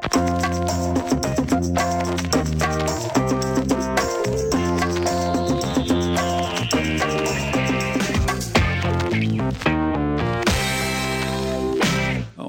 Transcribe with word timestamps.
Ja, 0.00 0.04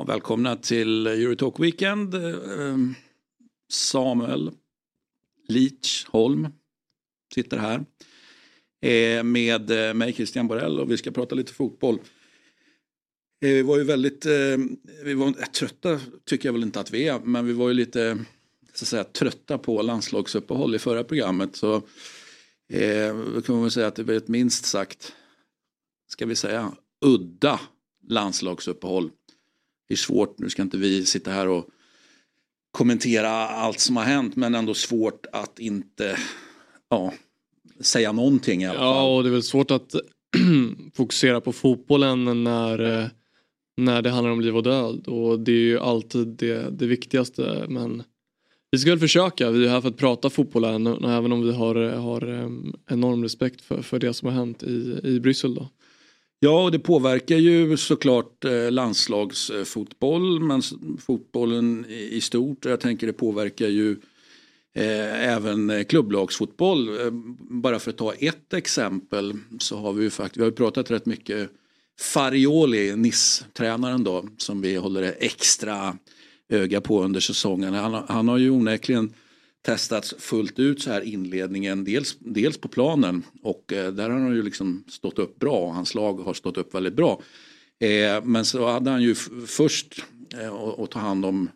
välkomna 0.07 0.55
till 0.55 1.07
Eurotalk 1.07 1.59
Weekend. 1.59 2.15
Ehm, 2.15 2.95
Samuel 3.71 4.51
Leach 5.47 6.05
Holm 6.07 6.47
sitter 7.33 7.57
här 7.57 7.85
eh, 8.81 9.23
med 9.23 9.89
eh, 9.89 9.93
mig 9.93 10.13
Christian 10.13 10.47
Borell 10.47 10.79
och 10.79 10.91
vi 10.91 10.97
ska 10.97 11.11
prata 11.11 11.35
lite 11.35 11.53
fotboll. 11.53 11.99
Vi 13.39 13.61
var 13.61 13.77
ju 13.77 13.83
väldigt 13.83 14.25
vi 15.03 15.13
var 15.13 15.31
trötta, 15.31 15.99
tycker 16.25 16.47
jag 16.47 16.53
väl 16.53 16.63
inte 16.63 16.79
att 16.79 16.91
vi 16.91 17.07
är, 17.07 17.19
men 17.19 17.45
vi 17.45 17.53
var 17.53 17.67
ju 17.67 17.73
lite 17.73 18.17
så 18.73 18.83
att 18.83 18.87
säga, 18.87 19.03
trötta 19.03 19.57
på 19.57 19.81
landslagsuppehåll 19.81 20.75
i 20.75 20.79
förra 20.79 21.03
programmet. 21.03 21.55
Så 21.55 21.75
eh, 22.69 23.41
kan 23.45 23.55
man 23.55 23.61
väl 23.61 23.71
säga 23.71 23.87
att 23.87 23.95
det 23.95 24.03
var 24.03 24.13
ett 24.13 24.27
minst 24.27 24.65
sagt, 24.65 25.13
ska 26.07 26.25
vi 26.25 26.35
säga, 26.35 26.71
udda 27.05 27.59
landslagsuppehåll. 28.07 29.09
Det 29.87 29.93
är 29.93 29.97
svårt, 29.97 30.39
nu 30.39 30.49
ska 30.49 30.61
inte 30.61 30.77
vi 30.77 31.05
sitta 31.05 31.31
här 31.31 31.47
och 31.47 31.69
kommentera 32.71 33.29
allt 33.31 33.79
som 33.79 33.97
har 33.97 34.03
hänt 34.03 34.35
men 34.35 34.55
ändå 34.55 34.73
svårt 34.73 35.25
att 35.31 35.59
inte 35.59 36.17
ja, 36.89 37.13
säga 37.79 38.11
någonting 38.11 38.63
i 38.63 38.65
alla 38.65 38.79
fall. 38.79 38.87
Ja 38.87 39.15
och 39.15 39.23
det 39.23 39.29
är 39.29 39.31
väl 39.31 39.43
svårt 39.43 39.71
att 39.71 39.95
fokusera 40.93 41.41
på 41.41 41.53
fotbollen 41.53 42.43
när, 42.43 42.79
eh, 42.79 43.07
när 43.85 44.01
det 44.01 44.09
handlar 44.09 44.31
om 44.31 44.41
liv 44.41 44.57
och 44.57 44.63
död 44.63 45.07
och 45.07 45.39
det 45.39 45.51
är 45.51 45.55
ju 45.55 45.79
alltid 45.79 46.27
det, 46.27 46.69
det 46.69 46.87
viktigaste 46.87 47.65
men 47.69 48.03
vi 48.71 48.77
ska 48.77 48.89
väl 48.89 48.99
försöka, 48.99 49.51
vi 49.51 49.65
är 49.65 49.69
här 49.69 49.81
för 49.81 49.89
att 49.89 49.97
prata 49.97 50.29
fotboll 50.29 50.63
även 50.63 51.31
om 51.31 51.41
vi 51.41 51.51
har, 51.51 51.75
har 51.75 52.21
enorm 52.89 53.23
respekt 53.23 53.61
för, 53.61 53.81
för 53.81 53.99
det 53.99 54.13
som 54.13 54.27
har 54.27 54.35
hänt 54.35 54.63
i, 54.63 54.99
i 55.03 55.19
Bryssel 55.19 55.55
då. 55.55 55.69
Ja, 56.41 56.63
och 56.63 56.71
det 56.71 56.79
påverkar 56.79 57.37
ju 57.37 57.77
såklart 57.77 58.45
eh, 58.45 58.71
landslagsfotboll 58.71 60.39
men 60.39 60.61
fotbollen 60.99 61.85
i 61.89 62.21
stort. 62.21 62.65
Jag 62.65 62.79
tänker 62.79 63.07
det 63.07 63.13
påverkar 63.13 63.67
ju 63.67 63.91
eh, 64.75 65.29
även 65.33 65.69
eh, 65.69 65.83
klubblagsfotboll. 65.83 66.89
Eh, 66.89 67.11
bara 67.39 67.79
för 67.79 67.91
att 67.91 67.97
ta 67.97 68.13
ett 68.13 68.53
exempel 68.53 69.33
så 69.59 69.77
har 69.77 69.93
vi 69.93 70.03
ju 70.03 70.09
faktiskt, 70.09 70.37
vi 70.37 70.41
har 70.41 70.49
ju 70.49 70.55
pratat 70.55 70.91
rätt 70.91 71.05
mycket 71.05 71.49
Farioli, 71.99 72.95
NIS-tränaren 72.95 74.03
då, 74.03 74.25
som 74.37 74.61
vi 74.61 74.75
håller 74.75 75.15
extra 75.19 75.97
öga 76.49 76.81
på 76.81 77.03
under 77.03 77.19
säsongen. 77.19 77.73
Han, 77.73 78.03
han 78.07 78.27
har 78.27 78.37
ju 78.37 78.49
onekligen 78.49 79.13
testats 79.65 80.15
fullt 80.19 80.59
ut 80.59 80.81
så 80.81 80.91
här 80.91 81.01
inledningen. 81.01 81.83
Dels, 81.83 82.17
dels 82.19 82.57
på 82.57 82.67
planen 82.67 83.23
och 83.41 83.73
eh, 83.73 83.91
där 83.91 84.09
har 84.09 84.19
han 84.19 84.35
ju 84.35 84.43
liksom 84.43 84.83
stått 84.87 85.19
upp 85.19 85.39
bra. 85.39 85.59
och 85.59 85.73
Hans 85.73 85.95
lag 85.95 86.13
har 86.13 86.33
stått 86.33 86.57
upp 86.57 86.75
väldigt 86.75 86.93
bra. 86.93 87.21
Eh, 87.79 88.23
men 88.23 88.45
så 88.45 88.67
hade 88.67 88.89
han 88.89 89.01
ju 89.01 89.15
först 89.47 90.03
eh, 90.41 90.53
att 90.53 90.91
ta 90.91 90.99
hand 90.99 91.25
om 91.25 91.49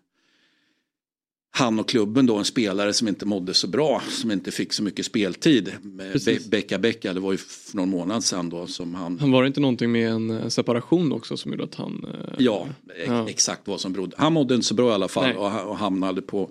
han 1.56 1.80
och 1.80 1.90
klubben 1.90 2.26
då 2.26 2.38
en 2.38 2.46
spelare 2.46 2.94
som 2.94 3.08
inte 3.08 3.26
mådde 3.26 3.54
så 3.54 3.68
bra, 3.68 4.02
som 4.10 4.32
inte 4.32 4.52
fick 4.52 4.74
så 4.74 4.84
mycket 4.84 5.06
speltid. 5.06 5.72
Be 6.26 6.40
Becka 6.50 6.80
Becka, 6.80 7.14
det 7.14 7.20
var 7.20 7.32
ju 7.32 7.38
för 7.38 7.78
någon 7.78 7.90
månad 7.90 8.24
sedan 8.24 8.50
då 8.50 8.68
som 8.68 8.96
han... 8.96 9.20
Han 9.20 9.32
var 9.32 9.44
det 9.44 9.48
inte 9.48 9.60
någonting 9.60 9.92
med 9.92 10.10
en 10.12 10.52
separation 10.52 11.12
också 11.12 11.38
som 11.38 11.52
gjorde 11.52 11.64
att 11.64 11.76
han... 11.76 12.06
Eh... 12.14 12.36
Ja, 12.38 12.68
ja, 13.08 13.30
exakt 13.30 13.68
vad 13.68 13.80
som 13.80 13.94
berodde. 13.94 14.16
Han 14.18 14.34
mådde 14.34 14.56
inte 14.56 14.68
så 14.68 14.74
bra 14.74 14.90
i 14.90 14.94
alla 14.94 15.08
fall 15.08 15.36
och, 15.36 15.70
och 15.70 15.78
hamnade 15.78 16.22
på 16.22 16.50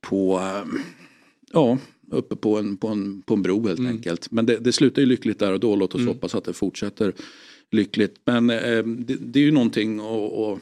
på, 0.00 0.38
eh, 0.38 0.80
ja, 1.52 1.78
uppe 2.10 2.36
på 2.36 2.58
en, 2.58 2.76
på 2.76 2.88
en, 2.88 3.22
på 3.22 3.34
en 3.34 3.42
bro 3.42 3.66
helt 3.66 3.78
mm. 3.78 3.92
enkelt. 3.92 4.30
Men 4.30 4.46
det, 4.46 4.56
det 4.56 4.72
slutar 4.72 5.02
ju 5.02 5.06
lyckligt 5.06 5.38
där 5.38 5.52
och 5.52 5.60
då. 5.60 5.76
Låt 5.76 5.94
oss 5.94 6.00
mm. 6.00 6.14
hoppas 6.14 6.34
att 6.34 6.44
det 6.44 6.52
fortsätter 6.52 7.12
lyckligt. 7.70 8.20
Men 8.24 8.50
eh, 8.50 8.82
det, 8.84 9.16
det, 9.20 9.40
är 9.40 9.44
ju 9.44 9.52
någonting 9.52 10.00
och, 10.00 10.50
och, 10.50 10.58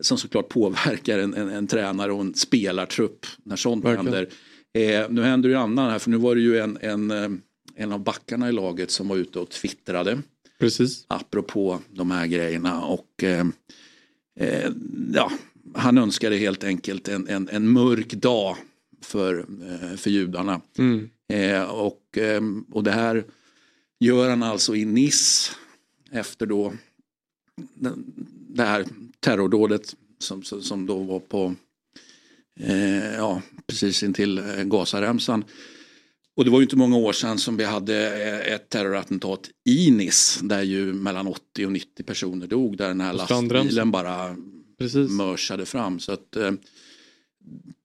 som 0.00 0.18
såklart 0.18 0.48
påverkar 0.48 1.18
en, 1.18 1.34
en, 1.34 1.48
en, 1.48 1.66
tränare 1.66 2.12
och 2.12 2.20
en 2.20 2.34
spelartrupp 2.34 3.26
när 3.42 3.56
sånt 3.56 3.84
Verkligen. 3.84 4.14
händer. 4.14 4.28
Eh, 4.74 5.10
nu 5.10 5.22
händer 5.22 5.48
det 5.48 5.52
ju 5.52 5.60
annan 5.60 5.90
här 5.90 5.98
för 5.98 6.10
nu 6.10 6.16
var 6.16 6.34
det 6.34 6.40
ju 6.40 6.58
en, 6.58 6.78
en, 6.80 7.10
eh, 7.10 7.30
en 7.74 7.92
av 7.92 8.00
backarna 8.00 8.48
i 8.48 8.52
laget 8.52 8.90
som 8.90 9.08
var 9.08 9.16
ute 9.16 9.38
och 9.38 9.50
twittrade. 9.50 10.22
Precis. 10.58 11.04
Apropå 11.08 11.80
de 11.90 12.10
här 12.10 12.26
grejerna 12.26 12.82
och 12.82 13.24
eh, 13.24 13.46
eh, 14.40 14.70
ja, 15.14 15.32
han 15.74 15.98
önskade 15.98 16.36
helt 16.36 16.64
enkelt 16.64 17.08
en, 17.08 17.28
en, 17.28 17.48
en 17.48 17.68
mörk 17.68 18.14
dag 18.14 18.56
för, 19.02 19.38
eh, 19.38 19.96
för 19.96 20.10
judarna. 20.10 20.60
Mm. 20.78 21.10
Eh, 21.28 21.62
och, 21.62 22.18
och 22.72 22.84
det 22.84 22.90
här 22.90 23.24
gör 24.00 24.30
han 24.30 24.42
alltså 24.42 24.76
i 24.76 24.84
Nice 24.84 25.52
efter 26.10 26.46
då 26.46 26.72
det 28.48 28.62
här 28.62 28.84
terrordådet 29.26 29.94
som, 30.18 30.42
som 30.42 30.86
då 30.86 30.98
var 30.98 31.20
på 31.20 31.54
eh, 32.60 33.14
ja, 33.14 33.42
precis 33.66 34.02
intill 34.02 34.38
eh, 34.38 34.64
Gazaremsan. 34.64 35.44
Och 36.36 36.44
det 36.44 36.50
var 36.50 36.58
ju 36.58 36.62
inte 36.62 36.76
många 36.76 36.96
år 36.96 37.12
sedan 37.12 37.38
som 37.38 37.56
vi 37.56 37.64
hade 37.64 37.96
ett 38.44 38.70
terrorattentat 38.70 39.50
i 39.64 39.90
Nice 39.90 40.44
där 40.44 40.62
ju 40.62 40.92
mellan 40.92 41.26
80 41.26 41.66
och 41.66 41.72
90 41.72 42.04
personer 42.04 42.46
dog 42.46 42.76
där 42.76 42.88
den 42.88 43.00
här 43.00 43.12
lastbilen 43.12 43.90
bara 43.90 44.36
Precis. 44.78 45.10
mörsade 45.10 45.66
fram. 45.66 46.00
Så 46.00 46.12
att, 46.12 46.36
eh, 46.36 46.52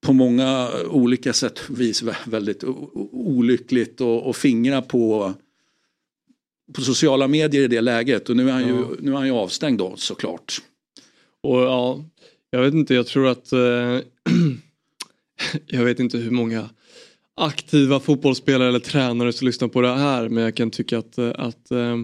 på 0.02 0.13
många 0.13 0.69
olika 0.90 1.34
sätt 1.34 1.69
vis 1.69 2.03
väldigt 2.25 2.63
olyckligt 3.12 4.02
och, 4.02 4.28
och 4.28 4.35
fingra 4.35 4.81
på, 4.81 5.34
på 6.73 6.81
sociala 6.81 7.28
medier 7.28 7.63
i 7.63 7.68
det 7.68 7.81
läget. 7.81 8.29
Och 8.29 8.38
nu 8.38 8.50
är 8.50 8.53
han, 8.53 8.62
ja. 8.62 8.68
ju, 8.68 8.85
nu 9.00 9.12
är 9.12 9.16
han 9.16 9.28
ju 9.28 9.34
avstängd 9.34 9.78
då 9.78 9.96
såklart. 9.96 10.62
Och 11.44 11.62
ja, 11.62 12.03
jag 12.50 12.62
vet 12.62 12.74
inte, 12.74 12.94
jag 12.94 13.07
tror 13.07 13.28
att 13.28 13.52
eh, 13.53 13.59
jag 15.68 15.85
vet 15.85 16.00
inte 16.00 16.18
hur 16.18 16.31
många 16.31 16.69
aktiva 17.35 18.00
fotbollsspelare 18.00 18.69
eller 18.69 18.79
tränare 18.79 19.34
som 19.34 19.46
lyssnar 19.46 19.68
på 19.68 19.81
det 19.81 19.96
här 19.96 20.29
men 20.29 20.44
jag 20.44 20.56
kan 20.56 20.72
tycka 20.72 20.97
att, 20.97 21.18
eh, 21.18 21.31
att 21.35 21.72
eh, 21.72 21.97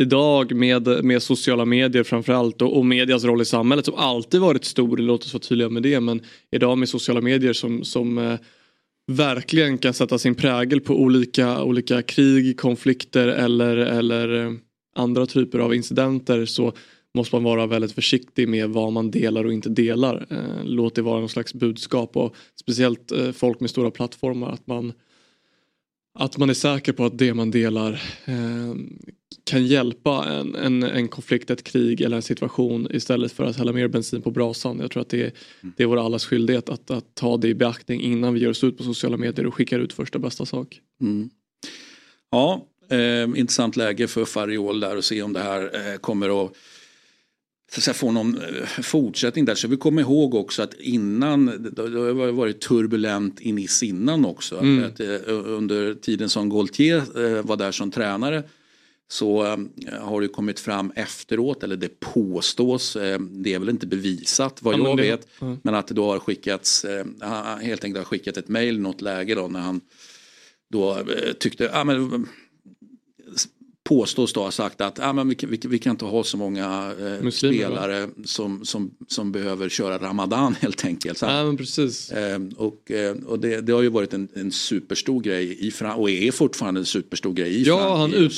idag 0.00 0.54
med, 0.54 1.04
med 1.04 1.22
sociala 1.22 1.64
medier 1.64 2.02
framförallt 2.02 2.62
och, 2.62 2.76
och 2.76 2.86
medias 2.86 3.24
roll 3.24 3.42
i 3.42 3.44
samhället 3.44 3.84
som 3.84 3.94
alltid 3.94 4.40
varit 4.40 4.64
stor, 4.64 4.96
låt 4.96 5.24
oss 5.24 5.32
vara 5.32 5.42
tydliga 5.42 5.68
med 5.68 5.82
det, 5.82 6.00
men 6.00 6.20
idag 6.50 6.78
med 6.78 6.88
sociala 6.88 7.20
medier 7.20 7.52
som, 7.52 7.84
som 7.84 8.18
eh, 8.18 8.38
verkligen 9.06 9.78
kan 9.78 9.94
sätta 9.94 10.18
sin 10.18 10.34
prägel 10.34 10.80
på 10.80 11.00
olika, 11.00 11.62
olika 11.62 12.02
krig, 12.02 12.60
konflikter 12.60 13.28
eller, 13.28 13.76
eller 13.76 14.44
eh, 14.44 14.52
andra 14.94 15.26
typer 15.26 15.58
av 15.58 15.74
incidenter 15.74 16.44
så 16.44 16.72
måste 17.14 17.36
man 17.36 17.44
vara 17.44 17.66
väldigt 17.66 17.92
försiktig 17.92 18.48
med 18.48 18.70
vad 18.70 18.92
man 18.92 19.10
delar 19.10 19.44
och 19.44 19.52
inte 19.52 19.68
delar. 19.68 20.26
Eh, 20.30 20.64
låt 20.64 20.94
det 20.94 21.02
vara 21.02 21.20
någon 21.20 21.28
slags 21.28 21.54
budskap 21.54 22.16
och 22.16 22.34
speciellt 22.60 23.12
eh, 23.12 23.32
folk 23.32 23.60
med 23.60 23.70
stora 23.70 23.90
plattformar 23.90 24.52
att 24.52 24.66
man 24.66 24.92
att 26.14 26.38
man 26.38 26.50
är 26.50 26.54
säker 26.54 26.92
på 26.92 27.04
att 27.04 27.18
det 27.18 27.34
man 27.34 27.50
delar 27.50 27.92
eh, 28.24 28.74
kan 29.44 29.66
hjälpa 29.66 30.24
en, 30.24 30.54
en, 30.54 30.82
en, 30.82 31.08
konflikt, 31.08 31.50
ett 31.50 31.64
krig 31.64 32.00
eller 32.00 32.16
en 32.16 32.22
situation 32.22 32.88
istället 32.90 33.32
för 33.32 33.44
att 33.44 33.56
hälla 33.56 33.72
mer 33.72 33.88
bensin 33.88 34.22
på 34.22 34.30
brasan. 34.30 34.78
Jag 34.80 34.90
tror 34.90 35.00
att 35.00 35.08
det 35.08 35.20
är, 35.20 35.32
mm. 35.60 35.74
det 35.76 35.82
är 35.82 35.86
vår 35.86 36.06
allas 36.06 36.24
skyldighet 36.24 36.68
att, 36.68 36.90
att 36.90 37.14
ta 37.14 37.36
det 37.36 37.48
i 37.48 37.54
beaktning 37.54 38.00
innan 38.00 38.34
vi 38.34 38.40
gör 38.40 38.50
oss 38.50 38.64
ut 38.64 38.78
på 38.78 38.84
sociala 38.84 39.16
medier 39.16 39.46
och 39.46 39.54
skickar 39.54 39.78
ut 39.78 39.92
första 39.92 40.18
bästa 40.18 40.46
sak. 40.46 40.80
Mm. 41.00 41.30
Ja, 42.30 42.66
eh, 42.88 43.22
intressant 43.22 43.76
läge 43.76 44.08
för 44.08 44.24
Fariol 44.24 44.80
där 44.80 44.96
och 44.96 45.04
se 45.04 45.22
om 45.22 45.32
det 45.32 45.40
här 45.40 45.92
eh, 45.92 45.96
kommer 45.96 46.44
att 46.44 46.52
så 47.78 47.90
att 47.90 47.96
få 47.96 48.12
någon 48.12 48.38
eh, 48.38 48.64
fortsättning 48.82 49.44
där. 49.44 49.54
Så 49.54 49.68
vi 49.68 49.76
kommer 49.76 50.02
ihåg 50.02 50.34
också 50.34 50.62
att 50.62 50.74
innan, 50.74 51.46
det 51.46 51.82
har 51.82 52.32
varit 52.32 52.60
turbulent 52.60 53.40
i 53.40 53.52
Nice 53.52 53.86
innan 53.86 54.24
också. 54.24 54.58
Mm. 54.58 54.84
Att, 54.84 55.00
eh, 55.00 55.08
under 55.26 55.94
tiden 55.94 56.28
som 56.28 56.48
Gaultier 56.48 56.96
eh, 56.96 57.42
var 57.42 57.56
där 57.56 57.72
som 57.72 57.90
tränare 57.90 58.42
så 59.08 59.42
har 60.00 60.20
det 60.20 60.28
kommit 60.28 60.60
fram 60.60 60.92
efteråt, 60.94 61.62
eller 61.62 61.76
det 61.76 62.00
påstås, 62.00 62.96
det 63.30 63.54
är 63.54 63.58
väl 63.58 63.68
inte 63.68 63.86
bevisat 63.86 64.62
vad 64.62 64.74
ja, 64.74 64.88
jag 64.88 64.96
det, 64.96 65.02
vet, 65.02 65.28
mm. 65.40 65.58
men 65.62 65.74
att 65.74 65.86
det 65.86 65.94
då 65.94 66.10
har 66.10 66.18
skickats, 66.18 66.86
helt 67.60 67.84
enkelt 67.84 67.98
har 67.98 68.04
skickat 68.04 68.36
ett 68.36 68.48
mail 68.48 68.74
i 68.74 68.78
något 68.78 69.00
läge 69.00 69.34
då 69.34 69.48
när 69.48 69.60
han 69.60 69.80
då 70.68 70.98
tyckte, 71.38 71.70
ja 71.72 71.84
men 71.84 72.26
påstås 73.90 74.32
då 74.32 74.40
ha 74.40 74.50
sagt 74.50 74.80
att 74.80 75.00
ah, 75.00 75.12
men 75.12 75.28
vi, 75.28 75.36
vi, 75.48 75.60
vi 75.68 75.78
kan 75.78 75.90
inte 75.90 76.04
ha 76.04 76.24
så 76.24 76.36
många 76.36 76.92
eh, 77.22 77.30
spelare 77.30 78.08
som, 78.24 78.64
som, 78.64 78.90
som 79.08 79.32
behöver 79.32 79.68
köra 79.68 79.98
Ramadan 79.98 80.54
helt 80.60 80.84
enkelt. 80.84 81.18
Så, 81.18 81.26
ja, 81.26 81.44
men 81.44 81.56
precis. 81.56 82.10
Eh, 82.12 82.40
och 82.56 82.92
och 83.26 83.38
det, 83.38 83.60
det 83.60 83.72
har 83.72 83.82
ju 83.82 83.88
varit 83.88 84.14
en, 84.14 84.28
en 84.34 84.52
superstor 84.52 85.20
grej 85.20 85.66
i 85.66 85.70
Fran 85.70 85.98
och 85.98 86.10
är 86.10 86.30
fortfarande 86.30 86.80
en 86.80 86.84
superstor 86.84 87.32
grej 87.32 87.56
i 87.56 87.62
Ja, 87.62 87.96
han 87.96 88.14
ut, 88.14 88.32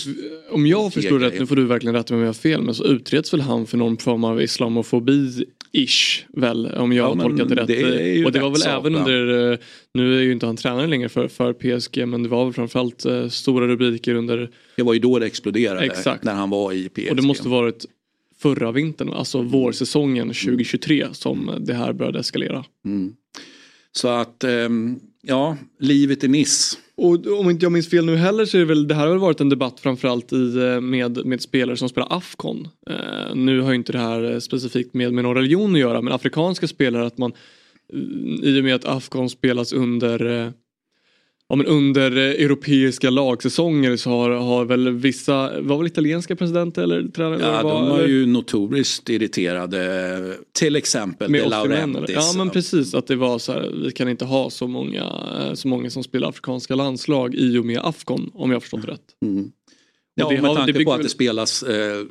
om 0.50 0.66
jag 0.66 0.93
förstår 0.93 1.19
rätt, 1.19 1.40
nu 1.40 1.46
får 1.46 1.56
du 1.56 1.64
verkligen 1.64 1.94
rätta 1.94 2.14
mig 2.14 2.19
om 2.19 2.22
jag 2.22 2.28
har 2.28 2.34
fel, 2.34 2.62
men 2.62 2.75
så 2.75 2.84
utreds 2.84 3.32
väl 3.32 3.40
han 3.40 3.66
för 3.66 3.78
någon 3.78 3.96
form 3.96 4.25
av 4.25 4.43
islamofobi 4.43 5.44
ish 5.72 6.25
väl 6.28 6.66
om 6.66 6.93
jag 6.93 7.04
ja, 7.04 7.14
har 7.14 7.22
tolkat 7.22 7.49
det 7.49 7.54
rätt. 7.54 7.66
Det 7.66 8.25
och 8.25 8.32
det 8.32 8.40
var 8.40 8.50
väl 8.50 8.62
även 8.62 8.94
under, 8.94 9.52
eh, 9.52 9.58
nu 9.94 10.19
är 10.19 10.23
ju 10.23 10.33
inte 10.33 10.47
han 10.47 10.56
tränare 10.56 10.87
längre 10.87 11.09
för, 11.09 11.29
för 11.29 11.53
PSG 11.53 12.09
men 12.09 12.23
det 12.23 12.29
var 12.29 12.44
väl 12.44 12.55
framförallt 12.55 13.06
uh, 13.06 13.29
stora 13.29 13.67
rubriker 13.67 14.15
under. 14.15 14.50
Det 14.77 14.83
var 14.83 14.93
ju 14.94 14.99
då 14.99 15.19
det 15.19 15.27
exploderade 15.27 15.87
Exakt. 15.87 16.25
när 16.25 16.35
han 16.35 16.50
var 16.50 16.73
i 16.73 16.89
PSG. 16.89 17.11
Och 17.11 17.17
det 17.17 17.23
måste 17.23 17.49
varit 17.49 17.87
förra 18.43 18.73
vintern, 18.73 19.12
alltså 19.12 19.39
mm. 19.39 19.50
vårsäsongen 19.50 20.29
2023 20.29 21.06
som 21.12 21.50
det 21.61 21.75
här 21.75 21.93
började 21.93 22.19
eskalera. 22.19 22.65
Mm. 22.85 23.15
Så 23.93 24.09
att 24.09 24.44
um, 24.44 25.00
ja, 25.23 25.56
livet 25.81 26.25
i 26.25 26.29
Nice. 26.29 26.77
Och 26.95 27.27
om 27.41 27.50
inte 27.50 27.65
jag 27.65 27.73
minns 27.73 27.91
fel 27.91 28.05
nu 28.05 28.17
heller 28.17 28.45
så 28.45 28.56
är 28.56 28.59
det 28.59 28.67
väl, 28.67 28.88
det 28.88 28.95
här 28.95 29.06
har 29.06 29.17
varit 29.17 29.41
en 29.41 29.49
debatt 29.49 29.81
framförallt 29.81 30.33
i, 30.33 30.56
eh, 30.56 30.81
med, 30.81 31.27
med 31.27 31.41
spelare 31.41 31.77
som 31.77 31.88
spelar 31.88 32.17
Afcon. 32.17 32.69
Uh, 32.91 33.35
nu 33.35 33.61
har 33.61 33.71
ju 33.71 33.77
inte 33.77 33.93
det 33.93 33.99
här 33.99 34.41
specifikt 34.41 34.95
med, 34.95 35.12
med 35.12 35.25
någon 35.25 35.37
religion 35.37 35.75
att 35.75 35.81
göra 35.81 36.03
men 36.03 36.12
afrikanska 36.12 36.69
spelare 36.69 37.06
att 37.06 37.19
man 37.19 37.33
i 38.43 38.61
och 38.61 38.65
med 38.65 38.75
att 38.75 38.85
Afcon 38.85 39.31
spelas 39.31 39.73
under 39.73 40.27
uh, 40.27 40.50
ja, 41.49 41.56
men 41.56 41.67
under 41.67 42.11
europeiska 42.17 43.11
lagsäsonger 43.11 43.97
så 43.97 44.11
har, 44.11 44.31
har 44.31 44.65
väl 44.65 44.91
vissa, 44.91 45.61
var 45.61 45.79
väl 45.79 45.87
italienska 45.87 46.37
presidenter 46.37 46.83
eller 46.83 47.09
tränare? 47.09 47.41
Ja, 47.41 47.62
de 47.62 47.89
var 47.89 48.06
ju 48.06 48.27
notoriskt 48.27 49.09
irriterade. 49.09 50.37
Till 50.53 50.77
exempel 50.77 51.31
med 51.31 51.43
De 51.43 51.49
Laurentiis. 51.49 52.17
Ja 52.17 52.33
men 52.37 52.50
precis 52.50 52.94
att 52.94 53.06
det 53.06 53.17
var 53.17 53.39
så 53.39 53.53
här, 53.53 53.73
vi 53.85 53.93
kan 53.93 54.09
inte 54.09 54.25
ha 54.25 54.50
så 54.50 54.69
många, 54.69 55.12
så 55.55 55.69
många 55.69 55.91
som 55.91 56.03
spelar 56.05 56.29
afrikanska 56.29 56.75
landslag 56.75 57.35
i 57.35 57.59
och 57.59 57.67
med 57.67 57.81
Afcon 57.83 58.31
om 58.35 58.50
jag 58.50 58.56
har 58.56 58.61
förstått 58.61 58.85
rätt. 58.85 59.06
Mm. 59.25 59.50
Ja 60.15 60.31
med 60.31 60.41
har, 60.41 60.55
tanke 60.56 60.85
på 60.85 60.93
att 60.93 61.03
det 61.03 61.09
spelas 61.09 61.62
eh, 61.62 62.06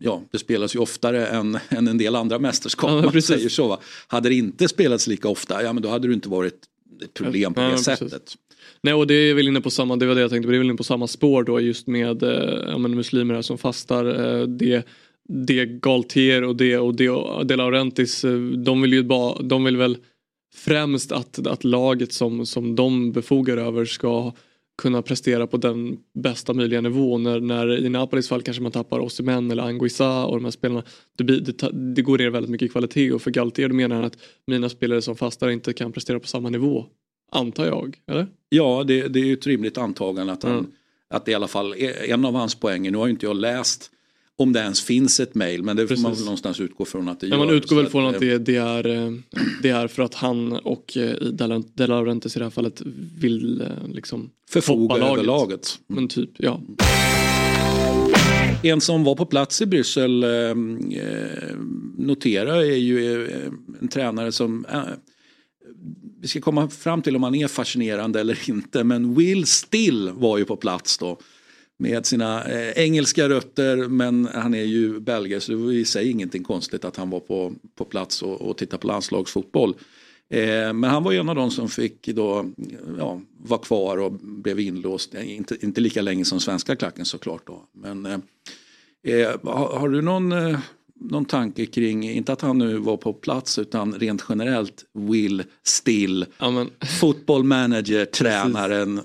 ja, 0.00 0.22
det 0.30 0.38
spelas 0.38 0.74
ju 0.74 0.78
oftare 0.78 1.26
än, 1.26 1.58
än 1.68 1.88
en 1.88 1.98
del 1.98 2.16
andra 2.16 2.38
mästerskap. 2.38 2.90
Ja, 2.90 3.10
man 3.12 3.22
säger 3.22 3.48
så, 3.48 3.68
va? 3.68 3.80
Hade 4.06 4.28
det 4.28 4.34
inte 4.34 4.68
spelats 4.68 5.06
lika 5.06 5.28
ofta, 5.28 5.62
ja 5.62 5.72
men 5.72 5.82
då 5.82 5.88
hade 5.88 6.08
det 6.08 6.14
inte 6.14 6.28
varit 6.28 6.58
ett 7.02 7.14
problem 7.14 7.54
på 7.54 7.60
det 7.60 7.70
ja, 7.70 7.78
sättet. 7.78 8.10
Precis. 8.10 8.38
Nej 8.82 8.94
och 8.94 9.06
det 9.06 9.14
är 9.14 9.34
väl 9.34 9.48
inne 9.48 9.60
på 9.60 9.70
samma, 9.70 9.96
det 9.96 10.06
var 10.06 10.14
det 10.14 10.20
jag 10.20 10.30
tänkte 10.30 10.50
det 10.50 10.56
är 10.56 10.58
väl 10.58 10.66
inne 10.66 10.76
på 10.76 10.84
samma 10.84 11.06
spår 11.06 11.42
då 11.42 11.60
just 11.60 11.86
med 11.86 12.22
eh, 12.22 12.68
ja, 12.68 12.78
men 12.78 12.94
muslimer 12.94 13.34
här 13.34 13.42
som 13.42 13.58
fastar. 13.58 14.04
Eh, 14.40 14.46
det, 14.46 14.86
det 15.28 15.66
Galtier 15.66 16.44
och 16.44 16.56
det 16.56 16.78
och 16.78 16.94
det 16.94 17.08
och 17.08 17.46
De 17.46 17.56
Laurentiis, 17.56 18.24
eh, 18.24 18.38
de 18.40 18.82
vill 18.82 18.92
ju 18.92 19.02
bara, 19.02 19.42
de 19.42 19.64
vill 19.64 19.76
väl 19.76 19.96
främst 20.54 21.12
att, 21.12 21.46
att 21.46 21.64
laget 21.64 22.12
som, 22.12 22.46
som 22.46 22.76
de 22.76 23.12
befogar 23.12 23.56
över 23.56 23.84
ska 23.84 24.32
kunna 24.80 25.02
prestera 25.02 25.46
på 25.46 25.56
den 25.56 25.98
bästa 26.14 26.52
möjliga 26.52 26.80
nivån. 26.80 27.22
När, 27.22 27.40
när 27.40 27.86
i 27.86 27.88
Napolis 27.88 28.28
fall 28.28 28.42
kanske 28.42 28.62
man 28.62 28.72
tappar 28.72 29.00
Osimhen 29.00 29.50
eller 29.50 29.62
Anguissa 29.62 30.24
och 30.24 30.36
de 30.36 30.44
här 30.44 30.50
spelarna. 30.50 30.82
Det, 31.18 31.24
det, 31.24 31.70
det 31.72 32.02
går 32.02 32.18
ner 32.18 32.30
väldigt 32.30 32.50
mycket 32.50 32.66
i 32.66 32.68
kvalitet 32.68 33.12
och 33.12 33.22
för 33.22 33.30
Galtier 33.30 33.68
menar 33.68 33.96
han 33.96 34.04
att 34.04 34.16
mina 34.46 34.68
spelare 34.68 35.02
som 35.02 35.16
fastar 35.16 35.48
inte 35.48 35.72
kan 35.72 35.92
prestera 35.92 36.20
på 36.20 36.26
samma 36.26 36.50
nivå 36.50 36.86
Antar 37.32 37.66
jag, 37.66 37.98
eller? 38.06 38.26
Ja, 38.48 38.84
det, 38.86 39.08
det 39.08 39.20
är 39.20 39.24
ju 39.24 39.32
ett 39.32 39.46
rimligt 39.46 39.78
antagande 39.78 40.32
att, 40.32 40.42
han, 40.42 40.52
mm. 40.52 40.70
att 41.10 41.24
det 41.24 41.30
i 41.30 41.34
alla 41.34 41.48
fall 41.48 41.74
är 41.74 42.12
en 42.12 42.24
av 42.24 42.34
hans 42.34 42.54
poänger. 42.54 42.90
Nu 42.90 42.98
har 42.98 43.06
ju 43.06 43.10
inte 43.10 43.26
jag 43.26 43.36
läst 43.36 43.90
om 44.40 44.52
det 44.52 44.60
ens 44.60 44.82
finns 44.82 45.20
ett 45.20 45.34
mail 45.34 45.62
men 45.62 45.76
det 45.76 45.88
får 45.88 45.96
man 45.96 46.14
väl 46.14 46.24
någonstans 46.24 46.60
utgå 46.60 46.84
från 46.84 47.08
att 47.08 47.20
det 47.20 47.26
ja, 47.26 47.36
gör. 47.36 47.46
Man 47.46 47.54
utgår 47.54 47.76
väl 47.76 47.86
från 47.86 48.06
att, 48.06 48.20
det, 48.20 48.38
det, 48.38 48.56
är, 48.56 48.86
eh, 48.86 49.12
det 49.62 49.68
är 49.68 49.88
för 49.88 50.02
att 50.02 50.14
han 50.14 50.52
och 50.52 50.96
eh, 50.96 51.14
De 51.14 51.64
Laurentiis 51.76 52.36
i 52.36 52.38
det 52.38 52.44
här 52.44 52.50
fallet 52.50 52.82
vill 53.18 53.60
eh, 53.60 53.66
liksom 53.92 54.30
förfoga 54.48 54.94
över 54.94 55.06
laget. 55.06 55.26
laget. 55.26 55.78
Men 55.86 56.08
typ, 56.08 56.30
ja. 56.36 56.60
En 58.62 58.80
som 58.80 59.04
var 59.04 59.14
på 59.14 59.26
plats 59.26 59.62
i 59.62 59.66
Bryssel 59.66 60.24
eh, 60.24 60.54
noterar 61.98 62.56
är 62.56 62.76
ju 62.76 63.28
en 63.80 63.88
tränare 63.88 64.32
som 64.32 64.66
vi 66.20 66.28
ska 66.28 66.40
komma 66.40 66.68
fram 66.68 67.02
till 67.02 67.16
om 67.16 67.22
han 67.22 67.34
är 67.34 67.48
fascinerande 67.48 68.20
eller 68.20 68.50
inte. 68.50 68.84
Men 68.84 69.14
Will 69.14 69.46
Still 69.46 70.10
var 70.14 70.38
ju 70.38 70.44
på 70.44 70.56
plats 70.56 70.98
då. 70.98 71.18
Med 71.80 72.06
sina 72.06 72.44
eh, 72.44 72.70
engelska 72.70 73.28
rötter 73.28 73.76
men 73.76 74.28
han 74.34 74.54
är 74.54 74.62
ju 74.62 75.00
belgare 75.00 75.40
så 75.40 75.52
det 75.52 75.58
var 75.58 75.72
i 75.72 75.84
sig 75.84 76.10
ingenting 76.10 76.44
konstigt 76.44 76.84
att 76.84 76.96
han 76.96 77.10
var 77.10 77.20
på, 77.20 77.52
på 77.74 77.84
plats 77.84 78.22
och, 78.22 78.40
och 78.40 78.56
tittade 78.56 78.80
på 78.80 78.86
landslagsfotboll. 78.86 79.74
Eh, 80.30 80.72
men 80.72 80.84
han 80.84 81.02
var 81.02 81.12
en 81.12 81.28
av 81.28 81.34
de 81.34 81.50
som 81.50 81.68
fick 81.68 82.06
då, 82.06 82.50
ja, 82.98 83.20
vara 83.38 83.60
kvar 83.60 83.96
och 83.96 84.12
blev 84.12 84.60
inlåst. 84.60 85.14
Eh, 85.14 85.36
inte, 85.36 85.56
inte 85.60 85.80
lika 85.80 86.02
länge 86.02 86.24
som 86.24 86.40
svenska 86.40 86.76
klacken 86.76 87.04
såklart. 87.04 87.46
Då. 87.46 87.64
Men, 87.72 88.06
eh, 88.06 88.18
eh 89.02 89.36
har, 89.42 89.78
har, 89.78 89.88
du 89.88 90.02
någon 90.02 90.32
eh, 90.32 90.58
någon 91.00 91.24
tanke 91.24 91.66
kring, 91.66 92.10
inte 92.10 92.32
att 92.32 92.40
han 92.40 92.58
nu 92.58 92.76
var 92.76 92.96
på 92.96 93.12
plats 93.12 93.58
utan 93.58 93.94
rent 93.94 94.24
generellt 94.28 94.84
Will 94.94 95.42
Still, 95.62 96.26
ja, 96.38 96.66
football 97.00 97.44
manager, 97.44 98.04
tränaren. 98.04 99.00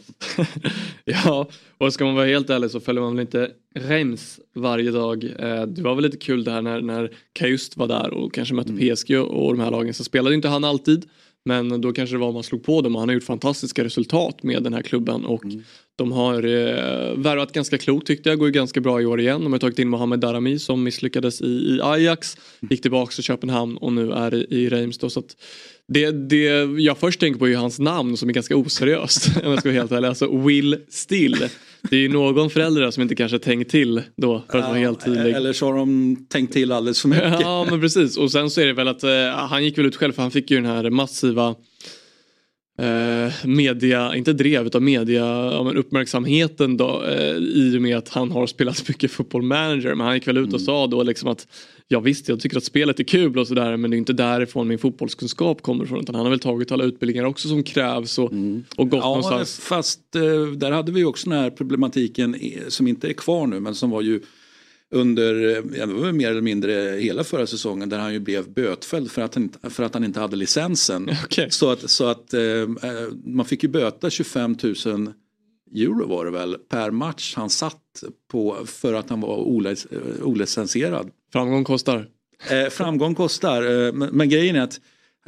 ja, 1.05 1.49
och 1.77 1.93
ska 1.93 2.05
man 2.05 2.15
vara 2.15 2.25
helt 2.25 2.49
ärlig 2.49 2.71
så 2.71 2.79
följer 2.79 3.01
man 3.01 3.15
väl 3.15 3.21
inte 3.21 3.51
Reims 3.75 4.39
varje 4.55 4.91
dag. 4.91 5.23
Eh, 5.23 5.61
det 5.61 5.81
var 5.81 5.95
väl 5.95 6.03
lite 6.03 6.17
kul 6.17 6.43
det 6.43 6.51
här 6.51 6.61
när, 6.61 6.81
när 6.81 7.11
Kajust 7.33 7.77
var 7.77 7.87
där 7.87 8.13
och 8.13 8.33
kanske 8.33 8.53
mötte 8.53 8.71
mm. 8.71 8.95
PSG 8.95 9.19
och 9.19 9.57
de 9.57 9.63
här 9.63 9.71
lagen 9.71 9.93
så 9.93 10.03
spelade 10.03 10.35
inte 10.35 10.47
han 10.47 10.63
alltid. 10.63 11.05
Men 11.45 11.81
då 11.81 11.93
kanske 11.93 12.15
det 12.15 12.19
var 12.19 12.31
man 12.31 12.43
slog 12.43 12.63
på 12.63 12.81
dem 12.81 12.95
och 12.95 13.01
han 13.01 13.09
har 13.09 13.13
gjort 13.13 13.23
fantastiska 13.23 13.83
resultat 13.83 14.43
med 14.43 14.63
den 14.63 14.73
här 14.73 14.81
klubben 14.81 15.25
och 15.25 15.45
mm. 15.45 15.63
De 15.95 16.11
har 16.11 16.43
eh, 16.43 17.17
värvat 17.17 17.51
ganska 17.51 17.77
klokt 17.77 18.07
tyckte 18.07 18.29
jag, 18.29 18.39
går 18.39 18.47
ju 18.47 18.51
ganska 18.51 18.81
bra 18.81 19.01
i 19.01 19.05
år 19.05 19.19
igen. 19.19 19.43
De 19.43 19.51
har 19.51 19.59
tagit 19.59 19.79
in 19.79 19.89
Mohamed 19.89 20.19
Darami 20.19 20.59
som 20.59 20.83
misslyckades 20.83 21.41
i, 21.41 21.45
i 21.45 21.79
Ajax, 21.83 22.37
gick 22.69 22.81
tillbaka 22.81 23.11
till 23.11 23.23
Köpenhamn 23.23 23.77
och 23.77 23.93
nu 23.93 24.11
är 24.11 24.33
i, 24.33 24.47
i 24.49 24.69
Reims 24.69 24.97
då, 24.97 25.09
så 25.09 25.23
det, 25.87 26.11
det 26.11 26.45
jag 26.81 26.97
först 26.97 27.19
tänker 27.19 27.39
på 27.39 27.47
är 27.47 27.55
hans 27.55 27.79
namn 27.79 28.17
som 28.17 28.29
är 28.29 28.33
ganska 28.33 28.55
oseriöst 28.55 29.27
om 29.43 29.51
jag 29.51 29.59
ska 29.59 29.69
vara 29.69 29.79
helt 29.79 29.91
ärlig. 29.91 30.07
Alltså 30.07 30.37
Will 30.37 30.77
Still. 30.89 31.47
Det 31.89 31.95
är 31.95 31.99
ju 31.99 32.09
någon 32.09 32.49
förälder 32.49 32.91
som 32.91 33.03
inte 33.03 33.15
kanske 33.15 33.39
tänkt 33.39 33.71
till 33.71 34.01
då 34.17 34.43
för 34.51 34.59
att 34.59 34.65
vara 34.65 34.77
helt 34.77 35.05
tydlig. 35.05 35.33
Eller 35.33 35.53
så 35.53 35.65
har 35.65 35.77
de 35.77 36.17
tänkt 36.29 36.53
till 36.53 36.71
alldeles 36.71 37.01
för 37.01 37.09
mycket. 37.09 37.39
Ja 37.41 37.67
men 37.69 37.81
precis 37.81 38.17
och 38.17 38.31
sen 38.31 38.49
så 38.49 38.61
är 38.61 38.65
det 38.65 38.73
väl 38.73 38.87
att 38.87 39.03
uh, 39.03 39.09
han 39.29 39.63
gick 39.63 39.77
väl 39.77 39.85
ut 39.85 39.95
själv 39.95 40.13
för 40.13 40.21
han 40.21 40.31
fick 40.31 40.51
ju 40.51 40.57
den 40.57 40.65
här 40.65 40.89
massiva 40.89 41.55
eh, 42.77 43.33
media, 43.43 44.15
inte 44.15 44.33
drev 44.33 44.65
utan 44.67 44.83
media 44.83 45.25
ja, 45.25 45.63
men 45.63 45.77
uppmärksamheten 45.77 46.77
då 46.77 47.03
eh, 47.03 47.35
i 47.35 47.77
och 47.77 47.81
med 47.81 47.97
att 47.97 48.09
han 48.09 48.31
har 48.31 48.47
spelat 48.47 48.87
mycket 48.87 49.11
fotboll 49.11 49.41
manager 49.41 49.95
men 49.95 50.05
han 50.05 50.15
gick 50.15 50.27
väl 50.27 50.37
ut 50.37 50.53
och 50.53 50.59
mm. 50.59 50.65
sa 50.65 50.87
då 50.87 51.03
liksom 51.03 51.29
att 51.29 51.47
ja 51.87 51.99
visst 51.99 52.29
jag 52.29 52.39
tycker 52.39 52.57
att 52.57 52.63
spelet 52.63 52.99
är 52.99 53.03
kul 53.03 53.39
och 53.39 53.47
sådär 53.47 53.77
men 53.77 53.91
det 53.91 53.95
är 53.95 53.97
inte 53.97 54.13
därifrån 54.13 54.67
min 54.67 54.79
fotbollskunskap 54.79 55.61
kommer 55.61 55.83
ifrån 55.83 55.99
utan 55.99 56.15
han 56.15 56.25
har 56.25 56.29
väl 56.29 56.39
tagit 56.39 56.71
alla 56.71 56.83
utbildningar 56.83 57.25
också 57.25 57.47
som 57.47 57.63
krävs 57.63 58.19
och, 58.19 58.31
mm. 58.31 58.63
och 58.75 58.89
gått 58.89 58.99
ja, 59.03 59.07
någonstans. 59.07 59.59
Fast 59.59 60.15
eh, 60.15 60.51
där 60.57 60.71
hade 60.71 60.91
vi 60.91 61.03
också 61.03 61.29
den 61.29 61.39
här 61.39 61.49
problematiken 61.49 62.35
som 62.67 62.87
inte 62.87 63.09
är 63.09 63.13
kvar 63.13 63.47
nu 63.47 63.59
men 63.59 63.75
som 63.75 63.89
var 63.89 64.01
ju 64.01 64.21
under 64.91 65.63
ja, 65.77 65.85
mer 66.11 66.31
eller 66.31 66.41
mindre 66.41 66.73
hela 66.99 67.23
förra 67.23 67.47
säsongen 67.47 67.89
där 67.89 67.99
han 67.99 68.13
ju 68.13 68.19
blev 68.19 68.53
bötfälld 68.53 69.11
för 69.11 69.21
att 69.21 69.35
han, 69.35 69.49
för 69.69 69.83
att 69.83 69.93
han 69.93 70.03
inte 70.03 70.19
hade 70.19 70.35
licensen. 70.35 71.09
Okay. 71.25 71.49
Så 71.49 71.71
att, 71.71 71.89
så 71.89 72.05
att 72.05 72.33
eh, 72.33 72.41
eh 72.41 72.67
man 73.25 73.45
fick 73.45 73.63
ju 73.63 73.69
böta 73.69 74.09
25 74.09 74.57
000 74.63 75.13
euro 75.75 76.07
var 76.07 76.25
det 76.25 76.31
väl 76.31 76.57
per 76.69 76.91
match 76.91 77.33
han 77.35 77.49
satt 77.49 78.03
på 78.31 78.65
för 78.65 78.93
att 78.93 79.09
han 79.09 79.21
var 79.21 79.37
olicensierad. 80.23 81.11
Framgång 81.31 81.63
kostar. 81.63 82.07
Eh, 82.49 82.69
framgång 82.69 83.15
kostar, 83.15 83.85
eh, 83.85 83.93
men, 83.93 84.09
men, 84.09 84.29
grejen 84.29 84.55
är 84.55 84.61
att 84.61 84.79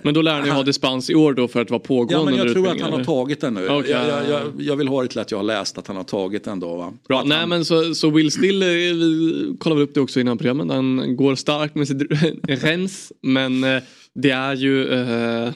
men 0.03 0.13
då 0.13 0.21
lär 0.21 0.41
ni 0.41 0.49
ha 0.49 0.63
dispens 0.63 1.09
i 1.09 1.15
år 1.15 1.33
då 1.33 1.47
för 1.47 1.61
att 1.61 1.69
vara 1.69 1.79
pågående 1.79 2.13
Ja 2.13 2.25
men 2.25 2.35
jag 2.35 2.53
tror 2.53 2.67
att 2.67 2.81
han 2.81 2.93
har 2.93 3.03
tagit 3.03 3.41
den 3.41 3.53
nu. 3.53 3.69
Okay. 3.69 3.91
Jag, 3.91 4.07
jag, 4.07 4.29
jag, 4.29 4.41
jag, 4.59 4.75
vill 4.75 4.87
ha 4.87 5.01
det 5.01 5.07
till 5.07 5.19
att 5.19 5.31
jag 5.31 5.37
har 5.37 5.43
läst 5.43 5.77
att 5.77 5.87
han 5.87 5.95
har 5.95 6.03
tagit 6.03 6.43
den 6.43 6.59
då. 6.59 6.75
Va? 6.75 6.93
Bra, 7.07 7.23
nej 7.23 7.37
han... 7.37 7.49
men 7.49 7.65
så, 7.65 7.95
så 7.95 8.09
Will 8.09 8.31
Still, 8.31 8.63
eh, 8.63 8.67
vi 8.67 9.55
kollade 9.59 9.81
upp 9.81 9.93
det 9.93 10.01
också 10.01 10.19
innan 10.19 10.37
programmet, 10.37 10.71
han 10.71 11.15
går 11.15 11.35
starkt 11.35 11.75
med 11.75 11.87
sitt 11.87 12.01
rens 12.63 13.11
men 13.21 13.63
eh, 13.63 13.83
det 14.13 14.31
är 14.31 14.55
ju 14.55 14.93
eh, 14.93 14.99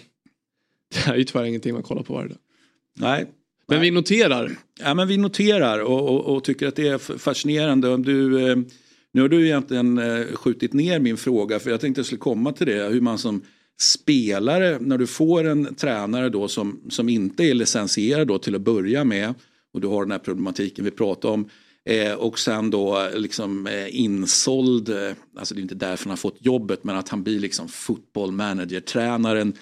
det 0.93 1.11
är 1.11 1.15
ju 1.15 1.23
tyvärr 1.23 1.45
ingenting 1.45 1.73
man 1.73 1.83
kollar 1.83 2.03
på 2.03 2.13
varje 2.13 2.27
dag. 2.27 2.37
Nej. 2.99 3.25
Men 3.67 3.79
nej. 3.79 3.89
vi 3.89 3.91
noterar. 3.91 4.51
Ja 4.79 4.93
men 4.93 5.07
vi 5.07 5.17
noterar 5.17 5.79
och, 5.79 6.09
och, 6.09 6.35
och 6.35 6.43
tycker 6.43 6.67
att 6.67 6.75
det 6.75 6.87
är 6.87 7.17
fascinerande. 7.17 7.97
Du, 7.97 8.49
eh, 8.49 8.57
nu 9.13 9.21
har 9.21 9.29
du 9.29 9.45
egentligen 9.45 10.01
skjutit 10.33 10.73
ner 10.73 10.99
min 10.99 11.17
fråga 11.17 11.59
för 11.59 11.69
jag 11.69 11.81
tänkte 11.81 11.99
jag 11.99 12.05
skulle 12.05 12.19
komma 12.19 12.51
till 12.51 12.67
det. 12.67 12.89
Hur 12.89 13.01
man 13.01 13.17
som 13.17 13.41
spelare, 13.81 14.79
när 14.79 14.97
du 14.97 15.07
får 15.07 15.43
en 15.43 15.75
tränare 15.75 16.29
då 16.29 16.47
som, 16.47 16.81
som 16.89 17.09
inte 17.09 17.43
är 17.43 17.53
licensierad 17.53 18.27
då 18.27 18.37
till 18.37 18.55
att 18.55 18.61
börja 18.61 19.03
med 19.03 19.33
och 19.73 19.81
du 19.81 19.87
har 19.87 20.01
den 20.01 20.11
här 20.11 20.19
problematiken 20.19 20.85
vi 20.85 20.91
pratade 20.91 21.33
om. 21.33 21.49
Eh, 21.85 22.13
och 22.13 22.39
sen 22.39 22.69
då 22.69 23.09
liksom 23.15 23.67
eh, 23.67 23.95
insåld, 24.01 24.89
eh, 24.89 25.13
alltså 25.35 25.55
det 25.55 25.59
är 25.59 25.63
inte 25.63 25.75
därför 25.75 26.05
han 26.05 26.11
har 26.11 26.17
fått 26.17 26.45
jobbet, 26.45 26.83
men 26.83 26.95
att 26.95 27.09
han 27.09 27.23
blir 27.23 27.39
liksom 27.39 27.67
football 27.67 28.31
manager-tränaren. 28.31 29.53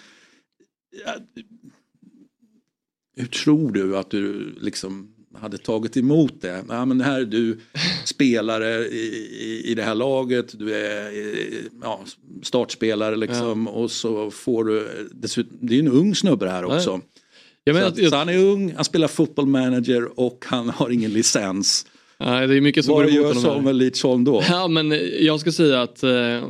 hur 3.15 3.27
tror 3.27 3.71
du 3.71 3.97
att 3.97 4.11
du 4.11 4.55
liksom 4.59 5.15
hade 5.41 5.57
tagit 5.57 5.97
emot 5.97 6.41
det. 6.41 6.63
Ja, 6.69 6.85
men 6.85 7.01
här 7.01 7.21
är 7.21 7.25
du 7.25 7.59
spelare 8.05 8.85
i, 8.85 9.27
i, 9.39 9.71
i 9.71 9.75
det 9.75 9.83
här 9.83 9.95
laget, 9.95 10.59
du 10.59 10.75
är 10.75 11.11
ja, 11.81 11.99
startspelare 12.43 13.15
liksom 13.15 13.69
ja. 13.73 13.79
och 13.79 13.91
så 13.91 14.31
får 14.31 14.63
du, 14.63 15.07
dessutom, 15.11 15.57
det 15.61 15.75
är 15.75 15.79
en 15.79 15.87
ung 15.87 16.15
snubbe 16.15 16.49
här 16.49 16.65
också. 16.65 16.89
Ja. 16.89 17.21
Jag 17.63 17.75
så, 17.75 17.83
att, 17.83 18.09
så 18.09 18.15
han 18.15 18.29
är 18.29 18.37
ung, 18.37 18.73
han 18.75 18.85
spelar 18.85 19.07
football 19.07 19.45
manager 19.45 20.19
och 20.19 20.45
han 20.47 20.69
har 20.69 20.89
ingen 20.89 21.13
licens. 21.13 21.85
Nej, 22.19 22.47
det 22.47 22.57
är 22.57 22.61
mycket 22.61 22.85
som 22.85 22.93
Vad 22.93 23.09
gör 23.09 23.33
Samuel 23.33 23.77
Lidsholm 23.77 24.23
då? 24.23 24.43
Ja, 24.49 24.67
men 24.67 24.99
jag 25.19 25.39
ska 25.39 25.51
säga 25.51 25.81
att 25.81 26.03
eh, 26.03 26.43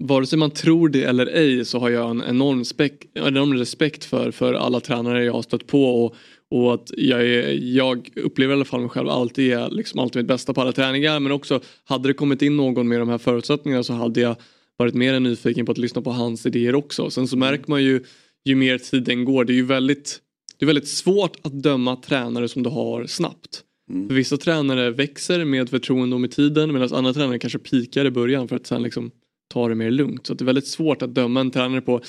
vare 0.00 0.26
sig 0.26 0.38
man 0.38 0.50
tror 0.50 0.88
det 0.88 1.02
eller 1.04 1.26
ej 1.26 1.64
så 1.64 1.78
har 1.78 1.90
jag 1.90 2.10
en 2.10 2.22
enorm, 2.28 2.64
spek, 2.64 2.92
enorm 3.14 3.54
respekt 3.54 4.04
för, 4.04 4.30
för 4.30 4.54
alla 4.54 4.80
tränare 4.80 5.24
jag 5.24 5.32
har 5.32 5.42
stött 5.42 5.66
på 5.66 6.04
och, 6.04 6.16
och 6.50 6.74
att 6.74 6.90
jag, 6.96 7.20
är, 7.20 7.52
jag 7.76 8.10
upplever 8.16 8.54
i 8.54 8.56
alla 8.56 8.64
fall 8.64 8.80
mig 8.80 8.88
själv 8.88 9.08
alltid 9.08 9.52
är 9.52 9.70
liksom 9.70 10.00
alltid 10.00 10.22
mitt 10.22 10.28
bästa 10.28 10.54
på 10.54 10.60
alla 10.60 10.72
träningar 10.72 11.20
men 11.20 11.32
också 11.32 11.60
hade 11.84 12.08
det 12.08 12.14
kommit 12.14 12.42
in 12.42 12.56
någon 12.56 12.88
med 12.88 13.00
de 13.00 13.08
här 13.08 13.18
förutsättningarna 13.18 13.82
så 13.82 13.92
hade 13.92 14.20
jag 14.20 14.36
varit 14.76 14.94
mer 14.94 15.14
än 15.14 15.22
nyfiken 15.22 15.66
på 15.66 15.72
att 15.72 15.78
lyssna 15.78 16.02
på 16.02 16.10
hans 16.10 16.46
idéer 16.46 16.74
också. 16.74 17.10
Sen 17.10 17.28
så 17.28 17.36
märker 17.36 17.70
man 17.70 17.82
ju 17.82 18.04
ju 18.44 18.54
mer 18.54 18.78
tiden 18.78 19.24
går, 19.24 19.44
det 19.44 19.52
är 19.52 19.54
ju 19.54 19.64
väldigt, 19.64 20.20
det 20.58 20.64
är 20.64 20.66
väldigt 20.66 20.88
svårt 20.88 21.36
att 21.42 21.52
döma 21.52 21.96
tränare 21.96 22.48
som 22.48 22.62
du 22.62 22.70
har 22.70 23.06
snabbt. 23.06 23.62
Mm. 23.90 24.08
För 24.08 24.14
vissa 24.14 24.36
tränare 24.36 24.90
växer 24.90 25.44
med 25.44 25.70
förtroende 25.70 26.14
och 26.14 26.20
med 26.20 26.30
tiden 26.30 26.72
medan 26.72 26.94
andra 26.94 27.12
tränare 27.12 27.38
kanske 27.38 27.58
pikar 27.58 28.04
i 28.04 28.10
början 28.10 28.48
för 28.48 28.56
att 28.56 28.66
sen 28.66 28.82
liksom 28.82 29.10
ta 29.48 29.68
det 29.68 29.74
mer 29.74 29.90
lugnt. 29.90 30.26
Så 30.26 30.34
det 30.34 30.44
är 30.44 30.46
väldigt 30.46 30.66
svårt 30.66 31.02
att 31.02 31.14
döma 31.14 31.40
en 31.40 31.50
tränare 31.50 31.80
på 31.80 32.00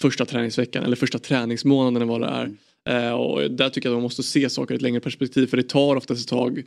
första 0.00 0.24
träningsveckan 0.24 0.84
eller 0.84 0.96
första 0.96 1.18
träningsmånaden 1.18 1.96
eller 1.96 2.06
vad 2.06 2.20
det 2.20 2.26
är. 2.26 2.44
Mm. 2.44 2.56
Eh, 2.88 3.12
och 3.12 3.50
där 3.50 3.68
tycker 3.68 3.88
jag 3.88 3.92
att 3.92 3.96
man 3.96 4.02
måste 4.02 4.22
se 4.22 4.50
saker 4.50 4.74
i 4.74 4.76
ett 4.76 4.82
längre 4.82 5.00
perspektiv 5.00 5.46
för 5.46 5.56
det 5.56 5.68
tar 5.68 5.96
oftast 5.96 6.22
ett 6.22 6.28
tag 6.28 6.62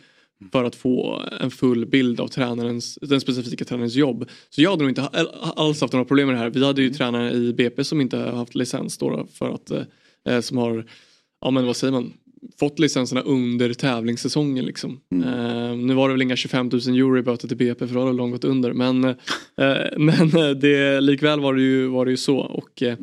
för 0.51 0.63
att 0.63 0.75
få 0.75 1.21
en 1.41 1.51
full 1.51 1.85
bild 1.85 2.19
av 2.19 2.27
tränarens, 2.27 2.99
den 3.01 3.21
specifika 3.21 3.65
tränarens 3.65 3.95
jobb. 3.95 4.29
Så 4.49 4.61
jag 4.61 4.69
hade 4.69 4.83
nog 4.83 4.91
inte 4.91 5.07
alls 5.55 5.81
haft 5.81 5.93
några 5.93 6.05
problem 6.05 6.27
med 6.27 6.35
det 6.35 6.39
här. 6.39 6.49
Vi 6.49 6.65
hade 6.65 6.81
ju 6.81 6.87
mm. 6.87 6.97
tränare 6.97 7.31
i 7.33 7.53
BP 7.53 7.83
som 7.83 8.01
inte 8.01 8.17
har 8.17 8.31
haft 8.31 8.55
licens 8.55 8.97
då 8.97 9.27
för 9.33 9.49
att 9.49 9.71
eh, 10.29 10.41
som 10.41 10.57
har, 10.57 10.85
ja 11.41 11.51
men 11.51 11.65
vad 11.65 11.75
säger 11.75 11.91
man, 11.91 12.13
fått 12.59 12.79
licenserna 12.79 13.21
under 13.21 13.73
tävlingssäsongen. 13.73 14.65
Liksom. 14.65 14.99
Mm. 15.11 15.29
Uh, 15.29 15.77
nu 15.77 15.93
var 15.93 16.07
det 16.07 16.13
väl 16.13 16.21
inga 16.21 16.35
25 16.35 16.69
000 16.69 16.81
euro 16.81 17.17
i 17.17 17.21
böter 17.21 17.47
till 17.47 17.57
BP 17.57 17.87
för 17.87 17.93
då 17.93 17.99
har 17.99 18.07
det 18.07 18.13
långt 18.13 18.33
gått 18.33 18.43
under. 18.43 18.73
Men, 18.73 19.05
uh, 19.05 19.15
men 19.97 20.59
det, 20.59 21.01
likväl 21.01 21.39
var 21.39 21.53
det 21.53 21.61
ju, 21.61 21.87
var 21.87 22.05
det 22.05 22.11
ju 22.11 22.17
så. 22.17 22.37
Och 22.37 22.81
uh, 22.81 22.93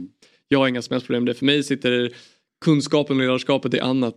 jag 0.49 0.59
har 0.59 0.68
inga 0.68 0.83
som 0.83 0.94
helst 0.94 1.06
problem 1.06 1.25
med 1.25 1.35
det. 1.35 1.38
För 1.38 1.47
mig 1.47 1.62
sitter 1.62 2.11
kunskapen 2.64 3.16
och 3.16 3.23
ledarskapet 3.23 3.75
är 3.75 3.83
annat. 3.83 4.14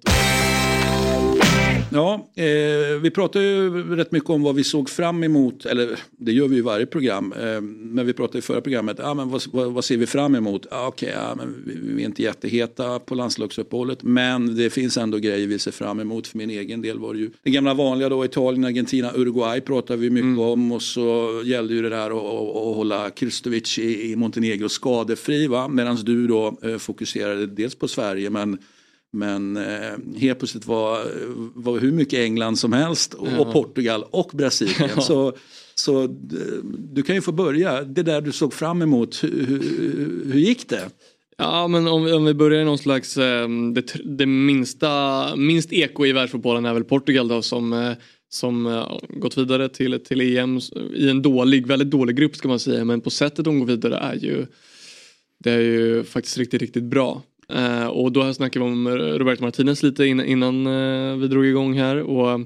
Ja, 1.92 2.28
eh, 2.36 3.00
vi 3.02 3.12
pratar 3.12 3.40
ju 3.40 3.84
rätt 3.96 4.12
mycket 4.12 4.30
om 4.30 4.44
vad 4.44 4.56
vi 4.56 4.64
såg 4.64 4.90
fram 4.90 5.24
emot, 5.24 5.66
eller 5.66 6.00
det 6.12 6.32
gör 6.32 6.48
vi 6.48 6.58
i 6.58 6.62
varje 6.62 6.86
program. 6.86 7.34
Eh, 7.34 7.62
men 7.62 8.06
vi 8.06 8.14
pratade 8.14 8.40
i 8.40 8.42
förra 8.42 8.62
programmet, 8.62 9.00
ah, 9.00 9.14
men 9.14 9.30
vad, 9.30 9.44
vad, 9.52 9.72
vad 9.72 9.86
ser 9.86 9.98
vi 9.98 10.08
fram 10.08 10.36
emot? 10.36 10.66
Ah, 10.72 10.88
Okej, 10.88 11.10
okay, 11.10 11.22
ah, 11.22 11.36
vi, 11.66 11.74
vi, 11.82 12.02
är 12.02 12.06
inte 12.06 12.24
jätteheta 12.24 13.00
på 13.00 13.16
landslagsuppehållet 13.16 14.04
men 14.04 14.56
det 14.56 14.70
finns 14.70 14.98
ändå 14.98 15.18
grejer 15.18 15.48
vi 15.48 15.60
ser 15.60 15.72
fram 15.72 16.00
emot. 16.00 16.28
För 16.28 16.38
min 16.38 16.50
egen 16.50 16.82
del 16.82 17.00
var 17.00 17.14
det 17.14 17.20
ju 17.20 17.30
det 17.44 17.52
gamla 17.52 17.74
vanliga 17.74 18.10
då, 18.10 18.26
Italien, 18.26 18.66
Argentina, 18.66 19.12
Uruguay 19.16 19.62
pratar 19.62 19.98
vi 19.98 20.10
mycket 20.10 20.26
mm. 20.26 20.40
om 20.40 20.72
och 20.72 20.82
så 20.82 21.42
gällde 21.46 21.74
ju 21.74 21.82
det 21.82 21.90
där 21.90 22.06
att 22.06 22.76
hålla 22.76 23.10
Kristovic 23.10 23.80
i, 23.80 24.12
i 24.12 24.16
Montenegro 24.16 24.70
skadefri. 24.70 25.50
Medan 25.70 25.96
du 25.96 26.28
då 26.28 26.58
eh, 26.64 26.78
fokuserade 26.78 27.48
dels 27.48 27.76
på 27.76 27.88
Sverige 27.88 28.30
men 28.30 28.58
men 29.14 29.58
eh, 29.58 30.18
helt 30.18 30.40
plötsligt 30.40 30.66
var, 30.66 31.06
var 31.56 31.80
hur 31.80 31.92
mycket 31.92 32.20
England 32.20 32.60
som 32.60 32.74
helst 32.74 33.14
och, 33.14 33.28
ja. 33.28 33.40
och 33.40 33.54
Portugal 33.54 34.04
och 34.10 34.32
Brasilien. 34.34 34.90
Ja. 34.96 35.02
Så, 35.02 35.34
så 35.76 36.04
eh, 36.04 36.10
du 36.94 37.04
kan 37.04 37.16
ju 37.16 37.22
få 37.22 37.32
börja, 37.32 37.84
det 37.84 38.04
där 38.04 38.22
du 38.22 38.32
såg 38.32 38.54
fram 38.54 38.82
emot, 38.82 39.24
hur, 39.24 39.46
hur, 39.46 40.32
hur 40.32 40.40
gick 40.40 40.70
det? 40.70 40.90
Ja 41.38 41.68
men 41.68 41.88
om, 41.88 42.14
om 42.14 42.26
vi 42.26 42.34
börjar 42.34 42.62
i 42.62 42.66
någon 42.66 42.78
slags, 42.78 43.18
eh, 43.18 43.50
det, 43.74 43.94
det, 44.04 44.26
minsta, 44.26 45.36
minst 45.36 45.74
eko 45.74 46.06
i 46.06 46.12
världsfotbollen 46.12 46.66
är 46.66 46.74
väl 46.74 46.84
Portugal 46.84 47.28
då 47.28 47.42
som 47.42 47.74
eh, 47.74 47.92
som 48.30 48.86
gått 49.10 49.38
vidare 49.38 49.70
till, 49.70 50.00
till 50.00 50.38
EM 50.38 50.60
i 50.94 51.10
en 51.10 51.22
dålig, 51.22 51.68
väldigt 51.68 51.92
dålig 51.92 52.16
grupp 52.16 52.36
ska 52.36 52.48
man 52.48 52.60
säga 52.60 52.86
men 52.86 53.02
på 53.02 53.10
sättet 53.10 53.46
de 53.46 53.60
går 53.60 53.66
vidare 53.66 53.96
är 53.96 54.16
ju 54.16 54.46
det 55.40 55.52
är 55.52 55.60
ju 55.60 56.04
faktiskt 56.04 56.38
riktigt, 56.38 56.62
riktigt 56.62 56.84
bra. 56.84 57.24
Uh, 57.54 57.88
och 57.88 58.12
då 58.12 58.34
snackade 58.34 58.66
vi 58.66 58.72
om 58.72 58.90
Roberto 58.90 59.44
Martinez 59.44 59.84
lite 59.84 60.06
innan, 60.06 60.26
innan 60.26 60.68
uh, 60.68 61.18
vi 61.18 61.28
drog 61.28 61.46
igång 61.46 61.74
här. 61.74 62.02
Och 62.02 62.40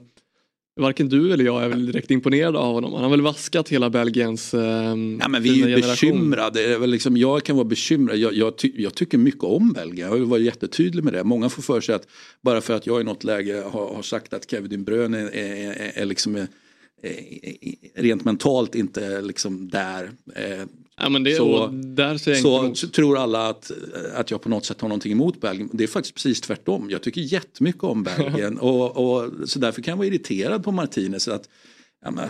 Varken 0.76 1.10
du 1.10 1.34
eller 1.34 1.46
jag 1.46 1.64
är 1.64 1.70
väl 1.70 1.86
direkt 1.86 2.12
imponerad 2.12 2.56
av 2.56 2.74
honom. 2.74 2.94
Han 2.94 3.04
har 3.04 3.10
väl 3.10 3.22
vaskat 3.22 3.70
hela 3.70 3.90
Belgiens 3.90 4.54
uh, 4.54 4.62
ja, 4.62 5.28
men 5.30 5.44
Vi 5.44 5.64
är 5.64 5.68
ju 5.68 5.76
bekymrade. 5.76 6.88
Liksom, 6.88 7.18
jag 7.18 7.44
kan 7.44 7.56
vara 7.56 7.66
bekymrad. 7.66 8.18
Jag, 8.18 8.34
jag, 8.34 8.58
ty 8.58 8.72
jag, 8.76 8.96
tycker 8.96 9.18
mycket 9.18 9.44
om 9.44 9.74
Belgien. 9.74 10.10
Jag 10.10 10.16
vill 10.16 10.26
vara 10.26 10.40
jättetydlig 10.40 11.04
med 11.04 11.14
det. 11.14 11.24
Många 11.24 11.50
får 11.50 11.62
för 11.62 11.82
sig 11.82 11.96
att 11.96 12.08
bara 12.42 12.62
för 12.62 12.74
att 12.74 12.88
jag 12.88 13.02
i 13.02 13.04
något 13.04 13.24
läge 13.24 13.64
har, 13.72 13.96
har 13.96 14.02
sagt 14.02 14.34
att 14.34 14.52
Kevin 14.52 14.84
Bruyne 14.84 15.20
är, 15.20 15.36
är, 15.36 15.72
är, 15.72 15.92
är 15.96 16.06
liksom 16.06 16.48
rent 17.96 18.26
mentalt 18.26 18.76
inte 18.76 19.22
liksom 19.22 19.70
där. 19.70 20.12
Ja, 20.98 21.10
men 21.10 21.24
det, 21.24 21.36
så 21.36 21.68
där 21.68 22.18
ser 22.18 22.36
så, 22.76 22.88
tror 22.88 23.18
alla 23.18 23.50
att, 23.50 23.72
att 24.16 24.32
jag 24.32 24.42
på 24.42 24.50
något 24.50 24.66
sätt 24.66 24.82
har 24.82 24.90
någonting 24.90 25.12
emot 25.12 25.42
Belgien. 25.42 25.70
Det 25.74 25.84
är 25.84 25.88
faktiskt 25.88 26.16
precis 26.16 26.42
tvärtom. 26.42 26.90
Jag 26.90 27.02
tycker 27.02 27.22
jättemycket 27.22 27.84
om 27.84 28.04
Belgien 28.04 28.58
och, 28.60 28.98
och, 28.98 29.32
så 29.46 29.60
därför 29.60 29.82
kan 29.82 29.92
jag 29.92 29.98
vara 29.98 30.08
irriterad 30.08 30.64
på 30.64 30.72
Martinez. 30.72 31.28
Att, 31.28 31.50
ja, 32.06 32.12
men, 32.12 32.30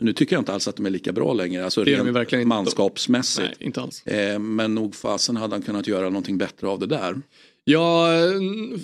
nu 0.00 0.12
tycker 0.12 0.36
jag 0.36 0.40
inte 0.40 0.52
alls 0.52 0.68
att 0.68 0.76
de 0.76 0.86
är 0.86 0.90
lika 0.90 1.12
bra 1.12 1.32
längre, 1.32 1.64
alltså 1.64 1.84
det 1.84 1.96
rent 1.96 2.08
verkligen 2.08 2.48
manskapsmässigt. 2.48 3.48
Nej, 3.48 3.66
inte 3.66 3.80
alls. 3.80 4.06
Eh, 4.06 4.38
men 4.38 4.74
nog 4.74 4.94
fasen 4.94 5.36
hade 5.36 5.54
han 5.54 5.62
kunnat 5.62 5.86
göra 5.86 6.04
någonting 6.04 6.38
bättre 6.38 6.68
av 6.68 6.78
det 6.78 6.86
där. 6.86 7.16
Ja, 7.64 8.08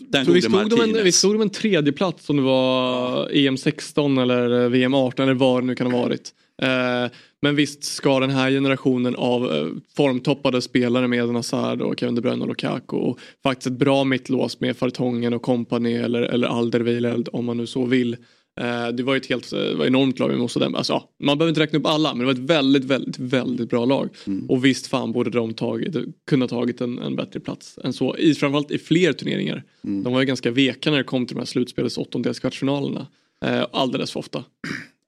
Den 0.08 0.32
vi 0.32 0.42
stod, 0.42 0.70
de 0.70 0.80
en, 0.80 1.04
vi 1.04 1.12
stod 1.12 1.34
de 1.34 1.42
en 1.42 1.50
tredje 1.50 1.92
plats 1.92 2.26
som 2.26 2.36
det 2.36 2.42
var 2.42 3.28
EM 3.32 3.56
16 3.56 4.18
eller 4.18 4.68
VM 4.68 4.94
18 4.94 5.22
eller 5.22 5.34
vad 5.34 5.62
det 5.62 5.66
nu 5.66 5.74
kan 5.74 5.92
ha 5.92 6.02
varit. 6.02 6.32
Eh, 6.62 7.10
men 7.40 7.56
visst 7.56 7.84
ska 7.84 8.20
den 8.20 8.30
här 8.30 8.50
generationen 8.50 9.16
av 9.16 9.52
eh, 9.52 9.66
formtoppade 9.96 10.62
spelare 10.62 11.08
med 11.08 11.28
Hazard 11.28 11.82
och 11.82 12.00
Kevin 12.00 12.14
De 12.14 12.20
Bruyne 12.20 12.42
och 12.42 12.48
Lukaku 12.48 12.96
och 12.96 13.18
faktiskt 13.42 13.66
ett 13.66 13.78
bra 13.78 14.04
mittlås 14.04 14.60
med 14.60 14.76
Fartongen 14.76 15.34
och 15.34 15.42
kompani 15.42 15.94
eller, 15.94 16.22
eller 16.22 16.48
Alderweireld 16.48 17.28
om 17.32 17.44
man 17.44 17.56
nu 17.56 17.66
så 17.66 17.84
vill. 17.84 18.16
Eh, 18.60 18.88
det 18.88 19.02
var 19.02 19.16
ett 19.16 19.26
helt 19.26 19.52
var 19.52 19.86
enormt 19.86 20.18
lag 20.18 20.30
med 20.30 20.38
Dembélé. 20.38 20.76
Alltså, 20.76 21.02
man 21.22 21.38
behöver 21.38 21.48
inte 21.48 21.60
räkna 21.60 21.78
upp 21.78 21.86
alla 21.86 22.14
men 22.14 22.18
det 22.18 22.24
var 22.24 22.32
ett 22.32 22.50
väldigt, 22.50 22.84
väldigt, 22.84 23.18
väldigt 23.18 23.70
bra 23.70 23.84
lag. 23.84 24.08
Mm. 24.26 24.50
Och 24.50 24.64
visst 24.64 24.86
fan 24.86 25.12
borde 25.12 25.30
de 25.30 25.54
tagit, 25.54 25.96
kunna 26.30 26.48
tagit 26.48 26.80
en, 26.80 26.98
en 26.98 27.16
bättre 27.16 27.40
plats 27.40 27.78
än 27.84 27.92
så. 27.92 28.16
I, 28.16 28.34
framförallt 28.34 28.70
i 28.70 28.78
fler 28.78 29.12
turneringar. 29.12 29.62
Mm. 29.84 30.02
De 30.02 30.12
var 30.12 30.20
ju 30.20 30.26
ganska 30.26 30.50
veka 30.50 30.90
när 30.90 30.98
det 30.98 31.04
kom 31.04 31.26
till 31.26 31.34
de 31.36 31.40
här 31.40 31.46
slutspelets 31.46 31.98
åttondelskvartsfinalerna. 31.98 33.06
Eh, 33.44 33.66
alldeles 33.72 34.12
för 34.12 34.20
ofta. 34.20 34.44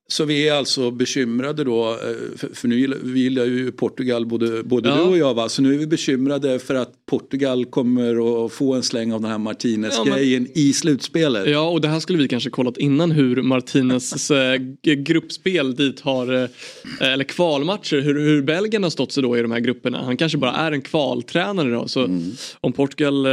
Så 0.08 0.24
vi 0.24 0.48
är 0.48 0.54
alltså 0.54 0.90
bekymrade 0.90 1.64
då, 1.64 1.90
eh, 1.90 2.48
för, 2.52 2.68
nu 2.68 2.78
gillar 3.18 3.44
ju 3.44 3.72
Portugal 3.72 4.26
både, 4.26 4.62
både 4.62 4.88
ja. 4.88 4.96
du 4.96 5.02
och 5.02 5.18
jag 5.18 5.34
va, 5.34 5.48
så 5.48 5.62
nu 5.62 5.74
är 5.74 5.78
vi 5.78 5.86
bekymrade 5.86 6.58
för 6.58 6.74
att 6.74 7.06
Portugal 7.06 7.64
kommer 7.64 8.44
att 8.46 8.52
få 8.52 8.74
en 8.74 8.82
släng 8.82 9.12
av 9.12 9.20
den 9.20 9.30
här 9.30 9.38
Martinez-grejen 9.38 10.48
ja, 10.54 10.60
i 10.60 10.72
slutspelet. 10.72 11.50
Ja 11.50 11.68
och 11.68 11.80
det 11.80 11.88
här 11.88 12.00
skulle 12.00 12.18
vi 12.18 12.28
kanske 12.28 12.50
kollat 12.50 12.76
innan 12.76 13.10
hur 13.10 13.42
Martinez 13.42 14.30
eh, 14.30 14.54
gruppspel 14.82 15.74
dit 15.74 16.00
har, 16.00 16.34
eh, 16.42 17.12
eller 17.12 17.24
kvalmatcher, 17.24 18.00
hur, 18.00 18.20
hur 18.20 18.42
Belgien 18.42 18.82
har 18.82 18.90
stått 18.90 19.12
sig 19.12 19.22
då 19.22 19.38
i 19.38 19.42
de 19.42 19.50
här 19.50 19.60
grupperna. 19.60 20.02
Han 20.04 20.16
kanske 20.16 20.38
bara 20.38 20.52
är 20.52 20.72
en 20.72 20.82
kvaltränare 20.82 21.70
då, 21.70 21.88
så 21.88 22.04
mm. 22.04 22.32
om 22.60 22.72
Portugal 22.72 23.26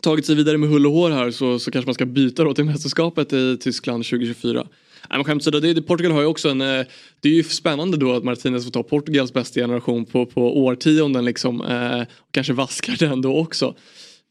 tagit 0.00 0.26
sig 0.26 0.34
vidare 0.34 0.58
med 0.58 0.68
hull 0.68 0.86
och 0.86 0.92
hår 0.92 1.10
här 1.10 1.30
så, 1.30 1.58
så 1.58 1.70
kanske 1.70 1.86
man 1.86 1.94
ska 1.94 2.06
byta 2.06 2.44
då 2.44 2.54
till 2.54 2.64
mästerskapet 2.64 3.32
i 3.32 3.58
Tyskland 3.60 4.04
2024. 4.04 4.66
Men 5.16 5.24
skämt 5.24 5.46
åsido, 5.46 5.82
Portugal 5.82 6.12
har 6.12 6.20
ju 6.20 6.26
också 6.26 6.48
en, 6.48 6.60
eh, 6.60 6.86
det 7.20 7.28
är 7.28 7.32
ju 7.32 7.42
spännande 7.42 7.96
då 7.96 8.12
att 8.12 8.24
Martinez 8.24 8.64
får 8.64 8.70
ta 8.70 8.82
Portugals 8.82 9.32
bästa 9.32 9.60
generation 9.60 10.04
på, 10.04 10.26
på 10.26 10.64
årtionden 10.64 11.24
liksom. 11.24 11.60
Eh, 11.60 12.02
kanske 12.30 12.52
vaskar 12.52 12.96
den 12.98 13.22
då 13.22 13.36
också. 13.38 13.74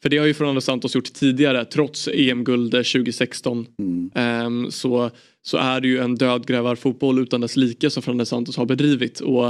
För 0.01 0.09
det 0.09 0.17
har 0.17 0.25
ju 0.25 0.33
Fernando 0.33 0.61
Santos 0.61 0.95
gjort 0.95 1.13
tidigare 1.13 1.65
trots 1.65 2.07
EM-guld 2.07 2.71
2016. 2.71 3.65
Mm. 3.79 4.45
Um, 4.45 4.71
så, 4.71 5.11
så 5.41 5.57
är 5.57 5.81
det 5.81 5.87
ju 5.87 5.99
en 5.99 6.15
dödgrävarfotboll 6.15 7.19
utan 7.19 7.41
dess 7.41 7.55
like 7.55 7.89
som 7.89 8.03
Fernando 8.03 8.25
Santos 8.25 8.57
har 8.57 8.65
bedrivit. 8.65 9.19
Och 9.19 9.47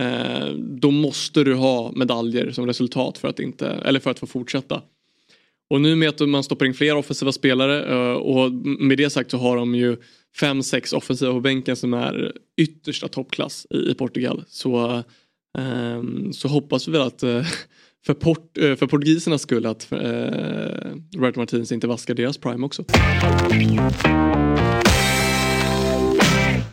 uh, 0.00 0.48
då 0.58 0.90
måste 0.90 1.44
du 1.44 1.54
ha 1.54 1.92
medaljer 1.96 2.50
som 2.50 2.66
resultat 2.66 3.18
för 3.18 3.28
att, 3.28 3.40
inte, 3.40 3.68
eller 3.68 4.00
för 4.00 4.10
att 4.10 4.18
få 4.18 4.26
fortsätta. 4.26 4.82
Och 5.70 5.80
nu 5.80 5.96
med 5.96 6.08
att 6.08 6.28
man 6.28 6.44
stoppar 6.44 6.66
in 6.66 6.74
fler 6.74 6.96
offensiva 6.96 7.32
spelare 7.32 8.14
och 8.14 8.52
med 8.52 8.98
det 8.98 9.10
sagt 9.10 9.30
så 9.30 9.38
har 9.38 9.56
de 9.56 9.74
ju 9.74 9.96
fem, 10.40 10.62
sex 10.62 10.92
offensiva 10.92 11.32
på 11.32 11.40
bänken 11.40 11.76
som 11.76 11.94
är 11.94 12.32
yttersta 12.56 13.08
toppklass 13.08 13.66
i, 13.70 13.90
i 13.90 13.94
Portugal. 13.94 14.44
Så, 14.48 15.02
um, 15.58 16.32
så 16.32 16.48
hoppas 16.48 16.88
vi 16.88 16.92
väl 16.92 17.02
att 17.02 17.22
uh, 17.22 17.42
för, 18.06 18.14
port, 18.14 18.58
uh, 18.58 18.76
för 18.76 18.86
portugisernas 18.86 19.42
skull 19.42 19.66
att 19.66 19.88
uh, 19.92 19.98
Roberto 21.16 21.40
Martins 21.40 21.72
inte 21.72 21.86
vaskar 21.86 22.14
deras 22.14 22.38
prime 22.38 22.66
också. 22.66 22.84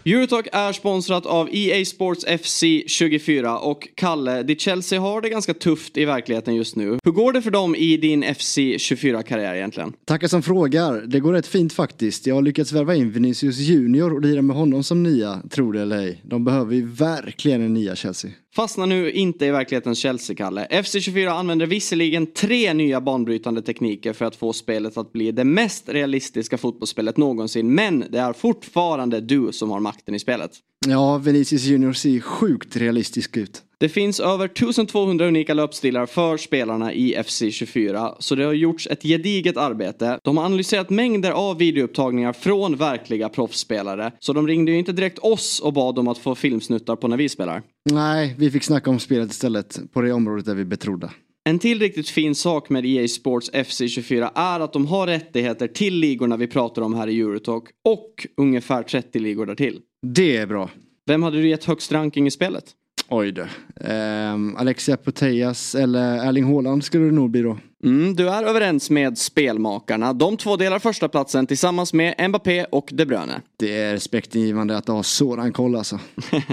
Eurotalk 0.07 0.47
är 0.51 0.73
sponsrat 0.73 1.25
av 1.25 1.49
EA 1.51 1.85
Sports 1.85 2.25
FC 2.43 2.63
24 2.87 3.59
och 3.59 3.87
Kalle, 3.95 4.43
ditt 4.43 4.61
Chelsea 4.61 4.99
har 4.99 5.21
det 5.21 5.29
ganska 5.29 5.53
tufft 5.53 5.97
i 5.97 6.05
verkligheten 6.05 6.55
just 6.55 6.75
nu. 6.75 6.99
Hur 7.03 7.11
går 7.11 7.33
det 7.33 7.41
för 7.41 7.51
dem 7.51 7.75
i 7.75 7.97
din 7.97 8.35
FC 8.35 8.57
24-karriär 8.57 9.55
egentligen? 9.55 9.93
Tackar 10.05 10.27
som 10.27 10.43
frågar. 10.43 11.01
Det 11.01 11.19
går 11.19 11.33
rätt 11.33 11.47
fint 11.47 11.73
faktiskt. 11.73 12.27
Jag 12.27 12.35
har 12.35 12.41
lyckats 12.41 12.71
värva 12.71 12.95
in 12.95 13.11
Vinicius 13.11 13.57
Junior 13.57 14.13
och 14.13 14.21
lira 14.21 14.41
med 14.41 14.55
honom 14.55 14.83
som 14.83 15.03
nia, 15.03 15.41
tror 15.51 15.73
det 15.73 15.81
eller 15.81 15.97
ej. 15.97 16.21
De 16.23 16.43
behöver 16.43 16.75
ju 16.75 16.87
verkligen 16.87 17.61
en 17.61 17.73
nia 17.73 17.95
Chelsea. 17.95 18.31
Fastna 18.55 18.85
nu 18.85 19.11
inte 19.11 19.45
i 19.45 19.51
verklighetens 19.51 19.99
Chelsea-Kalle. 19.99 20.67
FC24 20.69 21.29
använder 21.29 21.65
visserligen 21.65 22.27
tre 22.27 22.73
nya 22.73 23.01
banbrytande 23.01 23.61
tekniker 23.61 24.13
för 24.13 24.25
att 24.25 24.35
få 24.35 24.53
spelet 24.53 24.97
att 24.97 25.13
bli 25.13 25.31
det 25.31 25.43
mest 25.43 25.89
realistiska 25.89 26.57
fotbollsspelet 26.57 27.17
någonsin, 27.17 27.75
men 27.75 28.05
det 28.09 28.19
är 28.19 28.33
fortfarande 28.33 29.21
du 29.21 29.51
som 29.51 29.69
har 29.69 29.79
makten 29.79 30.15
i 30.15 30.19
spelet. 30.19 30.51
Ja, 30.87 31.17
Vinicius 31.17 31.63
Junior 31.63 31.93
ser 31.93 32.19
sjukt 32.19 32.75
realistisk 32.75 33.37
ut. 33.37 33.61
Det 33.79 33.89
finns 33.89 34.19
över 34.19 34.45
1200 34.45 35.27
unika 35.27 35.53
löpstilar 35.53 36.05
för 36.05 36.37
spelarna 36.37 36.93
i 36.93 37.15
FC24, 37.15 38.13
så 38.19 38.35
det 38.35 38.43
har 38.43 38.53
gjorts 38.53 38.87
ett 38.87 39.03
gediget 39.03 39.57
arbete. 39.57 40.19
De 40.23 40.37
har 40.37 40.45
analyserat 40.45 40.89
mängder 40.89 41.31
av 41.31 41.57
videoupptagningar 41.57 42.33
från 42.33 42.75
verkliga 42.75 43.29
proffsspelare, 43.29 44.11
så 44.19 44.33
de 44.33 44.47
ringde 44.47 44.71
ju 44.71 44.77
inte 44.77 44.91
direkt 44.91 45.19
oss 45.19 45.59
och 45.59 45.73
bad 45.73 45.99
om 45.99 46.07
att 46.07 46.17
få 46.17 46.35
filmsnuttar 46.35 46.95
på 46.95 47.07
när 47.07 47.17
vi 47.17 47.29
spelar. 47.29 47.61
Nej, 47.91 48.35
vi 48.37 48.51
fick 48.51 48.63
snacka 48.63 48.89
om 48.89 48.99
spelet 48.99 49.31
istället, 49.31 49.79
på 49.93 50.01
det 50.01 50.13
området 50.13 50.45
där 50.45 50.55
vi 50.55 50.65
betrodda. 50.65 51.11
En 51.49 51.59
till 51.59 51.79
riktigt 51.79 52.09
fin 52.09 52.35
sak 52.35 52.69
med 52.69 52.85
EA 52.85 53.07
Sports 53.07 53.51
FC24 53.51 54.29
är 54.35 54.59
att 54.59 54.73
de 54.73 54.85
har 54.85 55.07
rättigheter 55.07 55.67
till 55.67 55.93
ligorna 55.93 56.37
vi 56.37 56.47
pratar 56.47 56.81
om 56.81 56.93
här 56.93 57.07
i 57.07 57.19
Eurotalk 57.19 57.63
och 57.83 58.27
ungefär 58.37 58.83
30 58.83 59.19
ligor 59.19 59.45
därtill. 59.45 59.79
Det 60.13 60.37
är 60.37 60.47
bra. 60.47 60.69
Vem 61.05 61.23
hade 61.23 61.37
du 61.37 61.49
gett 61.49 61.65
högst 61.65 61.91
ranking 61.91 62.27
i 62.27 62.31
spelet? 62.31 62.63
Oj 63.09 63.31
du. 63.31 63.47
Um, 63.91 64.55
Alexia 64.57 64.97
Putellas 64.97 65.75
eller 65.75 66.27
Erling 66.27 66.53
Haaland 66.53 66.83
skulle 66.83 67.05
det 67.05 67.11
nog 67.11 67.29
bli 67.29 67.41
då. 67.41 67.57
Mm, 67.83 68.15
du 68.15 68.29
är 68.29 68.43
överens 68.43 68.89
med 68.89 69.17
spelmakarna. 69.17 70.13
De 70.13 70.37
två 70.37 70.55
delar 70.55 70.79
första 70.79 71.09
platsen 71.09 71.47
tillsammans 71.47 71.93
med 71.93 72.29
Mbappé 72.29 72.65
och 72.65 72.89
De 72.93 73.05
Bruyne. 73.05 73.41
Det 73.59 73.81
är 73.81 73.93
respektingivande 73.93 74.77
att 74.77 74.87
ha 74.87 75.03
sådan 75.03 75.53
koll 75.53 75.75
alltså. 75.75 75.99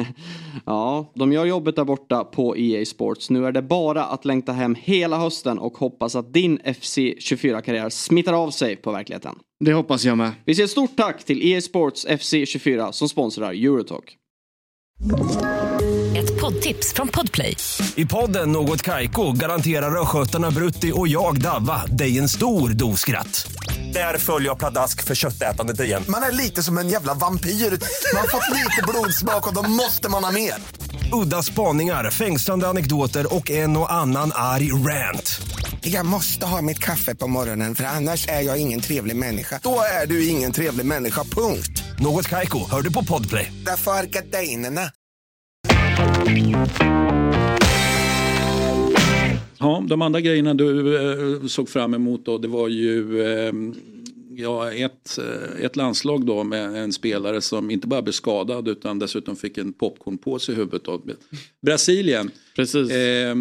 ja, 0.67 1.13
de 1.15 1.33
gör 1.33 1.45
jobbet 1.45 1.77
där 1.77 1.85
borta 1.85 2.25
på 2.25 2.57
EA 2.57 2.85
Sports. 2.85 3.31
Nu 3.31 3.47
är 3.47 3.53
det 3.53 3.63
bara 3.63 4.05
att 4.05 4.25
längta 4.25 4.53
hem 4.53 4.77
hela 4.81 5.19
hösten 5.19 5.59
och 5.59 5.79
hoppas 5.79 6.17
att 6.17 6.33
din 6.33 6.59
FC24-karriär 6.59 7.89
smittar 7.89 8.33
av 8.33 8.51
sig 8.51 8.77
på 8.77 8.93
verkligheten. 8.93 9.35
Det 9.65 9.73
hoppas 9.73 10.05
jag 10.05 10.19
med. 10.19 10.33
Vi 10.45 10.55
säger 10.55 10.67
stort 10.67 10.97
tack 10.97 11.25
till 11.25 11.53
EA 11.53 11.61
Sports 11.61 12.07
FC24 12.07 12.93
som 12.93 13.09
sponsrar 13.09 13.53
Eurotalk. 13.53 14.17
Ett 16.17 16.41
poddtips 16.41 16.93
från 16.95 17.09
Podplay. 17.09 17.57
I 17.97 18.07
podden 18.07 18.53
Något 18.53 18.83
Kaiko 18.83 19.33
garanterar 19.33 20.01
östgötarna 20.03 20.51
Brutti 20.51 20.93
och 20.95 21.09
jag, 21.09 21.41
Davva, 21.41 21.87
dig 21.87 22.19
en 22.19 22.29
stor 22.29 22.69
dos 22.69 23.01
skratt. 23.01 23.53
Där 23.93 24.19
följer 24.19 24.49
jag 24.49 24.59
pladask 24.59 25.05
för 25.05 25.15
köttätandet 25.15 25.81
igen. 25.81 26.03
Man 26.09 26.23
är 26.23 26.33
lite 26.33 26.63
som 26.63 26.79
en 26.79 26.89
jävla 26.89 27.15
vampyr. 27.15 27.51
Man 27.51 28.21
har 28.21 28.29
fått 28.29 28.57
lite 28.57 28.83
blodsmak 28.89 29.49
och 29.49 29.55
då 29.55 29.63
måste 29.71 30.09
man 30.09 30.25
ha 30.25 30.33
mer. 30.33 30.55
Udda 31.13 31.43
spaningar, 31.43 32.11
fängslande 32.11 32.69
anekdoter 32.69 33.35
och 33.35 33.51
en 33.51 33.77
och 33.77 33.93
annan 33.93 34.31
arg 34.35 34.73
rant. 34.73 35.41
Jag 35.81 36.07
måste 36.07 36.47
ha 36.47 36.63
mitt 36.63 36.79
kaffe 36.79 37.15
på 37.15 37.27
morgonen 37.27 37.75
för 37.75 37.85
annars 37.85 38.29
är 38.29 38.41
jag 38.41 38.61
ingen 38.61 38.81
trevlig 38.81 39.17
människa. 39.17 39.61
Då 39.63 39.81
är 40.03 40.07
du 40.07 40.29
ingen 40.29 40.53
trevlig 40.53 40.87
människa, 40.87 41.25
punkt. 41.25 41.83
Något 42.01 42.29
Kaiko, 42.29 42.59
hör 42.71 42.83
du 42.83 42.93
på 42.93 43.05
Podplay. 43.05 43.53
Därför 43.67 43.91
är 43.93 44.05
gardinerna. 44.07 44.91
Ja, 49.59 49.85
de 49.89 50.03
andra 50.03 50.21
grejerna 50.21 50.55
du 50.55 50.97
eh, 50.97 51.47
såg 51.47 51.69
fram 51.69 51.95
emot 51.95 52.25
då, 52.25 52.39
det 52.39 52.49
var 52.49 52.69
ju 52.69 53.23
eh, 53.23 53.53
ja, 54.37 54.73
ett, 54.73 55.19
eh, 55.19 55.65
ett 55.65 55.77
landslag 55.77 56.27
då 56.27 56.45
med 56.45 56.77
en 56.77 56.93
spelare 56.93 57.41
som 57.41 57.71
inte 57.71 57.87
bara 57.87 58.03
blev 58.03 58.13
skadad 58.13 58.69
utan 58.69 58.99
dessutom 58.99 59.37
fick 59.37 59.59
en 59.59 59.73
popcornpåse 59.73 60.53
i 60.53 60.55
huvudet. 60.55 60.83
Brasilien. 61.63 62.31
Precis. 62.57 62.91
Eh, 62.91 63.37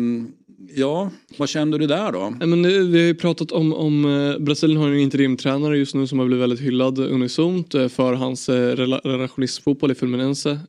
ja, 0.75 1.11
vad 1.37 1.49
kände 1.49 1.77
du 1.77 1.87
där 1.87 2.11
då? 2.11 2.33
Men 2.39 2.63
vi 2.63 2.99
har 2.99 3.07
ju 3.07 3.15
pratat 3.15 3.51
om, 3.51 3.73
om 3.73 4.05
eh, 4.05 4.39
Brasilien 4.39 4.81
har 4.81 4.89
en 4.89 4.99
interimtränare 4.99 5.77
just 5.77 5.95
nu 5.95 6.07
som 6.07 6.19
har 6.19 6.25
blivit 6.25 6.41
väldigt 6.41 6.59
hyllad 6.59 6.99
unisont 6.99 7.75
eh, 7.75 7.87
för 7.87 8.13
hans 8.13 8.49
relationistfotboll 8.49 9.91
i 9.91 9.95
Fluminense 9.95 10.59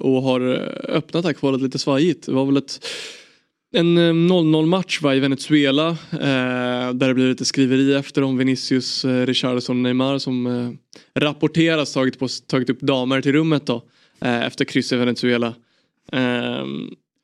och 0.00 0.22
har 0.22 0.40
öppnat 0.88 1.22
det 1.22 1.28
här 1.28 1.32
kvalet 1.32 1.60
lite 1.60 1.78
svajigt. 1.78 2.26
Det 2.26 2.32
var 2.32 2.46
väl 2.46 2.56
ett 2.56 2.86
en 3.74 3.98
0-0 3.98 4.66
match 4.66 5.02
va, 5.02 5.14
i 5.14 5.20
Venezuela 5.20 5.88
eh, 6.12 6.92
där 6.92 7.08
det 7.08 7.14
blir 7.14 7.28
lite 7.28 7.44
skriveri 7.44 7.94
efter 7.94 8.22
om 8.22 8.36
Vinicius, 8.36 9.04
eh, 9.04 9.26
Richarlison 9.26 9.76
och 9.76 9.82
Neymar 9.82 10.18
som 10.18 10.46
eh, 10.46 10.70
rapporteras 11.20 11.92
tagit, 11.92 12.18
på, 12.18 12.28
tagit 12.46 12.70
upp 12.70 12.80
damer 12.80 13.20
till 13.20 13.32
rummet 13.32 13.66
då 13.66 13.82
eh, 14.20 14.46
efter 14.46 14.64
kryss 14.64 14.92
i 14.92 14.96
Venezuela. 14.96 15.54
Eh, 16.12 16.64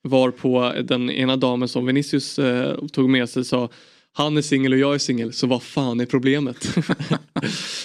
var 0.03 0.31
på 0.31 0.73
den 0.85 1.11
ena 1.11 1.37
damen 1.37 1.69
som 1.69 1.87
Vinicius 1.87 2.39
eh, 2.39 2.77
tog 2.93 3.11
med 3.11 3.29
sig 3.29 3.45
sa 3.45 3.69
han 4.13 4.37
är 4.37 4.43
singel 4.43 4.73
och 4.73 4.79
jag 4.79 4.95
är 4.95 4.99
singel, 4.99 5.33
så 5.33 5.47
vad 5.47 5.63
fan 5.63 6.01
är 6.01 6.07
problemet? 6.07 6.77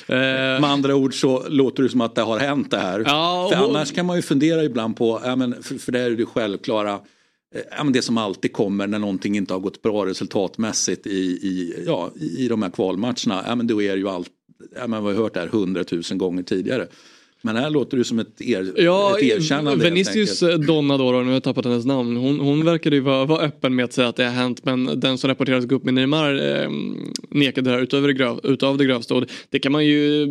Eh, 0.08 0.16
med 0.16 0.64
andra 0.64 0.96
ord 0.96 1.14
så 1.14 1.44
låter 1.50 1.84
det 1.84 1.90
som 1.90 2.02
att 2.02 2.16
det 2.16 2.22
har 2.22 2.40
hänt 2.40 2.72
det 2.72 2.78
här. 2.78 3.04
Ja, 3.06 3.50
för 3.54 3.64
annars 3.64 3.94
kan 3.94 4.06
man 4.06 4.16
ju 4.16 4.22
fundera 4.22 4.64
ibland 4.64 4.98
på, 4.98 5.22
ja, 5.24 5.36
men 5.36 5.64
för, 5.64 5.76
för 5.76 5.92
det 5.92 6.00
är 6.00 6.10
det 6.10 6.26
självklara 6.26 7.00
det 7.94 8.02
som 8.02 8.18
alltid 8.18 8.54
kommer 8.54 8.88
när 8.88 9.00
någonting 9.00 9.38
inte 9.38 9.54
har 9.54 9.60
gått 9.60 9.82
bra 9.82 10.06
resultatmässigt 10.06 11.08
i, 11.08 11.20
i, 11.20 11.84
ja, 11.86 12.12
i 12.38 12.48
de 12.48 12.62
här 12.62 12.70
kvalmatcherna. 12.70 13.44
Ja, 13.48 13.56
men 13.56 13.68
då 13.68 13.82
är 13.82 13.92
det 13.92 14.00
ju 14.00 14.10
allt, 14.10 14.30
ja, 14.76 14.88
men 14.88 15.04
vi 15.04 15.10
har 15.10 15.24
hört 15.24 15.34
det 15.34 15.40
här 15.40 15.48
hundratusen 15.48 16.18
gånger 16.18 16.44
tidigare. 16.44 16.88
Men 17.46 17.56
här 17.56 17.70
låter 17.70 17.98
det 17.98 18.04
som 18.04 18.20
ett, 18.20 18.42
er, 18.42 18.74
ja, 18.78 19.18
ett 19.18 19.24
erkännande. 19.24 19.90
Vinicius 19.90 20.40
Donna 20.68 20.98
då, 20.98 21.12
nu 21.12 21.26
har 21.26 21.34
jag 21.34 21.44
tappat 21.44 21.66
hennes 21.66 21.86
namn. 21.86 22.18
Hon, 22.18 22.40
hon 22.40 22.66
verkade 22.66 22.96
ju 22.96 23.02
vara, 23.02 23.26
vara 23.26 23.42
öppen 23.42 23.76
med 23.76 23.86
att 23.86 23.94
säga 23.94 24.08
att 24.08 24.16
det 24.16 24.24
har 24.24 24.32
hänt. 24.32 24.66
Men 24.66 25.00
den 25.00 25.18
som 25.18 25.28
rapporterades 25.28 25.66
gå 25.66 25.76
upp 25.76 25.84
med 25.84 25.94
Neymar 25.94 26.62
eh, 26.62 26.70
nekade 27.30 27.70
det 27.70 27.76
här 27.76 27.84
utöver 27.84 28.08
det, 28.08 28.14
gröv, 28.14 28.40
utav 28.44 28.78
det 28.78 28.86
grövsta. 28.86 29.16
Och 29.16 29.24
det 29.50 29.60
kan 29.60 29.72
man 29.72 29.86
ju 29.86 30.28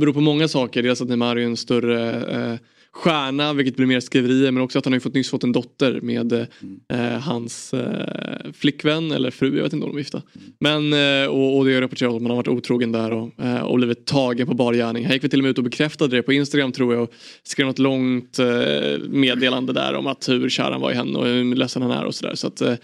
bero 0.00 0.12
på 0.12 0.20
många 0.20 0.48
saker. 0.48 0.82
Dels 0.82 1.02
att 1.02 1.08
Neymar 1.08 1.36
är 1.36 1.40
en 1.40 1.56
större 1.56 2.10
eh, 2.10 2.58
stjärna 2.98 3.52
vilket 3.52 3.76
blir 3.76 3.86
mer 3.86 4.00
skriverier 4.00 4.50
men 4.50 4.62
också 4.62 4.78
att 4.78 4.84
han 4.84 4.92
har 4.92 5.00
fått, 5.00 5.14
nyss 5.14 5.30
fått 5.30 5.44
en 5.44 5.52
dotter 5.52 6.00
med 6.00 6.32
mm. 6.32 6.46
eh, 6.92 7.20
hans 7.20 7.74
eh, 7.74 8.52
flickvän 8.52 9.12
eller 9.12 9.30
fru, 9.30 9.56
jag 9.56 9.62
vet 9.62 9.72
inte 9.72 9.84
om 9.84 9.90
de 9.92 9.96
är 9.96 10.00
gifta. 10.00 10.22
Mm. 10.34 10.52
Men, 10.90 11.22
eh, 11.22 11.28
och, 11.28 11.58
och 11.58 11.64
det 11.64 11.74
är 11.74 11.80
rapporterat 11.80 12.14
att 12.14 12.22
man 12.22 12.30
har 12.30 12.36
varit 12.36 12.48
otrogen 12.48 12.92
där 12.92 13.10
och, 13.10 13.44
eh, 13.44 13.60
och 13.60 13.76
blivit 13.76 14.06
tagen 14.06 14.46
på 14.46 14.54
bar 14.54 14.74
gärning. 14.74 15.04
Han 15.04 15.12
gick 15.12 15.22
väl 15.22 15.30
till 15.30 15.40
och 15.40 15.42
med 15.42 15.50
ut 15.50 15.58
och 15.58 15.64
bekräftade 15.64 16.16
det 16.16 16.22
på 16.22 16.32
Instagram 16.32 16.72
tror 16.72 16.94
jag 16.94 17.02
och 17.02 17.12
skrev 17.42 17.66
något 17.66 17.78
långt 17.78 18.38
eh, 18.38 18.98
meddelande 19.08 19.72
där 19.72 19.94
om 19.94 20.06
att 20.06 20.28
hur 20.28 20.48
kär 20.48 20.70
han 20.70 20.80
var 20.80 20.90
i 20.90 20.94
henne 20.94 21.18
och 21.18 21.26
hur 21.26 21.54
ledsen 21.54 21.82
han 21.82 21.90
är 21.90 22.04
och 22.04 22.14
sådär. 22.14 22.34
Så 22.34 22.46
att, 22.46 22.60
eh, 22.60 22.74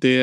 det, 0.00 0.18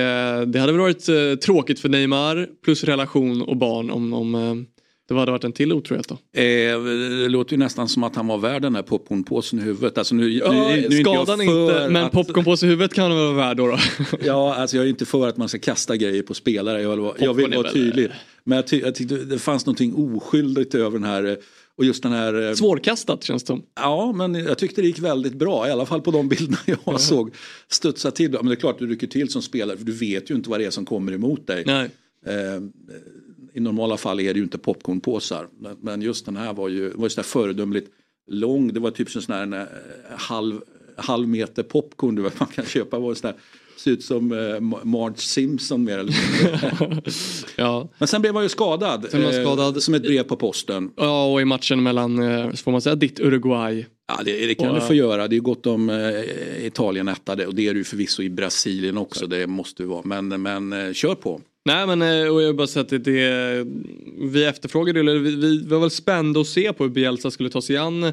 det 0.46 0.60
hade 0.60 0.72
väl 0.72 0.82
varit 0.82 1.42
tråkigt 1.42 1.80
för 1.80 1.90
Neymar 1.90 2.48
plus 2.64 2.84
relation 2.84 3.42
och 3.42 3.58
barn 3.58 3.92
om, 3.92 4.14
om 4.14 4.66
det 5.14 5.22
hade 5.22 5.32
varit 5.32 5.44
en 5.44 5.52
till 5.52 5.74
otrohet 5.74 6.08
då? 6.08 6.16
Eh, 6.42 6.84
det 6.84 7.30
låter 7.30 7.52
ju 7.52 7.58
nästan 7.58 7.90
som 7.90 8.04
att 8.04 8.16
han 8.16 8.28
var 8.28 8.38
värd 8.38 8.62
den 8.62 8.76
här 8.76 8.82
popcornpåsen 8.82 9.60
i 9.60 9.62
huvudet. 9.62 9.98
Alltså 9.98 10.16
nu, 10.16 10.32
ja, 10.32 10.52
nu, 10.52 10.88
nu 10.90 11.00
skadan 11.04 11.42
inte, 11.42 11.54
inte 11.54 11.90
men 11.90 12.06
att... 12.06 12.12
popcornpåse 12.12 12.66
i 12.66 12.70
huvudet 12.70 12.94
kan 12.94 13.12
han 13.12 13.20
vara 13.20 13.32
värd 13.32 13.58
då, 13.58 13.68
då? 13.68 13.78
ja, 14.26 14.56
alltså 14.56 14.78
jag 14.78 14.86
är 14.86 14.90
inte 14.90 15.06
för 15.06 15.28
att 15.28 15.38
man 15.38 15.50
ska 15.50 15.60
kasta 15.60 15.98
grejer 15.98 16.24
på 16.24 16.34
spelare. 16.34 16.82
Jag 16.82 16.90
vill 16.90 17.00
vara, 17.00 17.16
jag 17.20 17.34
vill 17.34 17.54
vara 17.54 17.72
tydlig. 17.72 18.10
Men 18.44 18.56
jag, 18.56 18.68
ty, 18.68 18.80
jag 18.80 18.96
tyckte 18.96 19.16
det 19.16 19.40
fanns 19.40 19.66
någonting 19.66 19.96
oskyldigt 19.96 20.76
över 20.76 21.00
den 21.00 21.08
här 21.08 21.38
och 21.78 21.86
just 21.86 22.04
den 22.04 22.12
här... 22.12 22.50
Eh, 22.50 22.54
Svårkastat 22.54 23.24
känns 23.24 23.44
det 23.44 23.48
som. 23.48 23.64
Ja, 23.76 24.12
men 24.12 24.36
jag 24.36 24.58
tyckte 24.58 24.82
det 24.82 24.88
gick 24.88 25.00
väldigt 25.00 25.34
bra. 25.34 25.68
I 25.68 25.72
alla 25.72 25.86
fall 25.86 26.02
på 26.02 26.12
de 26.12 26.30
bilderna 26.30 26.58
jag 26.66 26.88
mm. 26.88 27.00
såg. 27.00 27.36
Studsa 27.68 28.12
till. 28.12 28.32
Men 28.32 28.46
det 28.46 28.54
är 28.54 28.56
klart 28.56 28.80
du 28.80 28.88
rycker 28.88 29.08
till 29.08 29.30
som 29.30 29.42
spelare 29.42 29.78
för 29.78 29.86
du 29.86 29.92
vet 29.92 30.32
ju 30.32 30.36
inte 30.36 30.50
vad 30.50 30.60
det 30.60 30.66
är 30.66 30.70
som 30.70 30.86
kommer 30.86 31.12
emot 31.12 31.48
dig. 31.48 31.64
Nej. 31.66 31.90
Eh, 32.26 32.62
i 33.54 33.60
normala 33.60 33.98
fall 33.98 34.20
är 34.20 34.34
det 34.34 34.38
ju 34.38 34.44
inte 34.44 34.58
popcornpåsar. 34.58 35.48
Men 35.82 36.02
just 36.02 36.26
den 36.26 36.38
här 36.38 36.54
var 36.54 36.70
ju 36.70 36.90
var 36.90 37.10
så 37.10 37.24
föredömligt 37.24 37.92
lång. 38.28 38.74
Det 38.74 38.80
var 38.80 38.92
typ 38.92 39.10
sån 39.10 39.36
här 39.36 39.44
en, 39.44 39.54
eh, 39.54 39.66
halv, 40.10 40.62
halv 40.98 41.28
meter 41.28 41.64
popcorn 41.64 42.16
du 42.16 42.22
vet, 42.22 42.40
man 42.40 42.50
kan 42.50 42.66
köpa. 42.66 43.00
Var 43.00 43.14
sån 43.14 43.34
Ser 43.78 43.92
ut 43.92 44.04
som 44.04 44.32
eh, 44.32 44.60
Marge 44.84 45.18
Simpson 45.18 45.84
mer 45.84 46.00
eller 46.00 46.14
mindre. 46.14 47.02
ja. 47.56 47.90
Men 47.98 48.08
sen 48.08 48.22
blev 48.22 48.34
han 48.34 48.44
ju 48.44 48.50
skadad. 48.50 49.08
Sen 49.12 49.24
han 49.24 49.34
eh, 49.34 49.42
skadad. 49.42 49.84
Som 49.84 49.94
ett 49.94 50.02
brev 50.02 50.24
på 50.24 50.36
posten. 50.36 50.92
ja, 50.96 51.32
och 51.32 51.42
i 51.42 51.46
matchen 51.46 51.84
mellan, 51.84 52.24
eh, 52.24 52.52
får 52.52 52.72
man 52.72 52.82
säga, 52.82 52.96
ditt 52.96 53.20
Uruguay. 53.20 53.86
Ja, 54.08 54.24
det, 54.26 54.48
det 54.48 54.56
kan 54.56 54.70
Och, 54.70 54.76
du 54.76 54.82
få 54.82 54.94
göra. 54.94 55.28
Det 55.28 55.36
är 55.36 55.40
gott 55.40 55.66
om 55.66 55.90
eh, 55.90 56.66
Italien 56.66 57.08
ettade 57.08 57.48
och 57.48 57.56
det 57.56 57.68
är 57.68 57.76
ju 57.76 57.84
förvisso 57.84 58.24
i 58.24 58.30
Brasilien 58.30 58.98
också. 58.98 59.28
Det 59.28 59.48
måste 59.48 59.84
det 59.84 59.88
vara. 59.88 60.02
Men, 60.06 60.42
men 60.42 60.74
eh, 60.74 60.94
kör 60.94 61.16
på. 61.16 61.42
Nej 61.66 61.88
men 61.88 62.02
eh, 62.02 62.34
och 62.34 62.42
jag 62.42 62.48
har 62.48 62.54
bara 62.54 62.68
sett 62.68 62.94
att 62.94 63.04
det, 63.04 63.68
vi 64.22 64.46
efterfrågade, 64.46 65.00
eller 65.00 65.20
vi, 65.20 65.36
vi 65.36 65.68
var 65.68 65.80
väl 65.80 65.90
spända 65.90 66.40
att 66.40 66.48
se 66.48 66.74
på 66.74 66.84
hur 66.84 66.92
Bielsa 66.92 67.32
skulle 67.32 67.50
ta 67.50 67.62
sig 67.62 67.78
an 67.78 68.04
eh, 68.04 68.12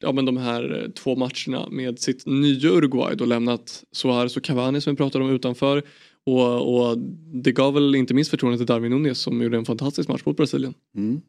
ja, 0.00 0.12
men 0.12 0.24
de 0.24 0.36
här 0.36 0.90
två 0.94 1.16
matcherna 1.16 1.68
med 1.70 1.98
sitt 1.98 2.26
nya 2.26 2.70
Uruguay. 2.70 3.14
Då 3.16 3.24
lämnat 3.24 3.84
Suarez 3.92 4.36
och 4.36 4.44
Cavani 4.44 4.80
som 4.80 4.92
vi 4.92 4.96
pratade 4.96 5.24
om 5.24 5.30
utanför. 5.30 5.82
Och, 6.26 6.76
och 6.90 6.98
det 7.42 7.52
gav 7.52 7.74
väl 7.74 7.94
inte 7.94 8.14
minst 8.14 8.30
förtroende 8.30 8.58
till 8.58 8.66
Darwin 8.66 8.90
Nunez 8.92 9.18
som 9.18 9.42
gjorde 9.42 9.56
en 9.56 9.64
fantastisk 9.64 10.08
match 10.08 10.22
mot 10.24 10.36
Brasilien. 10.36 10.74
Mm. 10.96 11.20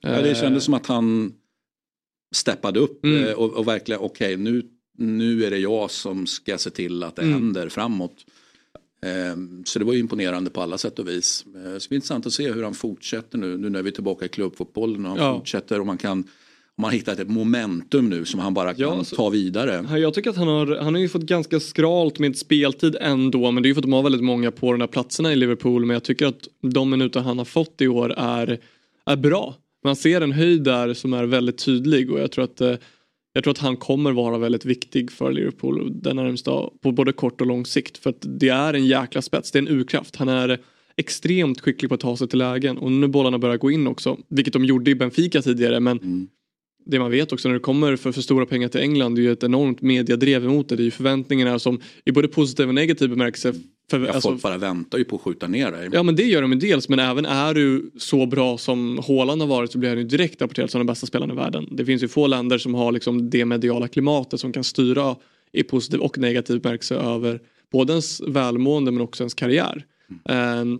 Ja, 0.00 0.22
det 0.22 0.34
kändes 0.36 0.64
som 0.64 0.74
att 0.74 0.86
han 0.86 1.32
steppade 2.34 2.80
upp 2.80 3.04
Mm. 3.04 3.24
eh, 3.24 3.32
och, 3.32 3.54
och 3.54 3.68
verkligen 3.68 4.00
okej 4.00 4.36
nu, 4.36 4.62
nu 4.98 5.44
är 5.44 5.50
det 5.50 5.58
jag 5.58 5.90
som 5.90 6.26
ska 6.26 6.58
se 6.58 6.70
till 6.70 7.02
att 7.02 7.16
det 7.16 7.22
Mm. 7.22 7.34
händer 7.34 7.68
framåt. 7.68 8.24
Ehm, 9.02 9.62
Så 9.66 9.78
det 9.78 9.84
var 9.84 9.92
ju 9.92 9.98
imponerande 9.98 10.50
på 10.50 10.60
alla 10.62 10.78
sätt 10.78 10.98
och 10.98 11.08
vis. 11.08 11.44
Eh, 11.46 11.52
Så 11.52 11.58
det 11.78 11.88
blir 11.88 11.96
intressant 11.96 12.26
att 12.26 12.32
se 12.32 12.52
hur 12.52 12.62
han 12.62 12.74
fortsätter 12.74 13.38
nu, 13.38 13.56
nu 13.56 13.68
när 13.70 13.82
vi 13.82 13.88
är 13.88 13.92
tillbaka 13.94 14.24
i 14.24 14.28
klubbfotbollen 14.28 15.04
och 15.06 15.10
han 15.10 15.18
Ja. 15.20 15.34
fortsätter 15.38 15.80
och 15.80 15.86
man 15.86 15.98
kan 15.98 16.24
om 16.78 16.82
man 16.82 16.90
har 16.90 16.96
hittat 16.96 17.18
ett 17.18 17.28
momentum 17.28 18.08
nu 18.08 18.24
som 18.24 18.40
han 18.40 18.54
bara 18.54 18.74
kan 18.74 18.80
Ja, 18.82 18.98
alltså- 18.98 19.16
ta 19.16 19.28
vidare. 19.30 19.86
Ja, 19.90 19.98
Jag 19.98 20.14
tycker 20.14 20.30
att 20.30 20.36
han 20.36 20.48
har, 20.48 20.76
han 20.76 20.94
har 20.94 21.00
ju 21.00 21.08
fått 21.08 21.22
ganska 21.22 21.60
skralt 21.60 22.18
med 22.18 22.36
speltid 22.36 22.96
ändå 23.00 23.50
men 23.50 23.62
det 23.62 23.66
är 23.66 23.68
ju 23.68 23.74
för 23.74 23.80
att 23.80 23.82
de 23.84 23.92
har 23.92 24.02
väldigt 24.02 24.24
många 24.24 24.50
på 24.50 24.72
de 24.72 24.80
här 24.80 24.88
platserna 24.88 25.32
i 25.32 25.36
Liverpool 25.36 25.84
men 25.86 25.94
jag 25.94 26.02
tycker 26.04 26.26
att 26.26 26.48
de 26.62 26.90
minuter 26.90 27.20
han 27.20 27.38
har 27.38 27.44
fått 27.44 27.80
i 27.80 27.88
år 27.88 28.12
är, 28.16 28.58
är 29.06 29.16
bra. 29.16 29.54
Man 29.84 29.96
ser 29.96 30.20
en 30.20 30.32
höjd 30.32 30.62
där 30.62 30.94
som 30.94 31.12
är 31.12 31.24
väldigt 31.24 31.58
tydlig 31.58 32.10
och 32.10 32.20
jag 32.20 32.30
tror 32.30 32.44
att 32.44 32.60
eh, 32.60 32.74
jag 33.36 33.44
tror 33.44 33.50
att 33.50 33.58
han 33.58 33.76
kommer 33.76 34.12
vara 34.12 34.38
väldigt 34.38 34.64
viktig 34.64 35.12
för 35.12 35.32
Liverpool 35.32 35.92
den 36.02 36.16
närmsta 36.16 36.70
på 36.82 36.92
både 36.92 37.12
kort 37.12 37.40
och 37.40 37.46
lång 37.46 37.66
sikt 37.66 37.98
för 37.98 38.10
att 38.10 38.24
det 38.40 38.48
är 38.48 38.74
en 38.74 38.86
jäkla 38.86 39.22
spets, 39.22 39.50
det 39.50 39.58
är 39.58 39.60
en 39.60 39.68
urkraft. 39.68 40.16
Han 40.16 40.28
är 40.28 40.60
extremt 40.96 41.60
skicklig 41.60 41.88
på 41.88 41.94
att 41.94 42.00
ta 42.00 42.16
sig 42.16 42.28
till 42.28 42.38
lägen 42.38 42.78
och 42.78 42.92
nu 42.92 43.08
bollarna 43.08 43.38
börjar 43.38 43.56
gå 43.56 43.70
in 43.70 43.86
också, 43.86 44.18
vilket 44.28 44.52
de 44.52 44.64
gjorde 44.64 44.90
i 44.90 44.94
Benfica 44.94 45.42
tidigare 45.42 45.80
men 45.80 45.98
Mm. 45.98 46.28
det 46.86 46.98
man 46.98 47.10
vet 47.10 47.32
också 47.32 47.48
när 47.48 47.54
det 47.54 47.60
kommer 47.60 47.96
för, 47.96 48.12
för 48.12 48.20
stora 48.20 48.46
pengar 48.46 48.68
till 48.68 48.80
England 48.80 49.14
det 49.14 49.20
är 49.20 49.22
ju 49.22 49.32
ett 49.32 49.44
enormt 49.44 49.82
mediadrev 49.82 50.44
emot 50.44 50.68
det. 50.68 50.76
Det 50.76 50.82
är 50.82 50.84
ju 50.84 50.90
förväntningarna 50.90 51.58
som 51.58 51.80
i 52.04 52.12
både 52.12 52.28
positiv 52.28 52.68
och 52.68 52.74
negativ 52.74 53.08
bemärkelse. 53.10 53.54
För, 53.90 54.00
Ja, 54.00 54.12
alltså, 54.12 54.28
folk 54.28 54.42
bara 54.42 54.58
väntar 54.58 54.98
ju 54.98 55.04
på 55.04 55.16
att 55.16 55.22
skjuta 55.22 55.48
ner 55.48 55.72
dig. 55.72 55.88
ja 55.92 56.02
men 56.02 56.16
det 56.16 56.22
gör 56.22 56.42
de 56.42 56.52
ju 56.52 56.58
dels 56.58 56.88
men 56.88 56.98
även 56.98 57.26
är 57.26 57.54
du 57.54 57.90
så 57.98 58.26
bra 58.26 58.58
som 58.58 59.00
Haaland 59.08 59.40
har 59.40 59.48
varit 59.48 59.72
så 59.72 59.78
blir 59.78 59.88
han 59.88 59.98
ju 59.98 60.04
direkt 60.04 60.42
rapporterad 60.42 60.70
som 60.70 60.78
den 60.78 60.86
bästa 60.86 61.06
spelaren 61.06 61.30
i 61.30 61.34
världen. 61.34 61.68
Det 61.70 61.84
finns 61.84 62.02
ju 62.02 62.08
få 62.08 62.26
länder 62.26 62.58
som 62.58 62.74
har 62.74 62.92
liksom 62.92 63.30
det 63.30 63.44
mediala 63.44 63.88
klimatet 63.88 64.40
som 64.40 64.52
kan 64.52 64.64
styra 64.64 65.16
i 65.52 65.62
positiv 65.62 66.00
och 66.00 66.18
negativ 66.18 66.60
bemärkelse 66.60 66.94
över 66.94 67.40
både 67.72 67.92
ens 67.92 68.20
välmående 68.20 68.90
men 68.92 69.00
också 69.02 69.22
ens 69.22 69.34
karriär. 69.34 69.84
Ehm, 70.28 70.78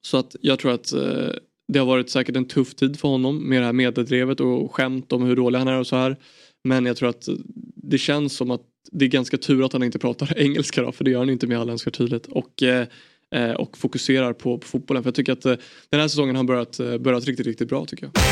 så 0.00 0.16
att 0.16 0.36
jag 0.40 0.58
tror 0.58 0.72
att 0.72 0.92
eh, 0.92 1.28
det 1.72 1.78
har 1.78 1.86
varit 1.86 2.10
säkert 2.10 2.36
en 2.36 2.48
tuff 2.48 2.74
tid 2.74 3.00
för 3.00 3.08
honom 3.08 3.48
med 3.48 3.62
det 3.62 3.66
här 3.66 3.72
mediedrevet 3.72 4.40
och 4.40 4.74
skämt 4.74 5.12
om 5.12 5.22
hur 5.22 5.36
dålig 5.36 5.58
han 5.58 5.68
är 5.68 5.78
och 5.78 5.86
så 5.86 5.96
här. 5.96 6.16
Men 6.64 6.86
jag 6.86 6.96
tror 6.96 7.08
att 7.08 7.28
det 7.76 7.98
känns 7.98 8.36
som 8.36 8.50
att 8.50 8.62
det 8.92 9.04
är 9.04 9.08
ganska 9.08 9.36
tur 9.38 9.64
att 9.64 9.72
han 9.72 9.82
inte 9.82 9.98
pratar 9.98 10.32
engelska 10.38 10.82
då, 10.82 10.92
för 10.92 11.04
det 11.04 11.10
gör 11.10 11.18
han 11.18 11.30
inte 11.30 11.46
med 11.46 11.58
all 11.60 11.70
önskvärd 11.70 11.94
tydlighet. 11.96 12.26
Och, 12.26 12.62
eh, 12.62 12.86
eh, 13.34 13.50
och 13.52 13.78
fokuserar 13.78 14.32
på, 14.32 14.58
på 14.58 14.66
fotbollen. 14.66 15.02
För 15.02 15.08
jag 15.08 15.14
tycker 15.14 15.32
att 15.32 15.44
eh, 15.44 15.54
den 15.90 16.00
här 16.00 16.08
säsongen 16.08 16.36
har 16.36 16.44
börjat, 16.44 16.80
eh, 16.80 16.98
börjat 16.98 17.24
riktigt, 17.24 17.46
riktigt 17.46 17.68
bra 17.68 17.84
tycker 17.86 18.04
jag. 18.12 18.22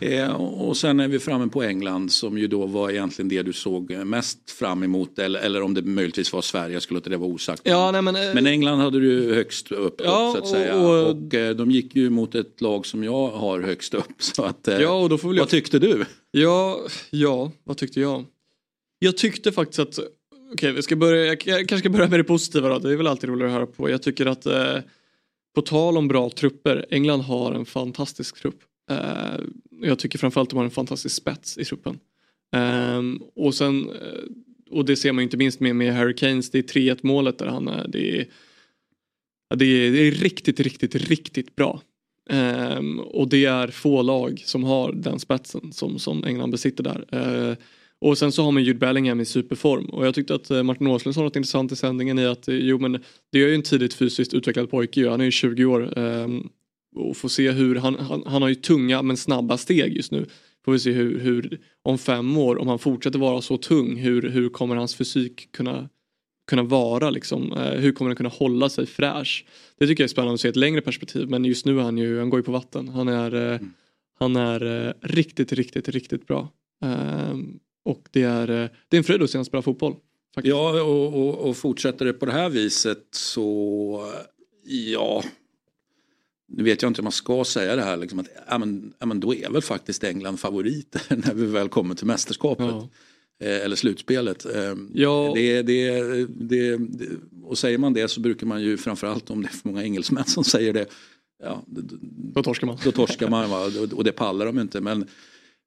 Eh, 0.00 0.34
och 0.40 0.76
sen 0.76 1.00
är 1.00 1.08
vi 1.08 1.18
framme 1.18 1.48
på 1.48 1.62
England 1.62 2.12
som 2.12 2.38
ju 2.38 2.46
då 2.46 2.66
var 2.66 2.90
egentligen 2.90 3.28
det 3.28 3.42
du 3.42 3.52
såg 3.52 3.90
mest 4.06 4.50
fram 4.50 4.82
emot. 4.82 5.18
Eller, 5.18 5.40
eller 5.40 5.62
om 5.62 5.74
det 5.74 5.82
möjligtvis 5.82 6.32
var 6.32 6.42
Sverige, 6.42 6.72
jag 6.72 6.82
skulle 6.82 6.96
låta 6.98 7.10
det 7.10 7.16
vara 7.16 7.30
osagt. 7.30 7.62
Ja, 7.64 7.90
nej, 7.92 8.02
men, 8.02 8.16
eh, 8.16 8.22
Men 8.34 8.46
England 8.46 8.78
hade 8.80 9.00
du 9.00 9.34
högst 9.34 9.72
upp, 9.72 10.00
Ja, 10.04 10.10
upp 10.10 10.32
så 10.32 10.36
att 10.38 10.42
och- 10.42 10.48
säga. 10.48 10.76
och- 10.76 11.10
Och, 11.26 11.34
eh, 11.34 11.54
de 11.56 11.70
gick 11.70 11.96
ju 11.96 12.10
mot 12.10 12.34
ett 12.34 12.60
lag 12.60 12.86
som 12.86 13.04
jag 13.04 13.28
har 13.30 13.60
högst 13.60 13.94
upp. 13.94 14.04
Så 14.18 14.42
att, 14.44 14.68
eh, 14.68 14.78
Ja, 14.80 14.92
och 15.02 15.08
då 15.08 15.18
får 15.18 15.28
väl 15.28 15.36
jag 15.36 15.42
vad 15.44 15.50
tyckte 15.50 15.78
du? 15.78 16.04
Ja, 16.30 16.78
ja, 17.10 17.52
vad 17.64 17.76
tyckte 17.76 18.00
jag? 18.00 18.24
Jag 18.98 19.16
tyckte 19.16 19.52
faktiskt 19.52 19.78
att, 19.78 19.98
okej 20.52 20.72
vi 20.72 20.82
ska 20.82 20.96
börja, 20.96 21.24
jag 21.26 21.38
kanske 21.40 21.78
ska 21.78 21.88
börja 21.88 22.08
med 22.08 22.20
det 22.20 22.24
positiva 22.24 22.68
då, 22.68 22.78
det 22.78 22.92
är 22.92 22.96
väl 22.96 23.06
alltid 23.06 23.30
roligt 23.30 23.46
att 23.46 23.52
höra 23.52 23.66
på. 23.66 23.90
Jag 23.90 24.02
tycker 24.02 24.26
att, 24.26 24.46
eh, 24.46 24.78
på 25.54 25.62
tal 25.62 25.96
om 25.96 26.08
bra 26.08 26.30
trupper, 26.30 26.86
England 26.90 27.20
har 27.20 27.52
en 27.52 27.66
fantastisk 27.66 28.40
trupp. 28.40 28.58
Eh, 28.90 29.40
jag 29.82 29.98
tycker 29.98 30.18
framförallt 30.18 30.46
att 30.46 30.50
de 30.50 30.56
har 30.56 30.64
en 30.64 30.70
fantastisk 30.70 31.16
spets 31.16 31.58
i 31.58 31.64
truppen. 31.64 31.98
Eh, 32.54 33.02
och 33.34 33.54
sen, 33.54 33.90
eh, 33.90 34.24
och 34.70 34.84
det 34.84 34.96
ser 34.96 35.12
man 35.12 35.22
ju 35.22 35.24
inte 35.24 35.36
minst 35.36 35.60
med, 35.60 35.76
med 35.76 35.94
Harry 35.94 36.14
Kanes, 36.14 36.50
det 36.50 36.58
är 36.58 36.62
3-1 36.62 36.98
målet 37.02 37.38
där 37.38 37.46
han 37.46 37.68
är, 37.68 37.88
det 37.88 38.20
är, 38.20 38.26
det 39.54 39.64
är, 39.64 39.92
det 39.92 39.98
är 39.98 40.10
riktigt, 40.10 40.60
riktigt, 40.60 40.94
riktigt 40.94 41.56
bra. 41.56 41.82
Ehm, 42.30 43.00
och 43.00 43.28
det 43.28 43.44
är 43.44 43.68
få 43.68 44.02
lag 44.02 44.42
som 44.44 44.64
har 44.64 44.92
den 44.92 45.18
spetsen 45.18 45.72
som, 45.72 45.98
som 45.98 46.24
England 46.24 46.50
besitter 46.50 46.84
där. 46.84 47.04
Ehm, 47.12 47.56
och 48.00 48.18
sen 48.18 48.32
så 48.32 48.44
har 48.44 48.52
man 48.52 48.64
Jude 48.64 48.78
Bellingham 48.78 49.20
i 49.20 49.24
superform 49.24 49.84
och 49.84 50.06
jag 50.06 50.14
tyckte 50.14 50.34
att 50.34 50.50
eh, 50.50 50.62
Martin 50.62 50.86
Åslund 50.86 51.14
sa 51.14 51.22
något 51.22 51.36
intressant 51.36 51.72
i 51.72 51.76
sändningen 51.76 52.18
i 52.18 52.26
att 52.26 52.48
eh, 52.48 52.54
jo 52.54 52.78
men 52.78 52.92
det 53.32 53.42
är 53.42 53.48
ju 53.48 53.54
en 53.54 53.62
tidigt 53.62 53.94
fysiskt 53.94 54.34
utvecklad 54.34 54.70
pojke 54.70 55.00
ju, 55.00 55.08
han 55.08 55.20
är 55.20 55.24
ju 55.24 55.30
20 55.30 55.64
år. 55.64 55.98
ehm, 55.98 56.48
och 56.96 57.16
får 57.16 57.28
se 57.28 57.50
hur, 57.50 57.76
han, 57.76 57.94
han, 57.94 58.22
han 58.26 58.42
har 58.42 58.48
ju 58.48 58.54
tunga 58.54 59.02
men 59.02 59.16
snabba 59.16 59.58
steg 59.58 59.96
just 59.96 60.12
nu. 60.12 60.26
Får 60.64 60.72
vi 60.72 60.78
se 60.78 60.92
hur, 60.92 61.18
hur 61.18 61.60
om 61.82 61.98
fem 61.98 62.36
år, 62.36 62.58
om 62.58 62.68
han 62.68 62.78
fortsätter 62.78 63.18
vara 63.18 63.40
så 63.40 63.56
tung, 63.56 63.96
hur, 63.96 64.22
hur 64.22 64.48
kommer 64.48 64.76
hans 64.76 64.94
fysik 64.94 65.52
kunna 65.52 65.88
kunna 66.48 66.62
vara 66.62 67.10
liksom, 67.10 67.52
eh, 67.52 67.80
hur 67.80 67.92
kommer 67.92 68.08
den 68.08 68.16
kunna 68.16 68.28
hålla 68.28 68.68
sig 68.68 68.86
fräsch? 68.86 69.44
Det 69.78 69.86
tycker 69.86 70.02
jag 70.02 70.08
är 70.08 70.12
spännande 70.12 70.34
att 70.34 70.40
se 70.40 70.48
ett 70.48 70.56
längre 70.56 70.80
perspektiv 70.80 71.28
men 71.28 71.44
just 71.44 71.66
nu 71.66 71.78
är 71.78 71.82
han 71.82 71.98
ju, 71.98 72.18
han 72.18 72.30
går 72.30 72.40
ju 72.40 72.44
på 72.44 72.52
vatten. 72.52 72.88
Han 72.88 73.08
är, 73.08 73.52
eh, 73.52 73.60
han 74.18 74.36
är 74.36 74.86
eh, 74.86 74.92
riktigt, 75.02 75.52
riktigt, 75.52 75.88
riktigt 75.88 76.26
bra. 76.26 76.48
Och 77.88 78.08
det 78.10 78.22
är, 78.22 78.50
eh, 78.50 78.68
det 78.88 78.96
är 78.96 78.98
en 78.98 79.04
fröjd 79.04 79.22
att 79.22 79.30
se 79.30 79.44
spela 79.44 79.62
fotboll. 79.62 79.94
Faktiskt. 80.34 80.50
Ja, 80.50 80.82
och, 80.82 81.14
och, 81.14 81.48
och 81.48 81.56
fortsätter 81.56 82.04
det 82.04 82.12
på 82.12 82.26
det 82.26 82.32
här 82.32 82.48
viset 82.48 83.06
så 83.10 84.12
ja, 84.64 85.24
nu 86.48 86.62
vet 86.62 86.82
jag 86.82 86.90
inte 86.90 87.00
om 87.00 87.04
man 87.04 87.12
ska 87.12 87.44
säga 87.44 87.76
det 87.76 87.82
här, 87.82 87.96
liksom 87.96 88.18
att, 88.18 88.26
ja, 88.48 88.58
men, 88.58 88.92
ja, 88.98 89.06
men 89.06 89.20
då 89.20 89.34
är 89.34 89.50
väl 89.50 89.62
faktiskt 89.62 90.04
England 90.04 90.36
favoriter 90.40 91.02
när 91.26 91.34
vi 91.34 91.46
väl 91.46 91.68
kommer 91.68 91.94
till 91.94 92.06
mästerskapet. 92.06 92.66
Ja. 92.66 92.88
Eh, 93.40 93.64
eller 93.64 93.76
slutspelet. 93.76 94.44
Eh, 94.44 94.74
Ja. 94.94 95.32
Det, 95.34 95.62
det, 95.62 96.00
det, 96.26 96.80
och 97.42 97.58
säger 97.58 97.78
man 97.78 97.92
det 97.92 98.08
så 98.08 98.20
brukar 98.20 98.46
man 98.46 98.62
ju 98.62 98.76
framförallt 98.76 99.30
om 99.30 99.42
det 99.42 99.48
är 99.48 99.52
för 99.52 99.68
många 99.68 99.82
engelsmän 99.82 100.24
som 100.24 100.44
säger 100.44 100.72
det. 100.72 100.86
Ja, 101.42 101.64
Då 102.34 102.42
torskar 102.42 102.66
man. 102.66 102.78
då 102.84 102.92
torskar 102.92 103.28
man 103.28 103.50
va? 103.50 103.64
och 103.92 104.04
det 104.04 104.12
pallar 104.12 104.46
de 104.46 104.58
inte. 104.58 104.80
Men, 104.80 105.06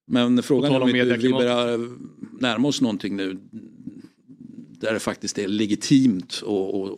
men 0.08 0.44
frågan 0.44 0.72
är 0.72 0.82
om 0.82 0.96
inte 0.96 1.18
vi 1.18 1.30
börjar 1.32 1.90
närma 2.42 2.68
oss 2.68 2.82
någonting 2.82 3.16
nu 3.16 3.38
där 4.82 4.94
det 4.94 5.00
faktiskt 5.00 5.38
är 5.38 5.48
legitimt 5.48 6.44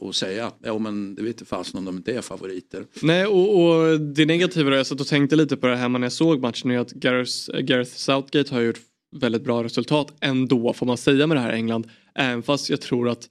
att- 0.10 0.16
säga 0.16 0.48
att 0.48 0.58
ja, 0.64 0.78
men 0.78 1.16
det 1.16 1.24
vet 1.24 1.48
fasen 1.48 1.78
om 1.78 1.86
de 1.86 1.98
inte 1.98 2.14
är 2.14 2.22
favoriter. 2.22 2.86
Nej 3.02 3.26
och, 3.26 3.64
och 3.64 4.00
det 4.00 4.26
negativa 4.26 4.70
då, 4.70 4.76
jag 4.76 4.88
satt 4.88 5.02
och 5.02 5.08
tänkte 5.08 5.36
lite 5.36 5.58
på 5.58 5.68
det 5.68 5.76
här 5.76 5.90
när 5.90 6.00
jag 6.00 6.12
såg 6.12 6.42
matchen 6.42 6.72
är 6.72 6.80
att 6.80 6.92
Gareth, 6.92 7.32
Gareth 7.62 7.92
Southgate 7.92 8.54
har 8.54 8.62
gjort 8.62 8.80
väldigt 9.12 9.44
bra 9.44 9.64
resultat 9.64 10.14
ändå 10.20 10.74
får 10.74 10.86
man 10.86 10.98
säga 10.98 11.28
med 11.28 11.38
det 11.38 11.42
här 11.42 11.54
England. 11.54 11.88
Även 12.16 12.44
fast 12.44 12.70
jag 12.70 12.82
tror 12.82 13.10
att 13.10 13.30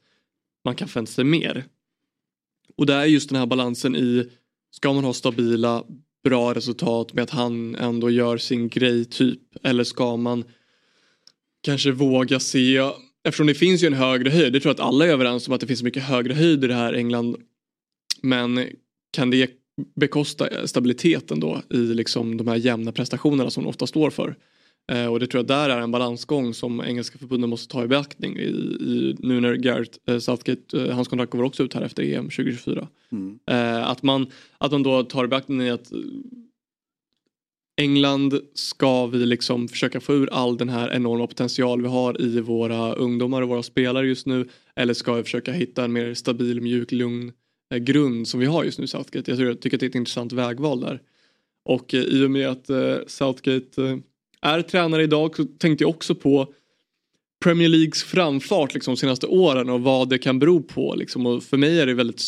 man 0.65 0.75
kan 0.75 0.89
förvänta 0.89 1.13
sig 1.13 1.25
mer. 1.25 1.65
Och 2.77 2.87
det 2.87 2.95
är 2.95 3.05
just 3.05 3.29
den 3.29 3.39
här 3.39 3.47
balansen 3.47 3.97
i 3.97 4.29
ska 4.71 4.93
man 4.93 5.05
ha 5.05 5.13
stabila 5.13 5.85
bra 6.25 6.55
resultat 6.55 7.13
med 7.13 7.23
att 7.23 7.31
han 7.31 7.75
ändå 7.75 8.11
gör 8.11 8.37
sin 8.37 8.69
grej 8.69 9.05
typ. 9.05 9.41
Eller 9.63 9.85
ska 9.85 10.17
man 10.17 10.45
kanske 11.63 11.91
våga 11.93 12.41
se 12.41 12.79
eftersom 13.25 13.47
det 13.47 13.55
finns 13.55 13.83
ju 13.83 13.87
en 13.87 13.93
högre 13.93 14.31
höjd, 14.31 14.53
det 14.53 14.61
tror 14.61 14.71
jag 14.71 14.75
att 14.75 14.89
alla 14.89 15.07
är 15.07 15.11
överens 15.11 15.49
om 15.49 15.55
att 15.55 15.61
det 15.61 15.67
finns 15.67 15.83
mycket 15.83 16.03
högre 16.03 16.35
höjd 16.35 16.65
i 16.65 16.67
det 16.67 16.75
här 16.75 16.93
England. 16.93 17.37
Men 18.23 18.67
kan 19.11 19.31
det 19.31 19.51
bekosta 19.97 20.67
stabiliteten 20.67 21.41
då 21.41 21.63
i 21.71 21.77
liksom 21.77 22.37
de 22.37 22.49
här 22.49 22.57
jämna 22.57 22.93
prestationerna 22.93 23.51
som 23.51 23.63
de 23.63 23.69
ofta 23.69 23.87
står 23.87 24.11
för? 24.11 24.37
Eh, 24.91 25.07
och 25.07 25.21
det 25.21 25.27
tror 25.27 25.39
jag 25.39 25.47
där 25.47 25.71
är 25.71 25.81
en 25.81 25.91
balansgång 25.91 26.55
som 26.55 26.81
engelska 26.81 27.19
förbundet 27.19 27.51
måste 27.51 27.73
ta 27.73 27.85
i 27.85 27.89
beaktning 27.89 28.37
i, 28.37 28.43
i, 28.43 29.17
nu 29.19 29.41
när 29.41 29.55
Gareth 29.55 29.99
eh, 30.07 30.19
Southgate, 30.19 30.83
eh, 30.83 30.95
hans 30.95 31.09
kontrakt 31.09 31.33
går 31.33 31.43
också 31.43 31.63
ut 31.63 31.75
här 31.75 31.83
efter 31.83 32.03
EM 32.03 32.25
2024. 32.25 32.89
Mm. 33.13 33.39
Eh, 33.51 33.89
att, 33.89 34.03
man, 34.03 34.27
att 34.59 34.73
man 34.73 34.83
då 34.83 35.03
tar 35.03 35.25
i 35.25 35.29
beaktning 35.29 35.63
i 35.63 35.71
att 35.71 35.93
England 37.77 38.41
ska 38.55 39.07
vi 39.07 39.27
liksom 39.27 39.69
försöka 39.69 40.01
få 40.01 40.15
ur 40.15 40.29
all 40.33 40.57
den 40.57 40.69
här 40.69 40.93
enorma 40.93 41.27
potential 41.27 41.83
vi 41.83 41.89
har 41.89 42.21
i 42.23 42.41
våra 42.41 42.93
ungdomar 42.93 43.43
och 43.43 43.49
våra 43.49 43.63
spelare 43.63 44.07
just 44.07 44.27
nu. 44.27 44.49
Eller 44.77 44.95
ska 44.95 45.15
vi 45.15 45.23
försöka 45.23 45.53
hitta 45.53 45.85
en 45.85 45.93
mer 45.93 46.15
stabil, 46.15 46.61
mjuk, 46.61 46.93
lugn 46.93 47.33
grund 47.81 48.29
som 48.29 48.41
vi 48.41 48.47
har 48.47 48.65
just 48.65 48.79
nu 48.79 48.85
i 48.85 48.89
Southgate. 48.89 49.31
Jag, 49.31 49.39
tror, 49.39 49.49
jag 49.49 49.61
tycker 49.61 49.77
att 49.77 49.81
det 49.81 49.87
är 49.87 49.89
ett 49.89 49.95
intressant 49.95 50.33
vägval 50.33 50.81
där. 50.81 51.03
Och 51.65 51.95
i 51.95 52.25
och 52.25 52.31
med 52.31 52.49
att 52.49 52.71
Southgate 53.07 54.01
är 54.43 54.63
tränare 54.63 55.03
idag 55.03 55.37
så 55.37 55.45
tänkte 55.45 55.85
jag 55.85 55.91
också 55.91 56.15
på 56.15 56.53
Premier 57.45 57.69
Leagues 57.69 58.03
framfart 58.03 58.75
liksom, 58.75 58.95
de 58.95 59.01
senaste 59.01 59.27
åren 59.27 59.71
och 59.71 59.81
vad 59.81 60.09
det 60.09 60.19
kan 60.19 60.39
bero 60.39 60.63
på. 60.63 60.95
Liksom. 60.95 61.27
Och 61.27 61.43
för 61.43 61.57
mig 61.57 61.81
är 61.81 61.87
det 61.87 61.95
väldigt 61.95 62.23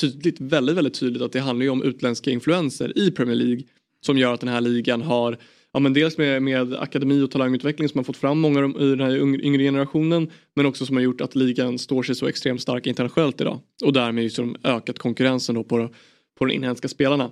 tydligt, 0.00 0.40
väldigt, 0.40 0.76
väldigt 0.76 1.00
tydligt 1.00 1.22
att 1.22 1.32
det 1.32 1.40
handlar 1.40 1.64
ju 1.64 1.70
om 1.70 1.82
utländska 1.82 2.30
influenser 2.30 2.98
i 2.98 3.10
Premier 3.10 3.36
League 3.36 3.62
som 4.06 4.18
gör 4.18 4.34
att 4.34 4.40
den 4.40 4.48
här 4.48 4.60
ligan 4.60 5.02
har 5.02 5.38
Ja, 5.72 5.80
men 5.80 5.92
dels 5.92 6.18
med, 6.18 6.42
med 6.42 6.74
akademi 6.74 7.22
och 7.22 7.30
talangutveckling 7.30 7.88
som 7.88 7.98
har 7.98 8.04
fått 8.04 8.16
fram 8.16 8.40
många 8.40 8.60
i 8.60 8.84
den 8.84 9.00
här 9.00 9.16
yngre 9.44 9.62
generationen 9.62 10.30
men 10.56 10.66
också 10.66 10.86
som 10.86 10.96
har 10.96 11.02
gjort 11.02 11.20
att 11.20 11.34
ligan 11.34 11.78
står 11.78 12.02
sig 12.02 12.14
så 12.14 12.26
extremt 12.26 12.62
stark 12.62 12.86
internationellt 12.86 13.40
idag 13.40 13.60
och 13.84 13.92
därmed 13.92 14.24
liksom 14.24 14.56
ökat 14.64 14.98
konkurrensen 14.98 15.54
då 15.54 15.64
på, 15.64 15.88
på 16.38 16.44
de 16.44 16.54
inhemska 16.54 16.88
spelarna. 16.88 17.30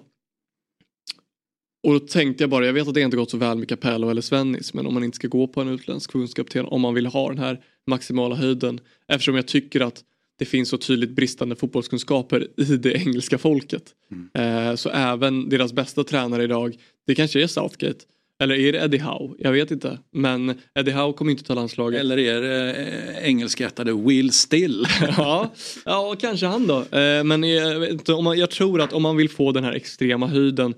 Och 1.82 1.92
då 1.92 2.00
tänkte 2.00 2.42
jag 2.42 2.50
bara, 2.50 2.66
jag 2.66 2.72
vet 2.72 2.88
att 2.88 2.94
det 2.94 3.00
inte 3.00 3.16
gått 3.16 3.30
så 3.30 3.36
väl 3.36 3.58
med 3.58 3.68
Capello 3.68 4.10
eller 4.10 4.22
Svennis 4.22 4.74
men 4.74 4.86
om 4.86 4.94
man 4.94 5.04
inte 5.04 5.16
ska 5.16 5.28
gå 5.28 5.46
på 5.46 5.60
en 5.60 5.68
utländsk 5.68 6.12
förbundskapten 6.12 6.66
om 6.66 6.80
man 6.80 6.94
vill 6.94 7.06
ha 7.06 7.28
den 7.28 7.38
här 7.38 7.60
maximala 7.86 8.34
höjden 8.34 8.80
eftersom 9.08 9.34
jag 9.34 9.46
tycker 9.46 9.80
att 9.80 10.02
det 10.38 10.44
finns 10.44 10.68
så 10.68 10.78
tydligt 10.78 11.10
bristande 11.10 11.56
fotbollskunskaper 11.56 12.48
i 12.56 12.64
det 12.64 12.92
engelska 12.92 13.38
folket. 13.38 13.94
Mm. 14.10 14.68
Eh, 14.68 14.74
så 14.74 14.90
även 14.90 15.48
deras 15.48 15.72
bästa 15.72 16.04
tränare 16.04 16.42
idag, 16.44 16.76
det 17.06 17.14
kanske 17.14 17.42
är 17.42 17.46
Southgate. 17.46 18.04
Eller 18.38 18.54
är 18.54 18.72
det 18.72 18.78
Eddie 18.78 18.98
Howe? 18.98 19.34
Jag 19.38 19.52
vet 19.52 19.70
inte. 19.70 19.98
Men 20.12 20.54
Eddie 20.74 20.92
Howe 20.92 21.12
kommer 21.12 21.30
inte 21.30 21.44
ta 21.44 21.54
landslaget. 21.54 22.00
Eller 22.00 22.18
är 22.18 22.40
det 22.40 22.74
eh, 22.74 23.28
engelskättade 23.28 23.92
Will 23.92 24.32
Still? 24.32 24.86
ja, 25.16 25.52
ja, 25.84 26.16
kanske 26.20 26.46
han 26.46 26.66
då. 26.66 26.78
Eh, 26.98 27.24
men 27.24 27.42
jag, 27.42 27.90
inte, 27.90 28.12
om 28.12 28.24
man, 28.24 28.38
jag 28.38 28.50
tror 28.50 28.80
att 28.80 28.92
om 28.92 29.02
man 29.02 29.16
vill 29.16 29.28
få 29.28 29.52
den 29.52 29.64
här 29.64 29.72
extrema 29.72 30.26
höjden 30.26 30.74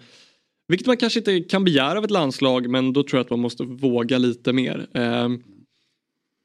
vilket 0.68 0.86
man 0.86 0.96
kanske 0.96 1.18
inte 1.18 1.40
kan 1.40 1.64
begära 1.64 1.98
av 1.98 2.04
ett 2.04 2.10
landslag 2.10 2.70
men 2.70 2.92
då 2.92 3.02
tror 3.02 3.18
jag 3.18 3.24
att 3.24 3.30
man 3.30 3.40
måste 3.40 3.62
våga 3.62 4.18
lite 4.18 4.52
mer. 4.52 4.86
Eh, 4.94 5.28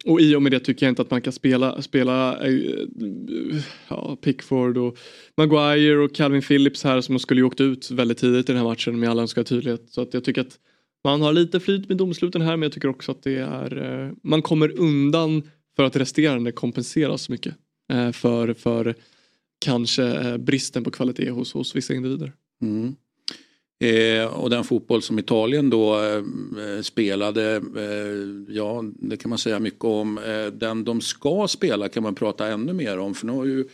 och 0.06 0.22
i 0.22 0.36
och 0.36 0.42
med 0.42 0.52
det 0.52 0.60
tycker 0.60 0.86
jag 0.86 0.92
inte 0.92 1.02
att 1.02 1.12
man 1.12 1.22
kan 1.22 1.34
spela, 1.34 1.82
spela 1.82 2.48
eh, 2.48 2.74
ja, 3.88 4.18
Pickford 4.22 4.78
och 4.78 4.98
Maguire 5.38 5.98
och 5.98 6.16
Calvin 6.16 6.42
Phillips 6.42 6.84
här 6.84 7.02
som 7.02 7.20
skulle 7.20 7.42
ju 7.42 7.46
åkt 7.46 7.62
ut 7.62 7.92
väldigt 7.92 8.18
tidigt 8.18 8.50
i 8.50 8.54
den 8.54 8.62
här 8.62 8.70
matchen 8.70 9.00
med 9.00 9.10
all 9.10 9.20
önskad 9.20 9.46
tydlighet. 9.46 9.90
Så 9.90 10.02
att 10.02 10.14
jag 10.14 10.24
tycker 10.24 10.42
att 10.42 10.60
man 11.04 11.22
har 11.22 11.34
lite 11.34 11.60
flyt 11.60 11.90
med 11.90 11.98
domsluten 11.98 12.42
här 12.42 12.58
men 12.58 12.62
jag 12.62 12.72
tycker 12.72 12.88
också 12.88 13.12
att 13.12 13.24
det 13.24 13.38
är, 13.38 14.04
eh, 14.06 14.12
man 14.24 14.42
kommer 14.42 14.80
undan 14.80 15.44
för 15.76 15.84
att 15.84 15.96
resterande 15.96 16.52
kompenseras 16.52 17.22
så 17.22 17.32
mycket. 17.32 17.56
Eh, 17.92 18.12
för, 18.12 18.54
för 18.54 18.96
kanske 19.66 20.04
eh, 20.04 20.38
bristen 20.38 20.84
på 20.84 20.92
kvalitet 20.92 21.30
hos, 21.30 21.54
hos 21.54 21.76
vissa 21.76 21.94
individer. 21.94 22.34
Mm. 22.62 22.96
Eh, 23.80 24.26
och 24.26 24.50
den 24.50 24.64
fotboll 24.64 25.02
som 25.02 25.20
Italien 25.20 25.70
då 25.70 26.02
eh, 26.04 26.82
spelade, 26.82 27.56
eh, 27.56 28.56
ja 28.56 28.84
det 29.00 29.18
kan 29.18 29.30
man 29.30 29.38
säga 29.38 29.60
mycket 29.60 29.84
om. 29.84 30.18
Eh, 30.18 30.46
den 30.46 30.84
de 30.84 31.02
ska 31.02 31.48
spela 31.48 31.90
kan 31.90 32.04
man 32.04 32.16
prata 32.16 32.48
ännu 32.48 32.74
mer 32.74 32.98
om 32.98 33.14
för 33.14 33.26
nu 33.26 33.34
har 33.34 33.46
ju 33.46 33.66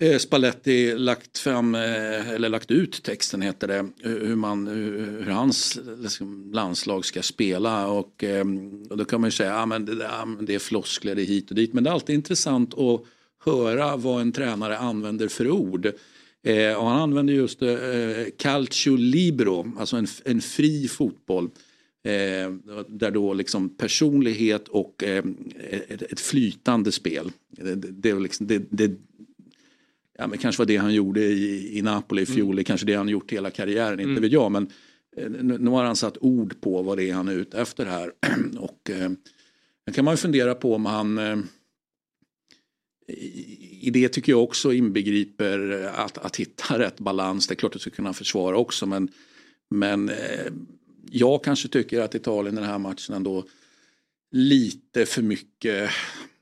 eh, 0.00 0.18
Spalletti 0.18 0.94
lagt 0.98 1.38
fram, 1.38 1.74
eh, 1.74 2.30
eller 2.30 2.48
lagt 2.48 2.70
ut 2.70 3.02
texten 3.02 3.42
heter 3.42 3.68
det, 3.68 3.88
hur, 4.02 4.36
man, 4.36 4.66
hur, 4.66 5.30
hans 5.30 5.78
liksom, 5.98 6.50
landslag 6.52 7.04
ska 7.04 7.22
spela 7.22 7.88
och, 7.88 8.24
och 8.90 8.96
då 8.96 9.04
kan 9.04 9.20
man 9.20 9.28
ju 9.28 9.32
säga 9.32 9.54
att 9.54 9.68
men 9.68 9.84
det, 9.84 9.94
det 10.40 10.54
är 10.54 10.58
floskler, 10.58 11.14
det 11.14 11.22
är 11.22 11.26
hit 11.26 11.50
och 11.50 11.56
dit 11.56 11.72
men 11.72 11.84
det 11.84 11.90
är 11.90 11.94
alltid 11.94 12.14
intressant 12.14 12.74
att 12.78 13.02
höra 13.44 13.96
vad 13.96 14.20
en 14.20 14.32
tränare 14.32 14.78
använder 14.78 15.28
för 15.28 15.50
ord. 15.50 15.92
Eh, 16.46 16.74
och 16.74 16.86
han 16.86 17.00
använder 17.00 17.34
just 17.34 17.62
eh, 17.62 17.68
calcio 18.38 18.96
libero, 18.96 19.72
alltså 19.78 19.96
en, 19.96 20.06
en 20.24 20.40
fri 20.40 20.88
fotboll. 20.88 21.50
Eh, 22.04 22.52
där 22.88 23.10
då 23.10 23.34
liksom 23.34 23.68
personlighet 23.68 24.68
och 24.68 25.04
eh, 25.04 25.24
ett, 25.70 26.02
ett, 26.02 26.20
flytande 26.20 26.92
spel. 26.92 27.32
Det, 27.48 27.74
det, 27.74 27.90
det, 27.90 28.14
liksom, 28.14 28.46
det, 28.46 28.92
ja, 30.18 30.26
men 30.26 30.38
kanske 30.38 30.60
var 30.60 30.66
det 30.66 30.76
han 30.76 30.94
gjorde 30.94 31.20
i, 31.20 31.78
i 31.78 31.82
Napoli 31.82 32.22
i 32.22 32.26
fjol, 32.26 32.52
mm. 32.52 32.64
kanske 32.64 32.86
det 32.86 32.94
han 32.94 33.08
gjort 33.08 33.32
hela 33.32 33.50
karriären, 33.50 34.00
inte 34.00 34.10
mm. 34.10 34.22
vet 34.22 34.32
jag. 34.32 34.52
Men 34.52 34.70
eh, 35.16 35.30
nu, 35.30 35.58
nu 35.58 35.70
har 35.70 35.84
han 35.84 35.96
satt 35.96 36.18
ord 36.20 36.60
på 36.60 36.82
vad 36.82 36.98
det 36.98 37.10
är 37.10 37.14
han 37.14 37.28
är 37.28 37.34
ute 37.34 37.60
efter 37.60 37.86
här. 37.86 38.12
och 38.58 38.90
eh, 38.90 39.92
kan 39.94 40.04
man 40.04 40.14
ju 40.14 40.18
fundera 40.18 40.54
på 40.54 40.74
om 40.74 40.86
han 40.86 41.18
eh, 41.18 41.36
i 43.86 43.90
det 43.90 44.08
tycker 44.08 44.32
jag 44.32 44.42
också 44.42 44.72
inbegriper 44.72 45.90
att, 45.94 46.18
att 46.18 46.36
hitta 46.36 46.78
rätt 46.78 47.00
balans. 47.00 47.46
Det 47.46 47.54
är 47.54 47.56
klart 47.56 47.70
att 47.70 47.72
du 47.72 47.78
ska 47.78 47.90
kunna 47.90 48.12
försvara 48.12 48.56
också 48.56 48.86
men, 48.86 49.08
men 49.70 50.08
eh, 50.08 50.52
jag 51.10 51.44
kanske 51.44 51.68
tycker 51.68 52.00
att 52.00 52.14
Italien 52.14 52.54
i 52.54 52.60
den 52.60 52.70
här 52.70 52.78
matchen 52.78 53.14
ändå 53.14 53.44
lite 54.30 55.06
för 55.06 55.22
mycket 55.22 55.90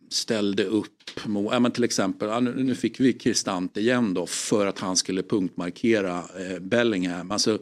ställde 0.09 0.65
upp 0.65 1.27
mot, 1.27 1.53
ja, 1.53 1.61
men 1.61 1.73
till 1.73 1.85
exempel, 1.85 2.29
ja, 2.29 2.41
nu, 2.41 2.65
nu, 2.65 2.75
fick 2.75 3.01
vi 3.01 3.13
Kristante 3.13 3.81
igen 3.81 4.15
då 4.15 4.27
för 4.27 4.67
att 4.67 4.79
han 4.79 4.97
skulle 4.97 5.23
punktmarkera 5.23 6.19
eh, 6.19 6.59
Bellingham. 6.59 7.31
Alltså, 7.31 7.59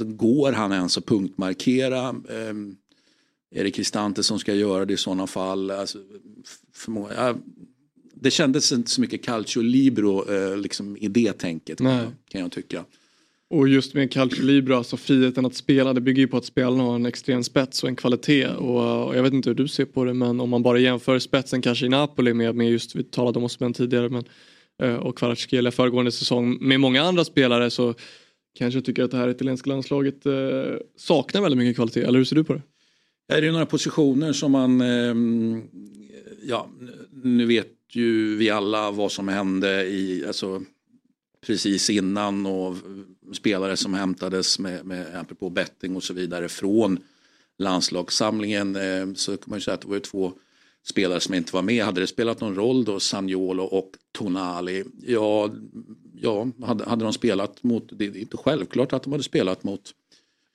går 0.00 0.52
han 0.52 0.72
ens 0.72 0.98
att 0.98 1.06
punktmarkera? 1.06 2.08
Eh, 2.08 2.54
är 3.50 3.64
det 3.64 3.70
Kristante 3.70 4.22
som 4.22 4.38
ska 4.38 4.54
göra 4.54 4.84
det 4.84 4.94
i 4.94 4.96
sådana 4.96 5.26
fall? 5.26 5.70
Alltså, 5.70 5.98
ja, 7.16 7.34
det 8.24 8.30
kändes 8.30 8.72
inte 8.72 8.90
så 8.90 9.00
mycket 9.00 9.24
calcio 9.24 9.62
libero 9.62 10.32
eh, 10.32 10.56
liksom, 10.56 10.96
i 10.96 11.08
det 11.08 11.32
tänket 11.32 11.80
Nej. 11.80 12.06
kan 12.28 12.40
jag 12.40 12.52
tycka. 12.52 12.84
Och 13.50 13.68
just 13.68 13.94
med 13.94 14.12
calcio 14.12 14.42
libero, 14.42 14.76
alltså 14.76 14.96
friheten 14.96 15.46
att 15.46 15.54
spela, 15.54 15.92
det 15.92 16.00
bygger 16.00 16.22
ju 16.22 16.28
på 16.28 16.36
att 16.36 16.44
spelarna 16.44 16.82
har 16.82 16.94
en 16.94 17.06
extrem 17.06 17.44
spets 17.44 17.82
och 17.82 17.88
en 17.88 17.96
kvalitet. 17.96 18.46
Och, 18.46 19.06
och, 19.08 19.16
jag 19.16 19.22
vet 19.22 19.32
inte 19.32 19.50
hur 19.50 19.54
du 19.54 19.68
ser 19.68 19.84
på 19.84 20.04
det 20.04 20.14
men 20.14 20.40
om 20.40 20.50
man 20.50 20.62
bara 20.62 20.78
jämför 20.78 21.18
spetsen 21.18 21.62
kanske 21.62 21.86
i 21.86 21.88
Napoli 21.88 22.34
med, 22.34 22.54
med 22.54 22.70
just, 22.70 22.94
vi 22.94 23.04
talade 23.04 23.38
om 23.38 23.44
Osman 23.44 23.72
tidigare 23.72 24.08
men, 24.08 24.24
eh, 24.82 24.96
och 24.96 25.18
Kvaratskhelia 25.18 25.72
föregående 25.72 26.12
säsong 26.12 26.58
med 26.60 26.80
många 26.80 27.02
andra 27.02 27.24
spelare 27.24 27.70
så 27.70 27.94
kanske 28.58 28.78
jag 28.78 28.84
tycker 28.84 29.02
att 29.02 29.10
det 29.10 29.16
här 29.16 29.28
italienska 29.28 29.70
landslaget 29.70 30.26
eh, 30.26 30.32
saknar 30.96 31.40
väldigt 31.40 31.58
mycket 31.58 31.76
kvalitet. 31.76 32.02
Eller 32.02 32.18
hur 32.18 32.24
ser 32.24 32.36
du 32.36 32.44
på 32.44 32.54
det? 32.54 32.62
Är 33.28 33.42
det 33.42 33.52
några 33.52 33.66
positioner 33.66 34.32
som 34.32 34.52
man, 34.52 34.80
eh, 34.80 35.14
ja 36.42 36.68
nu 37.22 37.46
vet 37.46 37.68
ju 37.96 38.36
vi 38.36 38.50
alla 38.50 38.90
vad 38.90 39.12
som 39.12 39.28
hände 39.28 39.84
i, 39.84 40.24
alltså, 40.26 40.62
precis 41.46 41.90
innan 41.90 42.46
och 42.46 42.76
spelare 43.32 43.76
som 43.76 43.94
hämtades 43.94 44.58
med, 44.58 44.86
med 44.86 45.16
apropå 45.16 45.50
betting 45.50 45.96
och 45.96 46.02
så 46.02 46.14
vidare 46.14 46.48
från 46.48 46.98
landslagssamlingen 47.58 48.76
eh, 48.76 49.14
så 49.14 49.36
kan 49.36 49.44
man 49.46 49.58
ju 49.58 49.62
säga 49.62 49.74
att 49.74 49.80
det 49.80 49.88
var 49.88 49.98
två 49.98 50.32
spelare 50.86 51.20
som 51.20 51.34
inte 51.34 51.54
var 51.54 51.62
med. 51.62 51.84
Hade 51.84 52.00
det 52.00 52.06
spelat 52.06 52.40
någon 52.40 52.54
roll 52.54 52.84
då, 52.84 53.00
Sagnolo 53.00 53.62
och 53.62 53.90
Tonali? 54.12 54.84
Ja, 55.06 55.50
ja 56.20 56.48
hade, 56.62 56.84
hade 56.84 57.04
de 57.04 57.12
spelat 57.12 57.62
mot, 57.62 57.88
det 57.92 58.04
är 58.04 58.16
inte 58.16 58.36
självklart 58.36 58.92
att 58.92 59.02
de 59.02 59.12
hade 59.12 59.24
spelat 59.24 59.64
mot 59.64 59.92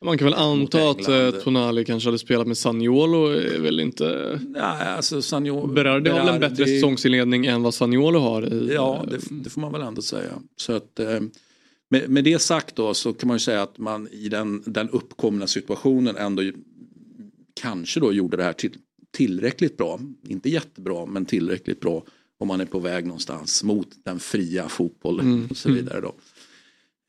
man 0.06 0.18
kan 0.18 0.26
väl 0.26 0.34
anta 0.34 0.90
att 0.90 1.08
eh, 1.08 1.32
Tonali 1.32 1.86
kanske 1.86 2.08
hade 2.08 2.20
spelat 2.20 2.48
med 2.48 2.58
Saniolo 2.58 3.28
är 3.28 3.60
väl 3.60 3.80
inte... 3.80 4.40
Nej, 4.48 4.88
alltså 4.88 5.22
Saniolo... 5.22 5.74
Berardi 5.74 6.10
har 6.10 6.20
väl 6.20 6.34
en 6.34 6.40
bättre 6.40 6.66
säsongsinledning 6.66 7.46
än 7.46 7.64
vad 7.64 7.74
Saniolo 7.74 8.20
har? 8.20 8.54
I, 8.54 8.74
ja, 8.74 9.06
det, 9.12 9.20
det, 9.44 9.50
får 9.50 9.62
man 9.62 9.72
väl 9.72 9.82
ändå 9.82 10.02
säga. 10.02 10.32
Så 10.56 10.74
att, 10.74 11.00
eh, 11.00 11.20
med, 11.90 12.10
med, 12.10 12.24
det 12.24 12.40
sagt 12.40 12.76
då 12.76 12.94
så 12.94 13.14
kan 13.14 13.28
man 13.28 13.36
ju 13.36 13.40
säga 13.40 13.62
att 13.62 13.78
man 13.78 14.08
i 14.08 14.30
den, 14.30 14.64
den 14.66 14.90
uppkomna 14.90 15.48
situationen 15.48 16.16
ändå 16.16 16.44
kanske 17.62 18.00
då 18.00 18.14
gjorde 18.14 18.38
det 18.38 18.44
här 18.44 18.54
till, 18.54 18.74
tillräckligt 19.12 19.78
bra. 19.78 20.00
Inte 20.28 20.50
jättebra 20.50 21.06
men 21.06 21.26
tillräckligt 21.26 21.80
bra 21.80 22.04
om 22.38 22.48
man 22.48 22.62
är 22.62 22.66
på 22.66 22.80
väg 22.80 23.06
någonstans 23.06 23.64
mot 23.64 23.88
den 24.04 24.20
fria 24.20 24.70
fotbollen 24.70 25.26
mm. 25.26 25.48
och 25.50 25.58
så 25.58 25.72
vidare. 25.72 26.02
Då. 26.02 26.14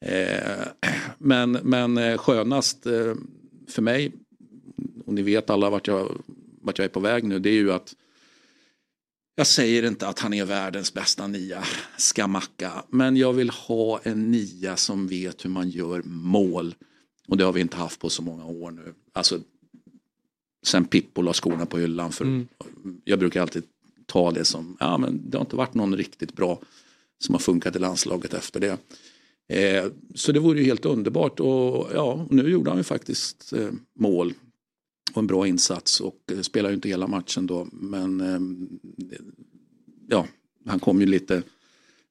Eh, 0.01 0.67
men, 1.19 1.53
men 1.53 1.99
eh, 1.99 2.19
skönast 2.19 2.87
eh, 2.87 3.15
för 3.69 3.83
mig, 3.83 4.13
och 5.07 5.15
ni 5.15 5.23
vet 5.23 5.51
alla 5.51 5.71
vart 5.71 5.87
jag, 5.87 6.23
vart 6.63 6.79
jag 6.79 6.85
är 6.85 6.89
på 6.89 7.01
väg 7.01 7.25
nu, 7.25 7.39
det 7.39 7.51
är 7.51 7.55
ju 7.55 7.73
att 7.73 7.95
jag 9.35 9.47
säger 9.47 9.87
inte 9.87 10.09
att 10.09 10.19
han 10.19 10.35
är 10.35 10.45
världens 10.45 10.95
bästa 10.95 11.27
nia, 11.27 11.65
Skamacka, 11.97 12.85
men 12.89 13.17
jag 13.17 13.33
vill 13.33 13.51
ha 13.51 14.01
en 14.03 14.31
nia 14.31 14.77
som 14.77 15.09
vet 15.09 15.45
hur 15.45 15.51
man 15.51 15.71
gör 15.71 16.03
mål. 16.05 16.75
Och 17.29 17.37
det 17.37 17.45
har 17.45 17.53
vi 17.53 17.61
inte 17.61 17.77
haft 17.77 18.01
på 18.01 18.11
så 18.11 18.23
många 18.23 18.45
år 18.45 18.71
nu. 18.71 18.95
Alltså, 19.13 19.41
sen 20.63 20.85
Pippo 20.85 21.23
la 21.23 21.33
skorna 21.33 21.67
på 21.67 21.79
hyllan. 21.79 22.13
För 22.13 22.25
mm. 22.25 22.49
Jag 23.05 23.19
brukar 23.19 23.43
alltid 23.43 23.63
ta 24.07 24.31
det 24.31 24.45
som, 24.45 24.77
ja 24.81 24.99
men 24.99 25.31
det 25.31 25.37
har 25.37 25.45
inte 25.45 25.57
varit 25.57 25.75
någon 25.75 25.97
riktigt 25.97 26.33
bra 26.37 26.61
som 27.19 27.35
har 27.35 27.41
funkat 27.41 27.77
i 27.77 27.79
landslaget 27.79 28.35
efter 28.35 28.61
det. 28.61 28.79
Eh, 29.51 29.85
så 30.15 30.33
det 30.33 30.41
vore 30.41 30.59
ju 30.59 30.65
helt 30.65 30.85
underbart 30.85 31.41
och 31.41 31.89
ja, 31.95 32.27
nu 32.31 32.51
gjorde 32.51 32.71
han 32.71 32.79
ju 32.79 32.83
faktiskt 32.85 33.53
eh, 33.53 33.69
mål 33.99 34.33
och 35.13 35.19
en 35.19 35.27
bra 35.27 35.47
insats 35.47 36.01
och 36.01 36.17
eh, 36.33 36.41
spelar 36.41 36.71
ju 36.71 36.75
inte 36.75 36.89
hela 36.89 37.07
matchen 37.07 37.47
då 37.47 37.69
men 37.73 38.21
eh, 38.21 38.41
ja, 40.09 40.27
han 40.67 40.81
kom 40.81 41.01
ju 41.01 41.07
lite, 41.07 41.43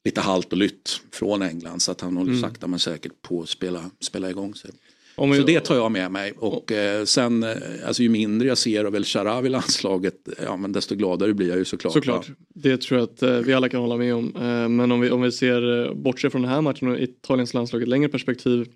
lite 0.06 0.22
halt 0.22 0.52
och 0.52 0.58
lytt 0.58 1.02
från 1.12 1.42
England 1.42 1.80
så 1.80 1.92
att 1.92 2.02
han 2.02 2.18
håller 2.18 2.32
Mm. 2.32 2.42
sakta 2.42 2.68
men 2.68 2.80
säkert 2.80 3.22
på 3.22 3.42
att 3.42 3.50
spela, 3.50 3.92
spela 4.00 4.30
igång 4.30 4.56
sig. 4.56 4.72
Om 5.16 5.32
vi- 5.32 5.38
Så 5.38 5.44
det 5.44 5.60
tar 5.60 5.76
jag 5.76 5.92
med 5.92 6.12
mig 6.12 6.34
och 6.38 6.72
eh, 6.72 7.04
sen 7.06 7.44
eh, 7.44 7.50
alltså 7.86 8.04
ju 8.04 8.10
mindre 8.10 8.48
jag 8.48 8.58
ser 8.58 8.86
av 8.86 8.96
El 8.96 9.04
Sharawi 9.06 9.48
i 9.48 9.50
landslaget 9.50 10.16
ja, 10.46 10.58
men 10.58 10.72
desto 10.72 10.96
gladare 10.96 11.34
blir 11.34 11.48
jag 11.50 11.58
ju 11.58 11.66
såklart. 11.66 11.94
Såklart. 11.94 12.30
va? 12.30 12.36
Det 12.56 12.82
tror 12.82 13.00
jag 13.00 13.10
att 13.10 13.22
eh, 13.24 13.38
vi 13.38 13.54
alla 13.54 13.70
kan 13.70 13.82
hålla 13.82 13.98
med 13.98 14.16
om. 14.16 14.36
Eh, 14.36 14.70
men 14.70 14.92
om 14.92 15.00
vi, 15.00 15.10
om 15.12 15.22
vi 15.22 15.32
ser, 15.32 15.94
bortser 15.94 16.30
från 16.30 16.42
den 16.42 16.52
här 16.52 16.62
matchen 16.62 16.88
och 16.88 17.00
Italiens 17.00 17.54
landslag 17.54 17.82
i 17.82 17.84
ett 17.84 17.90
längre 17.90 18.10
perspektiv. 18.10 18.68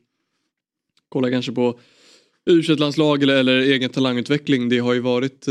Kolla 1.09 1.29
kanske 1.29 1.51
på 1.51 1.79
u 2.45 2.61
landslag 2.61 3.23
eller, 3.23 3.35
eller 3.35 3.57
egen 3.59 3.89
talangutveckling. 3.89 4.69
Det 4.69 4.79
har 4.79 4.93
ju 4.93 4.99
varit, 4.99 5.45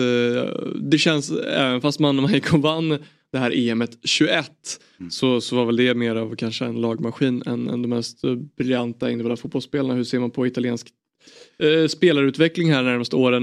det 0.82 0.98
känns, 0.98 1.30
även 1.30 1.80
fast 1.80 2.00
man, 2.00 2.16
man 2.16 2.32
gick 2.32 2.52
och 2.54 2.62
vann 2.62 2.98
det 3.32 3.38
här 3.38 3.56
EMet 3.56 3.98
21 4.04 4.50
så, 5.10 5.40
så 5.40 5.56
var 5.56 5.66
väl 5.66 5.76
det 5.76 5.94
mer 5.94 6.16
av 6.16 6.36
kanske 6.36 6.64
en 6.64 6.80
lagmaskin 6.80 7.42
än, 7.46 7.68
än 7.68 7.82
de 7.82 7.88
mest 7.88 8.20
briljanta 8.56 9.10
individuella 9.10 9.36
fotbollsspelarna. 9.36 9.94
Hur 9.94 10.04
ser 10.04 10.18
man 10.18 10.30
på 10.30 10.46
italiensk 10.46 10.86
eh, 11.58 11.86
spelarutveckling 11.88 12.72
här 12.72 12.82
närmaste 12.82 13.16
åren? 13.16 13.42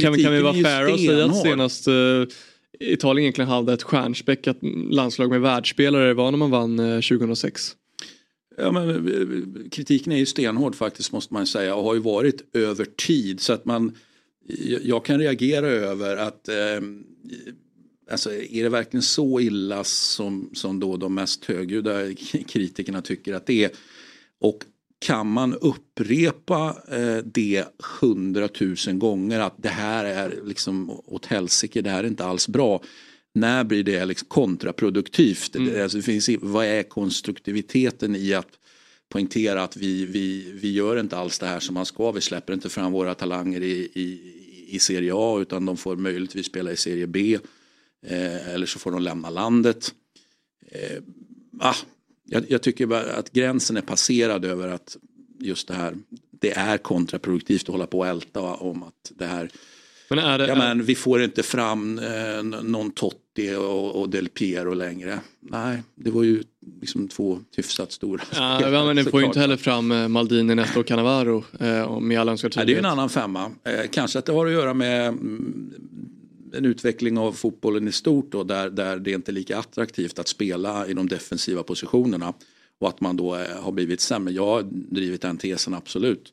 Kan, 0.00 0.12
vi- 0.12 0.22
kan 0.22 0.32
vi 0.32 0.42
vara 0.42 0.52
fair 0.54 0.92
och 0.92 1.00
säga 1.00 1.24
att 1.24 1.42
senast 1.42 1.88
eh, 1.88 1.94
Italien 2.80 3.22
egentligen 3.22 3.50
hade 3.50 3.72
ett 3.72 3.82
stjärnspäckat 3.82 4.58
landslag 4.90 5.30
med 5.30 5.40
världsspelare 5.40 6.14
var 6.14 6.30
när 6.30 6.38
man 6.38 6.50
vann 6.50 6.78
eh, 6.78 7.00
2006. 7.00 7.76
Ja, 8.56 8.72
men, 8.72 8.88
eh, 8.90 9.70
kritiken 9.70 10.12
är 10.12 10.16
ju 10.16 10.26
stenhård 10.26 10.74
faktiskt 10.74 11.12
måste 11.12 11.34
man 11.34 11.46
säga 11.46 11.74
och 11.74 11.84
har 11.84 11.94
ju 11.94 12.00
varit 12.00 12.56
över 12.56 12.84
tid 12.84 13.40
så 13.40 13.52
att 13.52 13.64
man 13.64 13.92
jag- 14.46 14.84
jag 14.84 15.04
kan 15.04 15.18
reagera 15.20 15.66
över 15.66 16.16
att 16.16 16.48
eh, 16.48 16.54
alltså, 18.10 18.32
är 18.32 18.62
det 18.62 18.68
verkligen 18.68 19.02
så 19.02 19.40
illa 19.40 19.84
som, 19.84 20.50
som 20.54 20.80
då 20.80 20.96
de 20.96 21.14
mest 21.14 21.44
högljudda 21.44 22.14
kritikerna 22.48 23.02
tycker 23.02 23.34
att 23.34 23.46
det 23.46 23.64
är 23.64 23.70
och 24.40 24.64
kan 25.00 25.26
man 25.26 25.54
upprepa 25.54 26.76
eh, 26.88 27.16
det 27.24 27.64
hundratusen 28.00 28.98
gånger 28.98 29.40
att 29.40 29.54
det 29.56 29.68
här 29.68 30.04
är 30.04 30.40
liksom 30.44 30.90
åt 30.90 31.26
helsike, 31.26 31.82
det 31.82 31.90
här 31.90 32.04
är 32.04 32.08
inte 32.08 32.24
alls 32.24 32.48
bra. 32.48 32.82
När 33.34 33.64
blir 33.64 33.82
det 33.82 34.04
liksom 34.04 34.28
kontraproduktivt? 34.28 35.52
Det, 35.52 35.82
alltså, 35.82 35.98
det 35.98 36.02
finns, 36.02 36.30
vad 36.40 36.66
är 36.66 36.82
konstruktiviteten 36.82 38.16
i 38.16 38.34
att 38.34 38.48
poängtera 39.08 39.62
att 39.62 39.76
vi, 39.76 40.04
vi, 40.06 40.52
vi 40.52 40.72
gör 40.72 41.00
inte 41.00 41.16
alls 41.16 41.38
det 41.38 41.46
här 41.46 41.60
som 41.60 41.74
man 41.74 41.86
ska. 41.86 42.12
Vi 42.12 42.20
släpper 42.20 42.52
inte 42.52 42.68
fram 42.68 42.92
våra 42.92 43.14
talanger 43.14 43.62
i, 43.62 43.90
i, 43.94 44.34
i 44.68 44.78
Serie 44.78 45.12
A 45.14 45.38
utan 45.40 45.66
de 45.66 45.76
får 45.76 45.96
möjligtvis 45.96 46.46
spela 46.46 46.72
i 46.72 46.76
Serie 46.76 47.06
B. 47.06 47.38
Eh, 48.06 48.48
eller 48.48 48.66
så 48.66 48.78
får 48.78 48.90
de 48.92 49.02
lämna 49.02 49.30
landet. 49.30 49.94
Eh, 50.72 51.02
ah, 51.60 51.74
jag, 52.24 52.44
jag 52.48 52.62
tycker 52.62 52.86
bara 52.86 53.12
att 53.12 53.32
gränsen 53.32 53.76
är 53.76 53.80
passerad 53.80 54.44
över 54.44 54.68
att 54.68 54.96
just 55.40 55.68
det 55.68 55.74
här, 55.74 55.94
det 56.30 56.50
är 56.50 56.78
kontraproduktivt 56.78 57.62
att 57.62 57.68
hålla 57.68 57.86
på 57.86 57.98
och 57.98 58.06
älta 58.06 58.40
om 58.40 58.82
att 58.82 59.12
det 59.14 59.26
här, 59.26 59.50
Men 60.10 60.18
är 60.18 60.38
det, 60.38 60.46
ja 60.46 60.54
men 60.54 60.84
vi 60.84 60.94
får 60.94 61.22
inte 61.22 61.42
fram 61.42 61.98
eh, 61.98 62.42
någon 62.42 62.90
Totti 62.90 63.54
och, 63.54 64.00
och 64.00 64.08
Del 64.08 64.28
Piero 64.28 64.74
längre. 64.74 65.20
Nej, 65.40 65.82
det 65.94 66.10
var 66.10 66.22
ju 66.22 66.42
liksom 66.80 67.08
två 67.08 67.40
hyfsat 67.56 67.92
stora 67.92 68.22
Ja, 68.34 68.70
ja, 68.70 68.84
men 68.84 68.96
det 68.96 69.04
får 69.04 69.20
ju 69.20 69.26
inte 69.26 69.40
heller 69.40 69.56
fram 69.56 69.92
eh, 69.92 70.08
Maldini, 70.08 70.54
Nesto 70.54 70.80
och 70.80 70.86
Cannavaro 70.86 71.44
eh, 71.60 72.00
med 72.00 72.20
all 72.20 72.28
önskvärd 72.28 72.52
Nej, 72.56 72.66
det 72.66 72.72
är 72.72 72.74
ju 72.74 72.78
en 72.78 72.82
tydlighet. 72.82 72.92
annan 72.92 73.08
femma. 73.08 73.50
Eh, 73.64 73.90
kanske 73.90 74.18
att 74.18 74.24
det 74.26 74.32
har 74.32 74.46
att 74.46 74.52
göra 74.52 74.74
med 74.74 75.08
mm, 75.08 75.72
en 76.54 76.64
utveckling 76.64 77.18
av 77.18 77.32
fotbollen 77.32 77.88
i 77.88 77.92
stort 77.92 78.32
då, 78.32 78.44
där, 78.44 78.70
där 78.70 78.96
det 78.96 79.10
inte 79.10 79.30
är 79.30 79.34
lika 79.34 79.58
attraktivt 79.58 80.18
att 80.18 80.28
spela 80.28 80.86
i 80.86 80.94
de 80.94 81.08
defensiva 81.08 81.62
positionerna 81.62 82.34
och 82.78 82.88
att 82.88 83.00
man 83.00 83.16
då 83.16 83.36
eh, 83.36 83.62
har 83.62 83.72
blivit 83.72 84.00
sämre. 84.00 84.34
Jag 84.34 84.46
har 84.46 84.62
drivit 84.70 85.22
den 85.22 85.36
tesen 85.36 85.74
absolut 85.74 86.32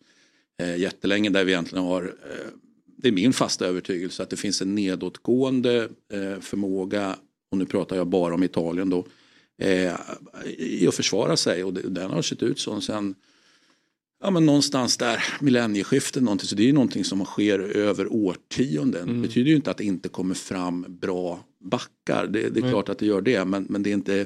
eh, 0.62 0.78
jättelänge 0.78 1.30
där 1.30 1.46
vi 1.46 1.52
egentligen 1.52 1.86
har 1.86 2.04
eh, 2.04 2.52
det 2.98 3.08
är 3.08 3.12
min 3.12 3.34
fasta 3.34 3.66
övertygelse 3.66 4.24
att 4.24 4.30
det 4.30 4.38
finns 4.38 4.62
en 4.62 4.76
nedåtgående 4.76 5.90
eh, 6.14 6.40
förmåga 6.42 7.16
och 7.52 7.58
nu 7.58 7.66
pratar 7.66 7.96
jag 7.96 8.08
bara 8.08 8.34
om 8.34 8.44
Italien 8.44 8.90
då 8.90 9.06
eh, 9.62 9.94
i 10.58 10.88
att 10.88 10.96
försvara 10.96 11.38
sig 11.38 11.64
och 11.64 11.74
det, 11.74 11.82
den 11.82 12.12
har 12.12 12.22
sett 12.22 12.44
ut 12.44 12.60
så 12.60 12.82
sen 12.82 13.16
Ja 14.26 14.32
men 14.32 14.46
någonstans 14.46 14.98
där, 14.98 15.24
millennieskiftet 15.42 16.24
någonting. 16.24 16.48
Så 16.48 16.56
det 16.56 16.64
är 16.64 16.68
ju 16.68 16.74
någonting 16.74 17.04
som 17.04 17.26
sker 17.26 17.60
över 17.60 18.14
årtionden. 18.14 19.08
Det 19.08 19.28
betyder 19.28 19.50
ju 19.50 19.56
inte 19.56 19.72
att 19.72 19.78
det 19.78 19.84
inte 19.84 20.10
kommer 20.10 20.36
fram 20.36 20.86
bra 20.90 21.40
backar. 21.60 22.28
Det, 22.28 22.50
det 22.50 22.60
är 22.60 22.70
klart 22.70 22.90
att 22.90 23.00
det 23.00 23.06
gör 23.06 23.22
det. 23.22 23.46
Men, 23.46 23.66
men 23.70 23.84
det 23.84 23.90
är 23.90 23.94
inte 23.94 24.26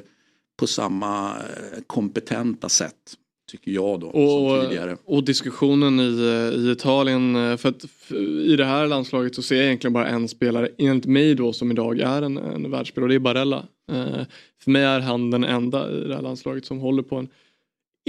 på 0.59 0.67
samma 0.67 1.29
eh, 1.29 1.79
kompetenta 1.87 2.69
sätt. 2.69 2.95
Tycker 3.51 3.71
jag 3.71 3.99
då. 3.99 4.11
som 4.11 4.69
tidigare. 4.69 4.93
Och, 4.93 5.15
och 5.15 5.23
diskussionen 5.23 5.99
i, 5.99 6.19
eh, 6.19 6.59
i 6.59 6.71
Italien, 6.71 7.35
eh, 7.35 7.57
för 7.57 7.69
att 7.69 8.11
i 8.45 8.55
det 8.55 8.65
här 8.65 8.87
landslaget 8.87 9.35
så 9.35 9.41
ser 9.41 9.55
jag 9.55 9.65
egentligen 9.65 9.93
bara 9.93 10.07
en 10.07 10.27
spelare, 10.27 10.69
enligt 10.77 11.05
mig 11.05 11.35
då 11.35 11.53
som 11.53 11.71
idag 11.71 11.99
är 11.99 12.21
en, 12.21 12.37
en 12.37 12.71
världsspelare 12.71 13.05
och 13.05 13.09
det 13.09 13.15
är 13.15 13.19
Barella. 13.19 13.65
Eh, 13.91 14.25
för 14.63 14.71
mig 14.71 14.83
är 14.83 14.99
han 14.99 15.31
den 15.31 15.43
enda 15.43 15.91
i 15.91 16.07
det 16.07 16.15
här 16.15 16.21
landslaget 16.21 16.65
som 16.65 16.79
håller 16.79 17.03
på 17.03 17.15
en 17.15 17.29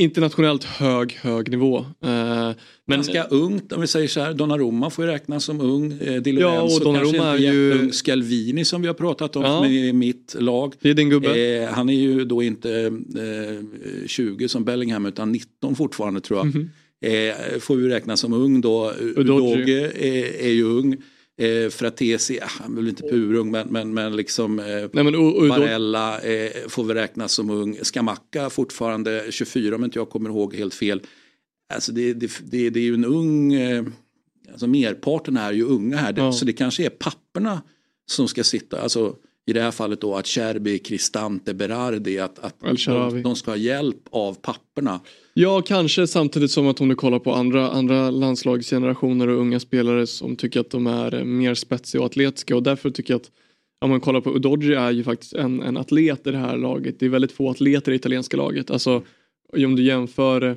internationellt 0.01 0.65
hög, 0.65 1.13
hög 1.13 1.51
nivå. 1.51 1.79
Eh, 1.79 1.85
men, 2.01 2.55
Ganska 2.87 3.25
ungt 3.25 3.73
om 3.73 3.81
vi 3.81 3.87
säger 3.87 4.09
så 4.09 4.21
här. 4.21 4.35
Donnarumma 4.35 4.91
får 4.91 5.05
ju 5.05 5.11
räknas 5.11 5.45
som 5.45 5.61
ung. 5.61 5.93
Eh, 6.01 6.23
Di 6.23 6.31
Ja, 6.31 6.63
och 6.63 6.81
Donnarumma 6.81 7.33
är 7.33 7.37
ju-. 7.37 7.91
Scalvini 7.93 8.65
som 8.65 8.83
vi 8.83 8.87
har 8.89 8.95
pratat 8.95 9.37
om 9.37 9.43
Ja. 9.43 9.67
i 9.67 9.93
mitt 9.93 10.37
lag. 10.39 10.75
det 10.81 10.91
är 10.91 10.95
din 10.95 11.11
gubbe. 11.11 11.63
Eh, 11.63 11.69
han 11.69 11.89
är 11.89 11.95
ju 11.95 12.25
då 12.25 12.43
inte 12.43 12.71
eh, 12.81 14.07
20 14.07 14.49
som 14.49 14.65
Bellingham 14.65 15.07
utan 15.07 15.33
19 15.33 15.77
fortfarande 15.77 16.21
tror 16.21 16.39
jag. 16.39 16.47
Mhm. 16.47 16.71
Eh, 17.03 17.59
får 17.61 17.77
vi 17.77 17.89
räkna 17.89 18.17
som 18.17 18.33
ung 18.33 18.61
då. 18.61 18.93
Udoge 19.17 19.93
är, 19.97 20.41
är 20.45 20.53
ju 20.53 20.65
ung. 20.65 20.97
Eh, 21.41 21.71
Fratesi, 21.71 22.41
ah, 22.43 22.47
han 22.47 22.73
är 22.73 22.77
väl 22.77 22.89
inte 22.89 23.03
purung 23.03 23.51
men, 23.51 23.69
men, 23.69 23.95
men 23.95 24.17
liksom 24.17 24.59
eh, 24.59 24.65
Nej, 24.65 25.05
men, 25.05 25.15
och, 25.15 25.37
och, 25.37 25.49
Barella 25.49 26.21
eh, 26.21 26.69
får 26.69 26.85
vi 26.85 26.95
räknas 26.95 27.33
som 27.33 27.51
ung. 27.51 27.79
Skamacka 27.83 28.51
fortfarande 28.51 29.27
24 29.31 29.77
om 29.77 29.85
inte 29.85 29.99
jag 29.99 30.11
kommer 30.11 30.31
ihåg 30.31 30.55
helt 30.55 30.75
fel. 30.75 31.03
Alltså 31.75 31.93
det, 31.93 32.13
det, 32.13 32.31
det, 32.43 32.71
det 32.71 32.81
är 32.81 32.85
ju 32.85 32.95
en 32.95 33.05
ung, 33.05 33.53
eh, 33.53 33.85
alltså 34.51 34.67
merparten 34.67 35.37
är 35.37 35.53
ju 35.53 35.65
unga 35.65 35.97
här. 35.97 36.15
Ja. 36.17 36.33
Så 36.33 36.45
det 36.45 36.53
kanske 36.53 36.85
är 36.85 36.91
papperna 36.91 37.63
som 38.07 38.29
ska 38.29 38.45
sitta, 38.45 38.81
alltså 38.81 39.17
i 39.47 39.53
det 39.53 39.61
här 39.61 39.71
fallet 39.71 40.01
då 40.01 40.15
att 40.15 40.27
Cherby, 40.27 40.79
Cristante, 40.79 41.55
Berardi, 41.55 42.19
att, 42.19 42.39
att 42.39 42.55
de, 42.87 43.23
de 43.23 43.37
ska 43.37 43.51
ha 43.51 43.57
hjälp 43.57 44.09
av 44.11 44.35
papperna. 44.35 45.01
Ja, 45.35 45.63
kanske 45.63 46.07
samtidigt 46.07 46.51
som 46.51 46.67
att 46.67 46.81
om 46.81 46.89
du 46.89 46.95
kollar 46.95 47.19
på 47.19 47.35
andra, 47.35 47.71
andra 47.71 48.11
landslagsgenerationer 48.11 49.29
och 49.29 49.41
unga 49.41 49.61
spelare 49.61 50.07
som 50.07 50.37
tycker 50.37 50.61
att 50.61 50.71
de 50.71 50.87
är 50.87 51.15
eh, 51.15 51.25
mer 51.25 51.55
spetsiga 51.55 52.01
och 52.01 52.07
atletiska 52.07 52.57
och 52.57 52.63
därför 52.63 52.91
tycker 52.91 53.15
jag 53.15 53.21
att 53.21 53.31
om 53.81 53.91
man 53.91 54.01
kollar 54.01 54.21
på 54.21 54.37
Udogie 54.37 54.79
är 54.79 54.91
ju 54.91 55.05
faktiskt 55.05 55.33
en, 55.33 55.63
en 55.63 55.77
atlet 55.77 56.27
i 56.27 56.31
det 56.31 56.39
här 56.39 56.57
laget. 56.57 57.01
Det 57.01 57.07
är 57.07 57.11
väldigt 57.11 57.33
få 57.33 57.51
atleter 57.51 57.93
i 57.93 57.95
italienska 57.95 58.37
laget. 58.37 58.71
Alltså 58.71 59.03
om 59.53 59.77
du 59.77 59.83
jämför 59.83 60.43
eh, 60.43 60.55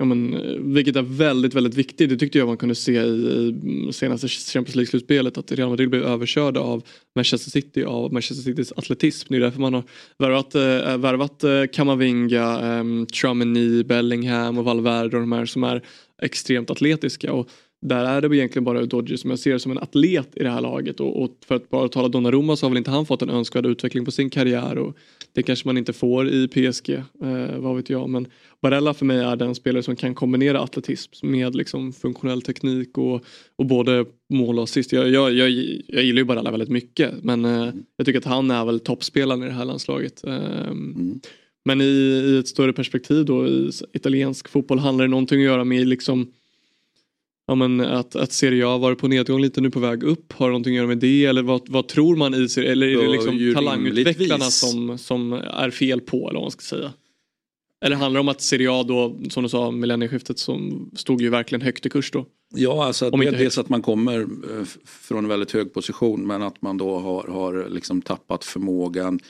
Ja, 0.00 0.04
men, 0.04 0.34
eh, 0.34 0.56
vilket 0.58 0.96
är 0.96 1.02
väldigt, 1.02 1.54
väldigt 1.54 1.74
viktigt. 1.74 2.10
Det 2.10 2.16
tyckte 2.16 2.38
jag 2.38 2.48
man 2.48 2.56
kunde 2.56 2.74
se 2.74 3.00
i, 3.00 3.86
i 3.88 3.92
senaste 3.92 4.28
Champions 4.28 4.74
League-slutspelet. 4.76 5.38
Att 5.38 5.52
Real 5.52 5.68
Madrid 5.68 5.90
blev 5.90 6.02
överkörda 6.02 6.60
av 6.60 6.82
Manchester 7.14 7.50
City, 7.50 7.84
av 7.84 8.12
Manchester 8.12 8.42
Citys 8.42 8.72
atletism. 8.76 9.26
Det 9.28 9.36
är 9.36 9.40
därför 9.40 9.60
man 9.60 9.74
har 9.74 9.84
värvat, 10.18 10.54
äh, 10.54 10.96
värvat 10.96 11.44
äh, 11.44 11.50
Kamavinga, 11.72 12.60
ehm, 12.60 13.02
äh, 13.02 13.06
Chouameni, 13.12 13.84
Bellingham 13.84 14.58
och 14.58 14.64
Valverde 14.64 15.16
och 15.16 15.22
de 15.22 15.32
här 15.32 15.46
som 15.46 15.64
är 15.64 15.82
extremt 16.22 16.70
atletiska. 16.70 17.32
Och 17.32 17.48
där 17.82 18.04
är 18.04 18.20
det 18.20 18.36
egentligen 18.36 18.64
bara 18.64 18.80
Udogie 18.80 19.18
som 19.18 19.30
jag 19.30 19.38
ser 19.38 19.58
som 19.58 19.72
en 19.72 19.78
atlet 19.78 20.36
i 20.36 20.42
det 20.42 20.50
här 20.50 20.60
laget. 20.60 21.00
Och, 21.00 21.22
och 21.22 21.30
för 21.46 21.54
att 21.54 21.70
bara 21.70 21.88
tala 21.88 22.08
Donnarumma 22.08 22.56
så 22.56 22.66
har 22.66 22.70
väl 22.70 22.78
inte 22.78 22.90
han 22.90 23.06
fått 23.06 23.22
en 23.22 23.30
önskvärd 23.30 23.66
utveckling 23.66 24.04
på 24.04 24.10
sin 24.10 24.30
karriär. 24.30 24.78
Och 24.78 24.96
det 25.32 25.42
kanske 25.42 25.68
man 25.68 25.78
inte 25.78 25.92
får 25.92 26.28
i 26.28 26.48
PSG, 26.48 26.90
eh, 26.90 27.58
vad 27.58 27.76
vet 27.76 27.90
jag. 27.90 28.08
Men 28.08 28.26
Barella 28.62 28.94
för 28.94 29.04
mig 29.04 29.18
är 29.18 29.36
den 29.36 29.54
spelare 29.54 29.82
som 29.82 29.96
kan 29.96 30.14
kombinera 30.14 30.60
atletism 30.60 31.30
med 31.30 31.56
liksom 31.56 31.92
funktionell 31.92 32.42
teknik 32.42 32.98
och, 32.98 33.24
och 33.56 33.66
både 33.66 34.04
mål 34.32 34.58
och 34.58 34.64
assist. 34.64 34.92
Jag, 34.92 35.10
jag, 35.10 35.32
jag, 35.32 35.50
jag 35.86 36.04
gillar 36.04 36.18
ju 36.18 36.24
Barella 36.24 36.50
väldigt 36.50 36.68
mycket 36.68 37.14
men 37.22 37.44
eh, 37.44 37.68
jag 37.96 38.06
tycker 38.06 38.18
att 38.18 38.24
han 38.24 38.50
är 38.50 38.64
väl 38.64 38.80
toppspelaren 38.80 39.42
i 39.42 39.46
det 39.46 39.52
här 39.52 39.64
landslaget. 39.64 40.24
Ehm, 40.24 41.20
Men 41.64 41.80
i, 41.80 41.84
i 41.84 42.38
ett 42.38 42.48
större 42.48 42.72
perspektiv 42.72 43.24
då 43.24 43.46
i 43.46 43.70
italiensk 43.92 44.48
fotboll 44.48 44.78
handlar 44.78 45.04
det 45.04 45.10
någonting 45.10 45.40
att 45.40 45.44
göra 45.44 45.64
med 45.64 45.86
liksom 45.86 46.32
Ja, 47.50 47.54
men 47.54 47.80
att, 47.80 48.16
att 48.16 48.32
Serie 48.32 48.66
A 48.66 48.78
var 48.78 48.94
på 48.94 49.08
nedgång 49.08 49.40
lite 49.40 49.60
nu 49.60 49.70
på 49.70 49.80
väg 49.80 50.02
upp. 50.02 50.32
Har 50.32 50.46
det 50.46 50.50
någonting 50.50 50.72
att 50.72 50.76
göra 50.76 50.86
med 50.86 50.98
det? 50.98 51.24
Eller 51.24 51.42
vad, 51.42 51.68
vad 51.68 51.88
tror 51.88 52.16
man 52.16 52.34
i 52.34 52.48
Serie 52.48 52.72
Eller 52.72 52.86
är 52.86 53.02
det 53.02 53.08
liksom 53.08 53.54
talangutvecklarna 53.54 54.44
som, 54.44 54.98
som 54.98 55.32
är 55.32 55.70
fel 55.70 56.00
på 56.00 56.16
eller 56.16 56.34
vad 56.34 56.42
man 56.42 56.50
ska 56.50 56.60
säga? 56.60 56.92
Eller 57.84 57.96
handlar 57.96 58.18
det 58.18 58.20
om 58.20 58.28
att 58.28 58.40
Serie 58.40 58.70
A 58.72 58.82
då, 58.82 59.16
som 59.30 59.42
du 59.42 59.48
sa, 59.48 59.70
millennieskiftet 59.70 60.38
som 60.38 60.90
stod 60.96 61.22
ju 61.22 61.28
verkligen 61.28 61.62
högt 61.62 61.86
i 61.86 61.90
kurs 61.90 62.10
då? 62.10 62.26
Ja, 62.54 62.84
alltså 62.84 63.06
att 63.06 63.20
dels 63.20 63.58
att 63.58 63.68
man 63.68 63.82
kommer 63.82 64.20
eh, 64.20 64.64
från 64.84 65.18
en 65.18 65.28
väldigt 65.28 65.52
hög 65.52 65.72
position 65.72 66.26
men 66.26 66.42
att 66.42 66.62
man 66.62 66.76
då 66.76 66.98
har, 66.98 67.28
har 67.28 67.68
liksom 67.70 68.02
tappat 68.02 68.44
förmågan. 68.44 69.20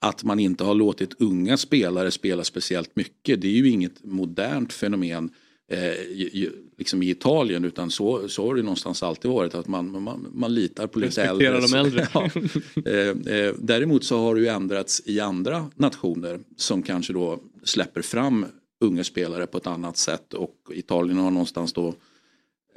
Att 0.00 0.24
man 0.24 0.38
inte 0.38 0.64
har 0.64 0.74
låtit 0.74 1.20
unga 1.20 1.56
spelare 1.56 2.10
spela 2.10 2.44
speciellt 2.44 2.96
mycket. 2.96 3.40
Det 3.40 3.48
är 3.48 3.52
ju 3.52 3.68
inget 3.68 4.04
modernt 4.04 4.72
fenomen 4.72 5.30
eh, 5.72 5.78
liksom 6.78 7.02
i 7.02 7.10
Italien 7.10 7.64
utan 7.64 7.90
så, 7.90 8.28
så 8.28 8.46
har 8.46 8.54
det 8.54 8.62
någonstans 8.62 9.02
alltid 9.02 9.30
varit 9.30 9.54
att 9.54 9.68
man, 9.68 10.02
man, 10.02 10.26
man 10.34 10.54
litar 10.54 10.86
på 10.86 10.98
lite 10.98 11.22
äldre. 11.22 11.78
Äldre. 11.78 12.08
Ja. 12.14 12.30
Eh, 12.86 13.36
eh, 13.36 13.54
däremot 13.58 14.04
så 14.04 14.18
har 14.18 14.34
det 14.34 14.40
ju 14.40 14.46
ändrats 14.46 15.02
i 15.04 15.20
andra 15.20 15.70
nationer 15.74 16.40
som 16.56 16.82
kanske 16.82 17.12
då 17.12 17.38
släpper 17.64 18.02
fram 18.02 18.46
unga 18.80 19.04
spelare 19.04 19.46
på 19.46 19.58
ett 19.58 19.66
annat 19.66 19.96
sätt 19.96 20.34
och 20.34 20.54
Italien 20.70 21.18
har 21.18 21.30
någonstans 21.30 21.72
då 21.72 21.94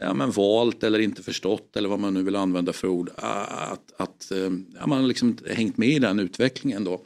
ja, 0.01 0.13
men 0.13 0.31
valt 0.31 0.83
eller 0.83 0.99
inte 0.99 1.23
förstått 1.23 1.77
eller 1.77 1.89
vad 1.89 1.99
man 1.99 2.13
nu 2.13 2.23
vill 2.23 2.35
använda 2.35 2.73
för 2.73 2.87
ord 2.87 3.09
att, 3.15 3.93
att 3.97 4.31
eh, 4.31 4.51
ja, 4.79 4.87
man 4.87 5.01
har 5.01 5.07
liksom 5.07 5.37
hängt 5.49 5.77
med 5.77 5.89
i 5.89 5.99
den 5.99 6.19
utvecklingen 6.19 6.83
då. 6.83 7.01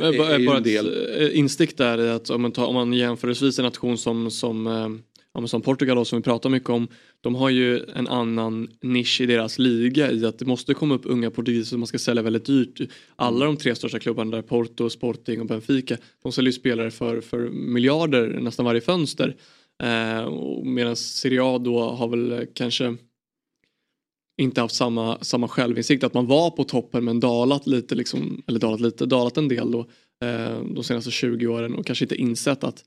Bara, 0.00 0.34
är 0.34 0.38
ju 0.38 0.46
bara 0.46 0.60
del- 0.60 1.06
ett 1.08 1.32
eh, 1.32 1.38
instick 1.38 1.76
där 1.76 1.98
är 1.98 2.12
att 2.12 2.30
om 2.30 2.42
man, 2.42 2.52
tar, 2.52 2.66
om 2.66 2.74
man 2.74 2.92
jämförelsevis 2.92 3.58
en 3.58 3.64
nation 3.64 3.98
som, 3.98 4.30
som, 4.30 4.66
ja, 5.36 5.40
men 5.40 5.48
som 5.48 5.62
Portugal 5.62 5.96
då, 5.96 6.04
som 6.04 6.18
vi 6.18 6.22
pratar 6.22 6.50
mycket 6.50 6.68
om. 6.70 6.88
De 7.20 7.34
har 7.34 7.50
ju 7.50 7.84
en 7.94 8.08
annan 8.08 8.68
nisch 8.80 9.20
i 9.20 9.26
deras 9.26 9.58
liga 9.58 10.12
i 10.12 10.26
att 10.26 10.38
det 10.38 10.46
måste 10.46 10.74
komma 10.74 10.94
upp 10.94 11.02
unga 11.04 11.30
portugiser 11.30 11.68
som 11.68 11.80
man 11.80 11.86
ska 11.86 11.98
sälja 11.98 12.22
väldigt 12.22 12.44
dyrt. 12.44 12.80
Alla 13.16 13.46
de 13.46 13.56
tre 13.56 13.74
största 13.74 13.98
klubbarna 13.98 14.30
där, 14.30 14.42
Porto, 14.42 14.90
Sporting 14.90 15.40
och 15.40 15.46
Benfica, 15.46 15.96
de 16.22 16.32
säljer 16.32 16.52
ju 16.52 16.58
spelare 16.58 16.90
för, 16.90 17.20
för 17.20 17.38
miljarder 17.48 18.40
nästan 18.40 18.64
varje 18.64 18.80
fönster. 18.80 19.36
Eh, 19.82 20.30
medan 20.64 20.96
Serie 20.96 21.42
A 21.42 21.58
då 21.58 21.80
har 21.80 22.08
väl 22.08 22.46
kanske 22.54 22.96
inte 24.38 24.60
haft 24.60 24.74
samma, 24.74 25.18
samma 25.20 25.48
självinsikt 25.48 26.04
att 26.04 26.14
man 26.14 26.26
var 26.26 26.50
på 26.50 26.64
toppen 26.64 27.04
men 27.04 27.20
dalat 27.20 27.66
lite 27.66 27.94
liksom, 27.94 28.42
eller 28.46 28.60
dalat 28.60 28.80
lite, 28.80 29.06
dalat 29.06 29.36
en 29.36 29.48
del 29.48 29.70
då 29.70 29.80
eh, 30.24 30.62
de 30.74 30.84
senaste 30.84 31.10
20 31.10 31.46
åren 31.46 31.74
och 31.74 31.86
kanske 31.86 32.04
inte 32.04 32.16
insett 32.16 32.64
att 32.64 32.84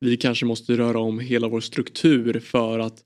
vi 0.00 0.16
kanske 0.16 0.46
måste 0.46 0.76
röra 0.76 0.98
om 0.98 1.18
hela 1.18 1.48
vår 1.48 1.60
struktur 1.60 2.40
för 2.40 2.78
att 2.78 3.04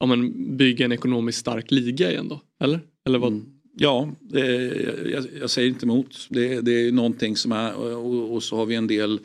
ja, 0.00 0.06
men, 0.06 0.56
bygga 0.56 0.84
en 0.84 0.92
ekonomiskt 0.92 1.38
stark 1.38 1.70
liga 1.70 2.10
igen 2.10 2.28
då, 2.28 2.40
eller? 2.60 2.80
Eller 3.06 3.18
vad? 3.18 3.32
Mm. 3.32 3.44
Ja, 3.76 4.10
det, 4.20 4.66
jag, 5.10 5.24
jag 5.40 5.50
säger 5.50 5.68
inte 5.68 5.86
emot. 5.86 6.26
Det, 6.30 6.60
det 6.60 6.72
är 6.72 6.92
någonting 6.92 7.36
som 7.36 7.52
är 7.52 7.74
och, 7.74 8.34
och 8.34 8.42
så 8.42 8.56
har 8.56 8.66
vi 8.66 8.74
en 8.74 8.86
del 8.86 9.20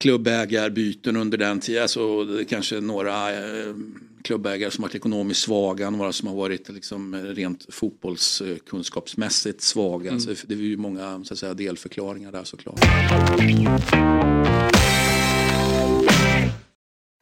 klubbägarbyten 0.00 1.16
under 1.16 1.38
den 1.38 1.60
tiden. 1.60 1.82
Alltså, 1.82 2.24
det 2.24 2.40
är 2.40 2.44
kanske 2.44 2.80
några 2.80 3.32
eh, 3.32 3.74
klubbägare 4.22 4.70
som 4.70 4.82
varit 4.82 4.94
ekonomiskt 4.94 5.40
svaga, 5.40 5.90
några 5.90 6.12
som 6.12 6.28
har 6.28 6.36
varit 6.36 6.68
liksom 6.68 7.14
rent 7.14 7.66
fotbollskunskapsmässigt 7.74 9.60
svaga. 9.60 10.10
Mm. 10.10 10.20
Så 10.20 10.34
det 10.46 10.54
är 10.54 10.58
ju 10.58 10.76
många 10.76 11.24
så 11.24 11.34
att 11.34 11.38
säga, 11.38 11.54
delförklaringar 11.54 12.32
där 12.32 12.44
såklart. 12.44 12.80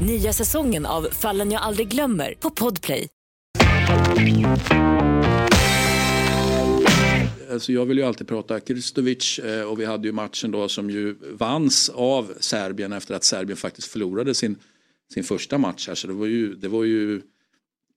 Nya 0.00 0.32
säsongen 0.32 0.86
av 0.86 1.02
Fallen 1.02 1.50
jag 1.50 1.62
aldrig 1.62 1.88
glömmer 1.88 2.34
på 2.40 2.50
Podplay. 2.50 3.08
Alltså 7.52 7.72
jag 7.72 7.86
vill 7.86 7.98
ju 7.98 8.04
alltid 8.04 8.28
prata 8.28 8.60
Kristovic 8.60 9.38
eh, 9.38 9.62
och 9.62 9.80
vi 9.80 9.84
hade 9.84 10.08
ju 10.08 10.12
matchen 10.12 10.50
då 10.50 10.68
som 10.68 10.90
ju 10.90 11.16
vanns 11.32 11.88
av 11.88 12.34
Serbien 12.40 12.92
efter 12.92 13.14
att 13.14 13.24
Serbien 13.24 13.56
faktiskt 13.56 13.88
förlorade 13.88 14.34
sin, 14.34 14.56
sin 15.14 15.24
första 15.24 15.58
match 15.58 15.88
här. 15.88 15.94
Så 15.94 16.06
det 16.06 16.12
var 16.12 16.26
ju, 16.26 16.54
det 16.54 16.68
var 16.68 16.84
ju 16.84 17.22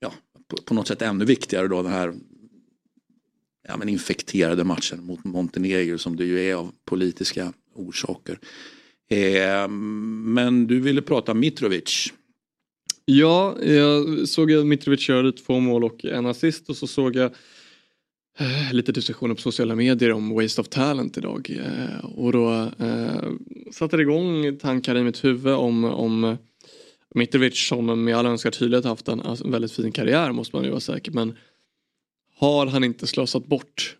ja, 0.00 0.12
på, 0.48 0.56
på 0.56 0.74
något 0.74 0.88
sätt 0.88 1.02
ännu 1.02 1.24
viktigare 1.24 1.68
då 1.68 1.82
den 1.82 1.92
här 1.92 2.14
ja, 3.68 3.76
men 3.76 3.88
infekterade 3.88 4.64
matchen 4.64 5.04
mot 5.04 5.24
Montenegro 5.24 5.98
som 5.98 6.16
det 6.16 6.24
ju 6.24 6.50
är 6.50 6.54
av 6.54 6.72
politiska 6.84 7.52
orsaker. 7.74 8.38
Eh, 9.08 9.68
men 9.68 10.66
du 10.66 10.80
ville 10.80 11.02
prata 11.02 11.34
Mitrovic. 11.34 12.12
Ja, 13.04 13.56
jag 13.62 14.28
såg 14.28 14.52
att 14.52 14.66
Mitrovic 14.66 15.08
göra 15.08 15.32
två 15.32 15.60
mål 15.60 15.84
och 15.84 16.04
en 16.04 16.26
assist 16.26 16.68
och 16.68 16.76
så 16.76 16.86
såg 16.86 17.16
jag 17.16 17.34
eh, 18.38 18.72
lite 18.72 18.92
diskussioner 18.92 19.34
på 19.34 19.40
sociala 19.40 19.74
medier 19.74 20.12
om 20.12 20.34
waste 20.34 20.60
of 20.60 20.68
talent 20.68 21.18
idag. 21.18 21.50
Eh, 21.50 22.04
och 22.04 22.32
då 22.32 22.70
eh, 22.78 23.30
satte 23.72 23.96
det 23.96 24.02
igång 24.02 24.56
tankar 24.56 24.96
i 24.96 25.02
mitt 25.02 25.24
huvud 25.24 25.54
om, 25.54 25.84
om 25.84 26.36
Mitrovic 27.14 27.68
som 27.68 28.04
med 28.04 28.16
all 28.16 28.26
önskad 28.26 28.52
tydlighet 28.52 28.84
haft 28.84 29.08
en, 29.08 29.20
alltså, 29.20 29.44
en 29.44 29.50
väldigt 29.50 29.72
fin 29.72 29.92
karriär 29.92 30.32
måste 30.32 30.56
man 30.56 30.64
ju 30.64 30.70
vara 30.70 30.80
säker 30.80 31.12
men 31.12 31.36
har 32.38 32.66
han 32.66 32.84
inte 32.84 33.06
slösat 33.06 33.46
bort 33.46 33.96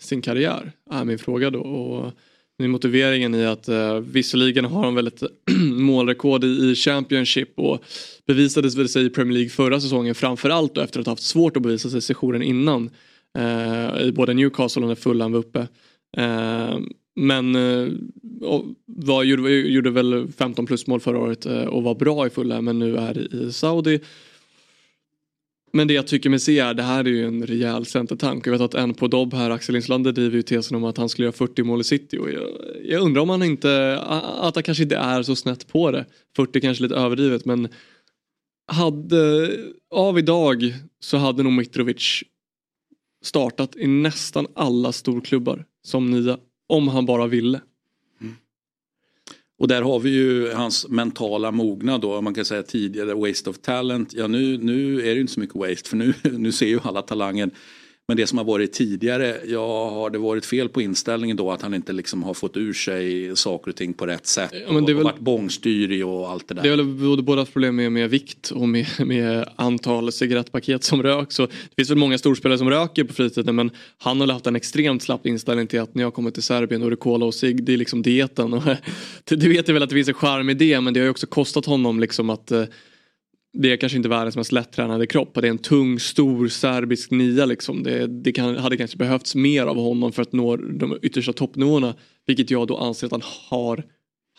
sin 0.00 0.22
karriär? 0.22 0.72
Är 0.90 1.04
min 1.04 1.18
fråga 1.18 1.50
då. 1.50 1.60
Och 1.60 2.12
med 2.58 2.70
motiveringen 2.70 3.34
i 3.34 3.46
att 3.46 3.68
eh, 3.68 3.94
visserligen 3.98 4.64
har 4.64 4.82
de 4.82 4.94
väldigt 4.94 5.22
målrekord 5.70 6.44
i, 6.44 6.70
i 6.70 6.74
Championship 6.74 7.52
och 7.58 7.84
bevisades 8.26 8.76
väl 8.76 8.88
sig 8.88 9.06
i 9.06 9.10
Premier 9.10 9.32
League 9.32 9.50
förra 9.50 9.80
säsongen 9.80 10.14
framförallt 10.14 10.74
då 10.74 10.80
efter 10.80 11.00
att 11.00 11.06
ha 11.06 11.12
haft 11.12 11.22
svårt 11.22 11.56
att 11.56 11.62
bevisa 11.62 11.90
sig 11.90 12.02
sessionen 12.02 12.42
innan 12.42 12.90
eh, 13.38 14.00
i 14.00 14.12
både 14.12 14.34
Newcastle 14.34 14.82
och 14.82 14.88
när 14.88 14.94
Fulham 14.94 15.32
var 15.32 15.38
uppe. 15.38 15.68
Eh, 16.16 16.78
men 17.16 17.56
eh, 17.56 17.88
och 18.40 18.64
var, 18.86 19.22
gjorde, 19.22 19.50
gjorde 19.50 19.90
väl 19.90 20.28
15 20.38 20.66
plus 20.66 20.86
mål 20.86 21.00
förra 21.00 21.18
året 21.18 21.46
eh, 21.46 21.64
och 21.64 21.82
var 21.82 21.94
bra 21.94 22.26
i 22.26 22.30
Fulham 22.30 22.64
men 22.64 22.78
nu 22.78 22.96
är 22.96 23.34
i 23.34 23.52
Saudi. 23.52 24.00
Men 25.76 25.88
det 25.88 25.94
jag 25.94 26.06
tycker 26.06 26.30
mig 26.30 26.38
se 26.38 26.58
är 26.58 26.74
det 26.74 26.82
här 26.82 27.04
är 27.04 27.08
ju 27.08 27.26
en 27.26 27.46
rejäl 27.46 27.86
centertank. 27.86 28.46
Jag 28.46 28.52
vet 28.52 28.60
att 28.60 28.74
en 28.74 28.94
på 28.94 29.08
Dobb 29.08 29.34
här, 29.34 29.50
Axel 29.50 29.76
Inslander, 29.76 30.12
driver 30.12 30.36
ju 30.36 30.42
tesen 30.42 30.76
om 30.76 30.84
att 30.84 30.96
han 30.96 31.08
skulle 31.08 31.26
göra 31.26 31.32
40 31.32 31.62
mål 31.62 31.80
i 31.80 31.84
city. 31.84 32.18
Och 32.18 32.30
jag, 32.30 32.48
jag 32.84 33.02
undrar 33.02 33.22
om 33.22 33.30
han 33.30 33.42
inte, 33.42 34.00
att 34.40 34.54
han 34.54 34.62
kanske 34.62 34.82
inte 34.82 34.96
är 34.96 35.22
så 35.22 35.36
snett 35.36 35.68
på 35.68 35.90
det. 35.90 36.06
40 36.36 36.60
kanske 36.60 36.82
lite 36.82 36.94
överdrivet 36.94 37.44
men 37.44 37.68
hade, 38.72 39.50
av 39.94 40.18
idag 40.18 40.74
så 41.00 41.16
hade 41.16 41.42
nog 41.42 41.52
Mitrovic 41.52 42.22
startat 43.24 43.76
i 43.76 43.86
nästan 43.86 44.46
alla 44.54 44.92
storklubbar 44.92 45.64
som 45.86 46.10
nia. 46.10 46.38
Om 46.68 46.88
han 46.88 47.06
bara 47.06 47.26
ville. 47.26 47.60
Och 49.58 49.68
där 49.68 49.82
har 49.82 49.98
vi 49.98 50.10
ju 50.10 50.52
hans 50.52 50.88
mentala 50.88 51.50
mognad 51.50 52.00
då, 52.00 52.20
man 52.20 52.34
kan 52.34 52.44
säga 52.44 52.62
tidigare 52.62 53.14
waste 53.14 53.50
of 53.50 53.58
talent. 53.58 54.12
Ja 54.12 54.26
nu, 54.26 54.58
nu 54.58 55.00
är 55.00 55.04
det 55.04 55.14
ju 55.14 55.20
inte 55.20 55.32
så 55.32 55.40
mycket 55.40 55.56
waste 55.56 55.88
för 55.88 55.96
nu, 55.96 56.14
nu 56.22 56.52
ser 56.52 56.66
ju 56.66 56.80
alla 56.82 57.02
talangen. 57.02 57.50
Men 58.08 58.16
det 58.16 58.26
som 58.26 58.38
har 58.38 58.44
varit 58.44 58.72
tidigare, 58.72 59.36
ja 59.46 59.90
har 59.90 60.10
det 60.10 60.18
varit 60.18 60.46
fel 60.46 60.68
på 60.68 60.82
inställningen 60.82 61.36
då 61.36 61.52
att 61.52 61.62
han 61.62 61.74
inte 61.74 61.92
liksom 61.92 62.22
har 62.22 62.34
fått 62.34 62.56
ur 62.56 62.72
sig 62.72 63.36
saker 63.36 63.70
och 63.70 63.76
ting 63.76 63.92
på 63.92 64.06
rätt 64.06 64.26
sätt. 64.26 64.50
Ja, 64.66 64.72
men 64.72 64.84
det 64.84 64.92
och, 64.92 64.98
väl- 64.98 65.06
och 65.06 65.12
varit 65.12 65.20
bångstyrig 65.20 66.06
och 66.06 66.30
allt 66.30 66.48
det 66.48 66.54
där. 66.54 66.62
Det 66.62 66.68
är 66.68 66.76
väl 66.76 67.22
både, 67.22 67.46
problem 67.46 67.76
med, 67.76 67.92
med 67.92 68.10
vikt 68.10 68.50
och 68.50 68.68
med, 68.68 68.86
med 68.98 69.48
antal 69.56 70.12
cigarettpaket 70.12 70.84
som 70.84 71.02
röks. 71.02 71.34
Så 71.34 71.46
det 71.46 71.74
finns 71.76 71.90
väl 71.90 71.98
många 71.98 72.18
storspelare 72.18 72.58
som 72.58 72.70
röker 72.70 73.04
på 73.04 73.12
fritiden 73.12 73.56
men 73.56 73.70
han 73.98 74.20
har 74.20 74.28
haft 74.28 74.46
en 74.46 74.56
extremt 74.56 75.02
slapp 75.02 75.26
inställning 75.26 75.66
till 75.66 75.80
att 75.80 75.94
när 75.94 76.02
jag 76.02 76.14
kommer 76.14 76.30
till 76.30 76.42
Serbien 76.42 76.80
då 76.80 76.86
är 76.86 76.90
det 76.90 76.96
cola 76.96 77.26
och 77.26 77.34
cigg, 77.34 77.64
det 77.64 77.72
är 77.72 77.76
liksom 77.76 78.02
dieten. 78.02 78.54
Och, 78.54 78.62
det 79.24 79.36
det 79.36 79.48
vet 79.48 79.68
jag 79.68 79.72
väl 79.72 79.82
att 79.82 79.88
det 79.88 79.94
finns 79.94 80.08
en 80.08 80.14
charm 80.14 80.50
i 80.50 80.54
det 80.54 80.80
men 80.80 80.94
det 80.94 81.00
har 81.00 81.04
ju 81.04 81.10
också 81.10 81.26
kostat 81.26 81.66
honom 81.66 82.00
liksom 82.00 82.30
att 82.30 82.50
eh, 82.50 82.64
det 83.56 83.72
är 83.72 83.76
kanske 83.76 83.96
inte 83.96 84.08
världens 84.08 84.36
mest 84.36 84.52
lättränade 84.52 85.06
kropp 85.06 85.36
och 85.36 85.42
det 85.42 85.48
är 85.48 85.50
en 85.50 85.58
tung, 85.58 86.00
stor 86.00 86.48
serbisk 86.48 87.10
nia 87.10 87.46
liksom. 87.46 87.82
Det, 87.82 88.06
det 88.06 88.32
kan, 88.32 88.56
hade 88.56 88.76
kanske 88.76 88.96
behövts 88.96 89.34
mer 89.34 89.66
av 89.66 89.76
honom 89.76 90.12
för 90.12 90.22
att 90.22 90.32
nå 90.32 90.56
de 90.56 90.98
yttersta 91.02 91.32
toppnivåerna. 91.32 91.94
Vilket 92.26 92.50
jag 92.50 92.66
då 92.66 92.76
anser 92.76 93.06
att 93.06 93.12
han 93.12 93.22
har 93.50 93.84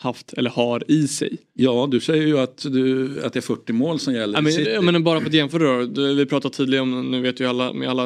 haft 0.00 0.32
eller 0.32 0.50
har 0.50 0.84
i 0.88 1.08
sig. 1.08 1.36
Ja, 1.54 1.88
du 1.90 2.00
säger 2.00 2.26
ju 2.26 2.38
att, 2.38 2.66
du, 2.72 3.08
att 3.24 3.32
det 3.32 3.38
är 3.38 3.40
40 3.40 3.72
mål 3.72 3.98
som 3.98 4.14
gäller 4.14 4.38
Ja, 4.38 4.40
men, 4.42 4.52
City. 4.52 4.78
men 4.82 5.04
bara 5.04 5.20
för 5.20 5.26
att 5.26 5.34
jämföra 5.34 5.86
då. 5.86 6.02
Vi 6.14 6.26
pratar 6.26 6.48
tidigare 6.48 6.82
om, 6.82 7.10
nu 7.10 7.20
vet 7.20 7.40
ju 7.40 7.46
alla 7.48 7.72
med 7.72 7.88
alla 7.88 8.04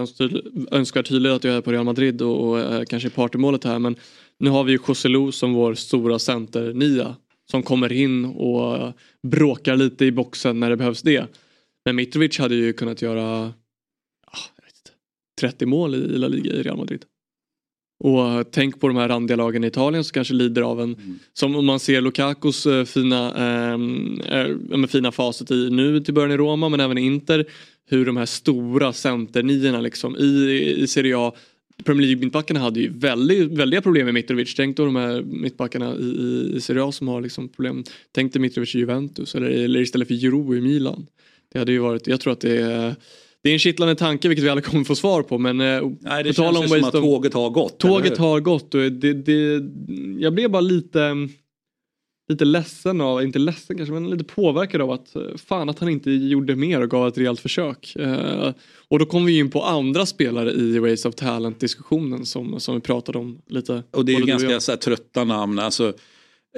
önskvärd- 0.70 1.06
tydlighet 1.08 1.36
att 1.36 1.44
jag 1.44 1.54
är 1.54 1.60
på 1.60 1.72
Real 1.72 1.84
Madrid 1.84 2.22
och, 2.22 2.48
och 2.48 2.60
eh, 2.60 2.82
kanske 2.84 3.10
partymålet 3.10 3.64
här 3.64 3.78
men 3.78 3.96
nu 4.38 4.50
har 4.50 4.64
vi 4.64 4.72
ju 4.72 4.78
Joselu 4.88 5.32
som 5.32 5.52
vår 5.52 5.74
stora 5.74 6.18
center-nia 6.18 7.16
som 7.52 7.62
kommer 7.62 7.92
in 7.92 8.24
och 8.24 8.92
bråkar 9.22 9.76
lite 9.76 10.04
i 10.04 10.12
boxen 10.12 10.60
när 10.60 10.70
det 10.70 10.76
behövs 10.76 11.02
det. 11.02 11.26
Men 11.84 11.96
Mitrovic 11.96 12.38
hade 12.38 12.54
ju 12.54 12.72
kunnat 12.72 13.02
göra 13.02 13.44
vet 13.44 14.74
inte, 14.78 14.90
30 15.40 15.66
mål 15.66 15.94
i 15.94 16.18
La 16.18 16.28
Liga 16.28 16.52
i 16.52 16.62
Real 16.62 16.76
Madrid. 16.76 17.04
Och 18.04 18.52
tänk 18.52 18.80
på 18.80 18.88
de 18.88 18.96
här 18.96 19.08
randiga 19.08 19.36
lagen 19.36 19.64
i 19.64 19.66
Italien 19.66 20.04
som 20.04 20.12
kanske 20.12 20.34
lider 20.34 20.62
av 20.62 20.80
en, 20.80 20.94
mm. 20.94 21.18
som 21.32 21.56
om 21.56 21.66
man 21.66 21.80
ser 21.80 22.00
Lukakos 22.00 22.66
äh, 22.66 22.84
fina, 22.84 23.20
äh, 23.36 23.80
äh, 24.72 24.86
fina 24.86 25.12
facit 25.12 25.50
i 25.50 25.70
nu 25.70 26.00
till 26.00 26.14
början 26.14 26.32
i 26.32 26.36
Roma 26.36 26.68
men 26.68 26.80
även 26.80 26.98
i 26.98 27.00
Inter. 27.00 27.44
Hur 27.90 28.06
de 28.06 28.16
här 28.16 28.26
stora 28.26 28.92
centernierna 28.92 29.80
liksom 29.80 30.16
i, 30.16 30.74
i 30.78 30.86
Serie 30.86 31.18
A 31.18 31.32
Premier 31.84 32.06
League-mittbackarna 32.06 32.60
hade 32.60 32.80
ju 32.80 32.92
väldigt, 32.98 33.52
väldiga 33.52 33.82
problem 33.82 34.04
med 34.04 34.14
Mitrovic. 34.14 34.54
Tänk 34.54 34.76
då 34.76 34.84
de 34.84 34.96
här 34.96 35.22
mittbackarna 35.22 35.94
i, 35.96 36.52
i, 36.56 36.60
Serie 36.60 36.84
A 36.84 36.92
som 36.92 37.08
har 37.08 37.20
liksom 37.20 37.48
problem. 37.48 37.84
Tänk 38.12 38.32
dig 38.32 38.42
Mitrovic 38.42 38.74
i 38.74 38.78
Juventus 38.78 39.34
eller, 39.34 39.46
eller 39.50 39.80
istället 39.80 40.08
för 40.08 40.14
Giroud 40.14 40.58
i 40.58 40.60
Milan. 40.60 41.06
Det 41.52 41.58
hade 41.58 41.72
ju 41.72 41.78
varit, 41.78 42.06
jag 42.06 42.20
tror 42.20 42.32
att 42.32 42.40
det 42.40 42.60
är 42.60 42.94
det 43.42 43.48
är 43.48 43.52
en 43.52 43.58
kittlande 43.58 43.94
tanke 43.94 44.28
vilket 44.28 44.44
vi 44.44 44.48
alla 44.48 44.60
kommer 44.60 44.84
få 44.84 44.94
svar 44.94 45.22
på 45.22 45.38
men... 45.38 45.60
Eh, 45.60 45.82
Nej 46.00 46.24
det 46.24 46.34
känns 46.34 46.58
om 46.58 46.68
som 46.68 46.84
att 46.84 46.92
tåget 46.92 47.34
har 47.34 47.50
gått. 47.50 47.78
Tåget 47.78 48.18
har 48.18 48.40
gått 48.40 48.74
och 48.74 48.92
det, 48.92 49.12
det, 49.12 49.62
jag 50.18 50.34
blev 50.34 50.50
bara 50.50 50.60
lite 50.60 51.28
lite 52.32 52.44
ledsen 52.44 53.00
av, 53.00 53.22
inte 53.22 53.38
ledsen 53.38 53.76
kanske, 53.76 53.92
men 53.92 54.10
lite 54.10 54.24
påverkad 54.24 54.80
av 54.80 54.90
att 54.90 55.16
eh, 55.16 55.22
fan 55.36 55.68
att 55.68 55.78
han 55.78 55.88
inte 55.88 56.10
gjorde 56.10 56.56
mer 56.56 56.80
och 56.80 56.90
gav 56.90 57.08
ett 57.08 57.18
rejält 57.18 57.40
försök. 57.40 57.96
Uh, 57.98 58.50
och 58.88 58.98
då 58.98 59.06
kommer 59.06 59.26
vi 59.26 59.38
in 59.38 59.50
på 59.50 59.62
andra 59.62 60.06
spelare 60.06 60.50
i 60.50 60.78
Race 60.78 61.08
of 61.08 61.14
Talent 61.14 61.60
diskussionen 61.60 62.26
som, 62.26 62.60
som 62.60 62.74
vi 62.74 62.80
pratade 62.80 63.18
om 63.18 63.42
lite. 63.48 63.82
Och 63.90 64.04
det 64.04 64.14
är 64.14 64.20
ju 64.20 64.26
ganska 64.26 64.60
så 64.60 64.72
här, 64.72 64.76
trötta 64.76 65.24
namn. 65.24 65.58
Alltså, 65.58 65.88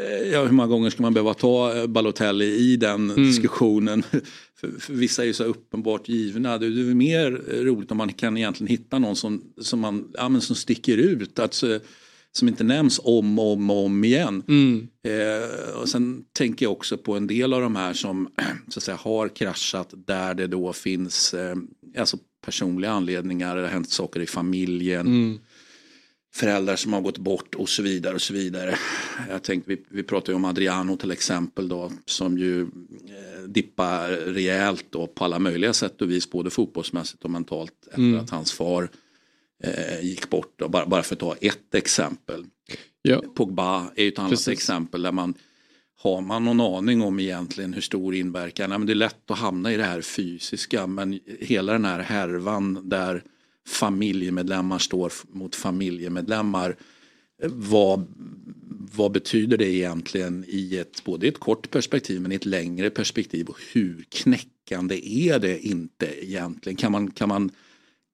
eh, 0.00 0.28
ja, 0.32 0.44
hur 0.44 0.52
många 0.52 0.68
gånger 0.68 0.90
ska 0.90 1.02
man 1.02 1.14
behöva 1.14 1.34
ta 1.34 1.86
Balotelli 1.86 2.46
i 2.46 2.76
den 2.76 3.10
mm. 3.10 3.26
diskussionen? 3.26 4.02
för, 4.60 4.80
för 4.80 4.92
vissa 4.92 5.22
är 5.22 5.26
ju 5.26 5.32
så 5.32 5.44
uppenbart 5.44 6.08
givna. 6.08 6.58
Det 6.58 6.66
är 6.66 6.94
mer 6.94 7.30
roligt 7.64 7.90
om 7.90 7.96
man 7.96 8.12
kan 8.12 8.36
egentligen 8.36 8.68
hitta 8.68 8.98
någon 8.98 9.16
som, 9.16 9.42
som, 9.60 9.80
man, 9.80 10.08
ja, 10.14 10.28
men 10.28 10.40
som 10.40 10.56
sticker 10.56 10.96
ut. 10.96 11.38
Alltså, 11.38 11.80
som 12.38 12.48
inte 12.48 12.64
nämns 12.64 13.00
om 13.04 13.38
och 13.38 13.52
om, 13.52 13.70
om 13.70 14.04
igen. 14.04 14.42
Mm. 14.48 14.88
Eh, 15.02 15.80
och 15.80 15.88
sen 15.88 16.24
tänker 16.32 16.66
jag 16.66 16.72
också 16.72 16.96
på 16.96 17.16
en 17.16 17.26
del 17.26 17.52
av 17.52 17.60
de 17.60 17.76
här 17.76 17.92
som 17.92 18.28
så 18.68 18.78
att 18.78 18.82
säga, 18.82 18.96
har 18.96 19.28
kraschat 19.28 19.94
där 20.06 20.34
det 20.34 20.46
då 20.46 20.72
finns 20.72 21.34
eh, 21.34 21.56
alltså 21.98 22.18
personliga 22.44 22.90
anledningar, 22.90 23.56
det 23.56 23.62
har 23.62 23.68
hänt 23.68 23.90
saker 23.90 24.20
i 24.20 24.26
familjen. 24.26 25.06
Mm. 25.06 25.38
Föräldrar 26.34 26.76
som 26.76 26.92
har 26.92 27.00
gått 27.00 27.18
bort 27.18 27.54
och 27.54 27.68
så 27.68 27.82
vidare 27.82 28.14
och 28.14 28.22
så 28.22 28.34
vidare. 28.34 28.78
Jag 29.30 29.42
tänkte, 29.42 29.70
vi, 29.70 29.84
vi 29.88 30.02
pratade 30.02 30.32
ju 30.32 30.36
om 30.36 30.44
Adriano 30.44 30.96
till 30.96 31.10
exempel 31.10 31.68
då 31.68 31.92
som 32.06 32.38
ju 32.38 32.62
eh, 32.62 33.42
dippar 33.48 34.08
rejält 34.08 34.86
då 34.90 35.06
på 35.06 35.24
alla 35.24 35.38
möjliga 35.38 35.72
sätt 35.72 36.02
och 36.02 36.10
vis 36.10 36.30
både 36.30 36.50
fotbollsmässigt 36.50 37.24
och 37.24 37.30
mentalt 37.30 37.72
efter 37.86 37.98
mm. 37.98 38.20
att 38.20 38.30
hans 38.30 38.52
far 38.52 38.88
gick 40.02 40.30
bort. 40.30 40.52
Då, 40.56 40.68
bara, 40.68 40.86
bara 40.86 41.02
för 41.02 41.14
att 41.14 41.20
ta 41.20 41.36
ett 41.40 41.74
exempel. 41.74 42.44
Ja. 43.02 43.22
Pogba 43.34 43.90
är 43.96 44.08
ett 44.08 44.18
annat 44.18 44.30
Precis. 44.30 44.48
exempel 44.48 45.02
där 45.02 45.12
man 45.12 45.34
har 46.04 46.20
man 46.20 46.44
någon 46.44 46.60
aning 46.60 47.02
om 47.02 47.20
egentligen 47.20 47.72
hur 47.72 47.80
stor 47.80 48.14
inverkan? 48.14 48.70
Ja, 48.70 48.78
men 48.78 48.86
det 48.86 48.92
är 48.92 48.94
lätt 48.94 49.30
att 49.30 49.38
hamna 49.38 49.72
i 49.72 49.76
det 49.76 49.84
här 49.84 50.00
fysiska 50.00 50.86
men 50.86 51.20
hela 51.40 51.72
den 51.72 51.84
här 51.84 52.00
härvan 52.00 52.88
där 52.88 53.22
familjemedlemmar 53.68 54.78
står 54.78 55.12
mot 55.32 55.54
familjemedlemmar. 55.54 56.76
Vad, 57.48 58.06
vad 58.94 59.12
betyder 59.12 59.56
det 59.56 59.68
egentligen 59.68 60.44
i 60.48 60.76
ett, 60.76 61.04
både 61.04 61.26
ett 61.26 61.38
kort 61.38 61.70
perspektiv 61.70 62.20
men 62.20 62.32
i 62.32 62.34
ett 62.34 62.46
längre 62.46 62.90
perspektiv 62.90 63.46
och 63.46 63.58
hur 63.72 64.04
knäckande 64.08 65.08
är 65.28 65.38
det 65.38 65.66
inte 65.66 66.24
egentligen? 66.24 66.76
Kan 66.76 66.92
man, 66.92 67.10
kan 67.10 67.28
man 67.28 67.50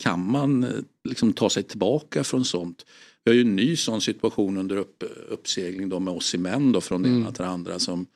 kan 0.00 0.30
man 0.30 0.64
eh, 0.64 0.70
liksom 1.04 1.32
ta 1.32 1.50
sig 1.50 1.62
tillbaka 1.62 2.24
från 2.24 2.44
sånt? 2.44 2.86
Vi 3.24 3.30
har 3.30 3.36
ju 3.36 3.40
en 3.40 3.56
ny 3.56 3.76
sån 3.76 4.00
situation 4.00 4.58
under 4.58 4.76
upp, 4.76 5.04
uppsegling 5.28 5.88
då 5.88 6.00
med 6.00 6.14
oss 6.14 6.34
i 6.34 6.38
män 6.38 6.72
då 6.72 6.80
från 6.80 7.02
det 7.02 7.08
mm. 7.08 7.20
ena 7.20 7.32
till 7.32 7.42
det 7.42 7.50
andra 7.50 7.78
som 7.78 8.06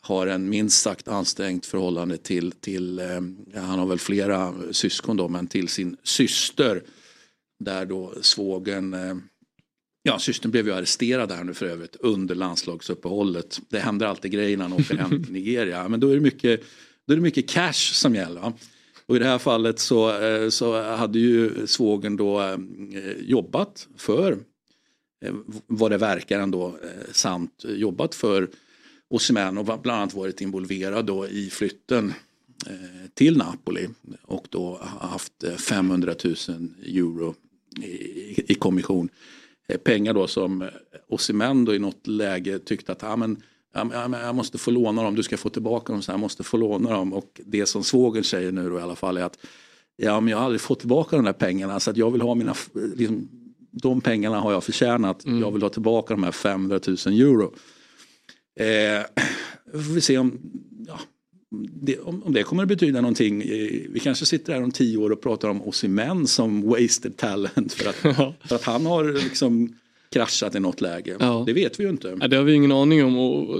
har 0.00 0.26
en 0.26 0.48
minst 0.48 0.82
sagt 0.82 1.08
ansträngt 1.08 1.66
förhållande 1.66 2.16
till, 2.16 2.52
till 2.52 2.98
eh, 2.98 3.20
han 3.54 3.78
har 3.78 3.86
väl 3.86 3.98
flera 3.98 4.54
syskon 4.70 5.16
då, 5.16 5.28
men 5.28 5.46
till 5.46 5.68
sin 5.68 5.96
syster. 6.02 6.82
Där 7.64 7.86
då 7.86 8.14
svågen, 8.20 8.94
eh, 8.94 9.16
ja 10.02 10.18
systern 10.18 10.50
blev 10.50 10.66
ju 10.66 10.74
arresterad 10.74 11.32
här 11.32 11.44
nu 11.44 11.54
för 11.54 11.66
övrigt 11.66 11.96
under 11.96 12.34
landslagsuppehållet. 12.34 13.60
Det 13.68 13.78
händer 13.78 14.06
alltid 14.06 14.30
grejer 14.30 14.56
när 14.56 14.64
han 14.64 14.80
åker 14.80 14.96
hem 14.96 15.24
till 15.24 15.32
Nigeria. 15.32 15.88
Men 15.88 16.00
då 16.00 16.08
är 16.08 16.14
det 16.14 16.20
mycket, 16.20 16.62
då 17.06 17.12
är 17.12 17.16
det 17.16 17.22
mycket 17.22 17.48
cash 17.48 17.92
som 17.94 18.14
gäller. 18.14 18.52
Och 19.08 19.16
i 19.16 19.18
det 19.18 19.24
här 19.24 19.38
fallet 19.38 19.78
så, 19.78 20.20
eh, 20.20 20.48
så 20.48 20.82
hade 20.82 21.18
ju 21.18 21.66
svågen 21.66 22.16
då 22.16 22.40
eh, 22.40 22.56
jobbat 23.20 23.88
för, 23.96 24.32
eh, 25.24 25.34
vad 25.66 25.90
det 25.90 25.98
verkar 25.98 26.40
ändå 26.40 26.76
sant, 27.12 27.64
jobbat 27.68 28.14
för 28.14 28.48
Osimhen 29.10 29.58
och 29.58 29.64
bland 29.64 29.90
annat 30.00 30.14
varit 30.14 30.40
involverad 30.40 31.06
då 31.06 31.28
i 31.28 31.50
flytten 31.50 32.12
till 33.14 33.36
Napoli 33.36 33.88
och 34.22 34.46
då 34.50 34.80
haft 35.00 35.44
500 35.68 36.14
000 36.24 36.34
euro 36.82 37.34
i, 37.82 38.52
i 38.52 38.54
kommission. 38.54 39.08
Pengar 39.84 40.14
då 40.14 40.26
som 40.26 40.68
Osimhen 41.08 41.64
då 41.64 41.74
i 41.74 41.78
något 41.78 42.06
läge 42.06 42.58
tyckte 42.58 42.92
att 42.92 43.04
ah, 43.04 43.16
men 43.16 43.42
jag 43.72 44.34
måste 44.34 44.58
få 44.58 44.70
låna 44.70 45.02
dem, 45.02 45.14
du 45.14 45.22
ska 45.22 45.36
få 45.36 45.48
tillbaka 45.48 45.92
dem, 45.92 46.02
så 46.02 46.12
jag 46.12 46.20
måste 46.20 46.42
få 46.42 46.56
låna 46.56 46.90
dem. 46.90 47.12
Och 47.12 47.40
det 47.46 47.66
som 47.66 47.84
svågen 47.84 48.24
säger 48.24 48.52
nu 48.52 48.70
då 48.70 48.78
i 48.78 48.82
alla 48.82 48.96
fall 48.96 49.16
är 49.16 49.22
att 49.22 49.38
ja, 49.96 50.20
men 50.20 50.30
jag 50.30 50.38
har 50.38 50.44
aldrig 50.44 50.60
fått 50.60 50.78
tillbaka 50.78 51.16
de 51.16 51.24
där 51.24 51.32
pengarna 51.32 51.80
så 51.80 51.90
att 51.90 51.96
jag 51.96 52.10
vill 52.10 52.20
ha 52.20 52.34
mina, 52.34 52.54
liksom, 52.96 53.28
de 53.70 54.00
pengarna 54.00 54.40
har 54.40 54.52
jag 54.52 54.64
förtjänat, 54.64 55.24
mm. 55.24 55.40
jag 55.40 55.52
vill 55.52 55.62
ha 55.62 55.68
tillbaka 55.68 56.14
de 56.14 56.22
här 56.22 56.32
500 56.32 56.80
000 56.86 56.96
euro. 57.06 57.54
Eh, 58.60 59.02
får 59.72 59.92
vi 59.94 60.00
se 60.00 60.18
om, 60.18 60.38
ja, 60.86 61.00
det, 61.74 61.98
om, 61.98 62.22
om, 62.22 62.32
det 62.32 62.42
kommer 62.42 62.62
att 62.62 62.68
betyda 62.68 63.00
någonting. 63.00 63.38
Vi 63.88 64.00
kanske 64.02 64.26
sitter 64.26 64.52
här 64.52 64.62
om 64.62 64.70
tio 64.70 64.98
år 64.98 65.10
och 65.10 65.20
pratar 65.20 65.48
om 65.48 65.62
Osimhen 65.62 66.26
som 66.26 66.62
wasted 66.62 67.16
talent 67.16 67.72
för 67.72 67.88
att, 67.88 67.96
för 68.48 68.54
att 68.54 68.64
han 68.64 68.86
har 68.86 69.04
liksom 69.04 69.74
kraschat 70.12 70.54
i 70.54 70.60
något 70.60 70.80
läge. 70.80 71.16
Ja. 71.20 71.42
Det 71.46 71.52
vet 71.52 71.80
vi 71.80 71.84
ju 71.84 71.90
inte. 71.90 72.16
Ja, 72.20 72.28
det 72.28 72.36
har 72.36 72.44
vi 72.44 72.54
ingen 72.54 72.72
aning 72.72 73.04
om. 73.04 73.18
Och, 73.18 73.58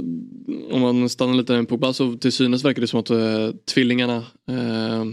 om 0.71 0.81
man 0.81 1.09
stannar 1.09 1.35
lite 1.35 1.53
där 1.53 1.63
på 1.63 1.69
Pogba 1.69 1.93
så 1.93 2.17
till 2.17 2.33
synes 2.33 2.65
verkar 2.65 2.81
det 2.81 2.87
som 2.87 3.01
att 3.01 3.11
äh, 3.11 3.51
tvillingarna 3.75 4.17
äh, 4.49 5.05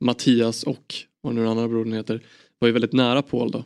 Mattias 0.00 0.62
och 0.62 0.94
vad 1.20 1.34
nu 1.34 1.40
den 1.40 1.50
andra 1.50 1.68
brodern 1.68 1.92
heter 1.92 2.20
var 2.58 2.68
ju 2.68 2.72
väldigt 2.72 2.92
nära 2.92 3.22
Paul 3.22 3.50
då. 3.50 3.64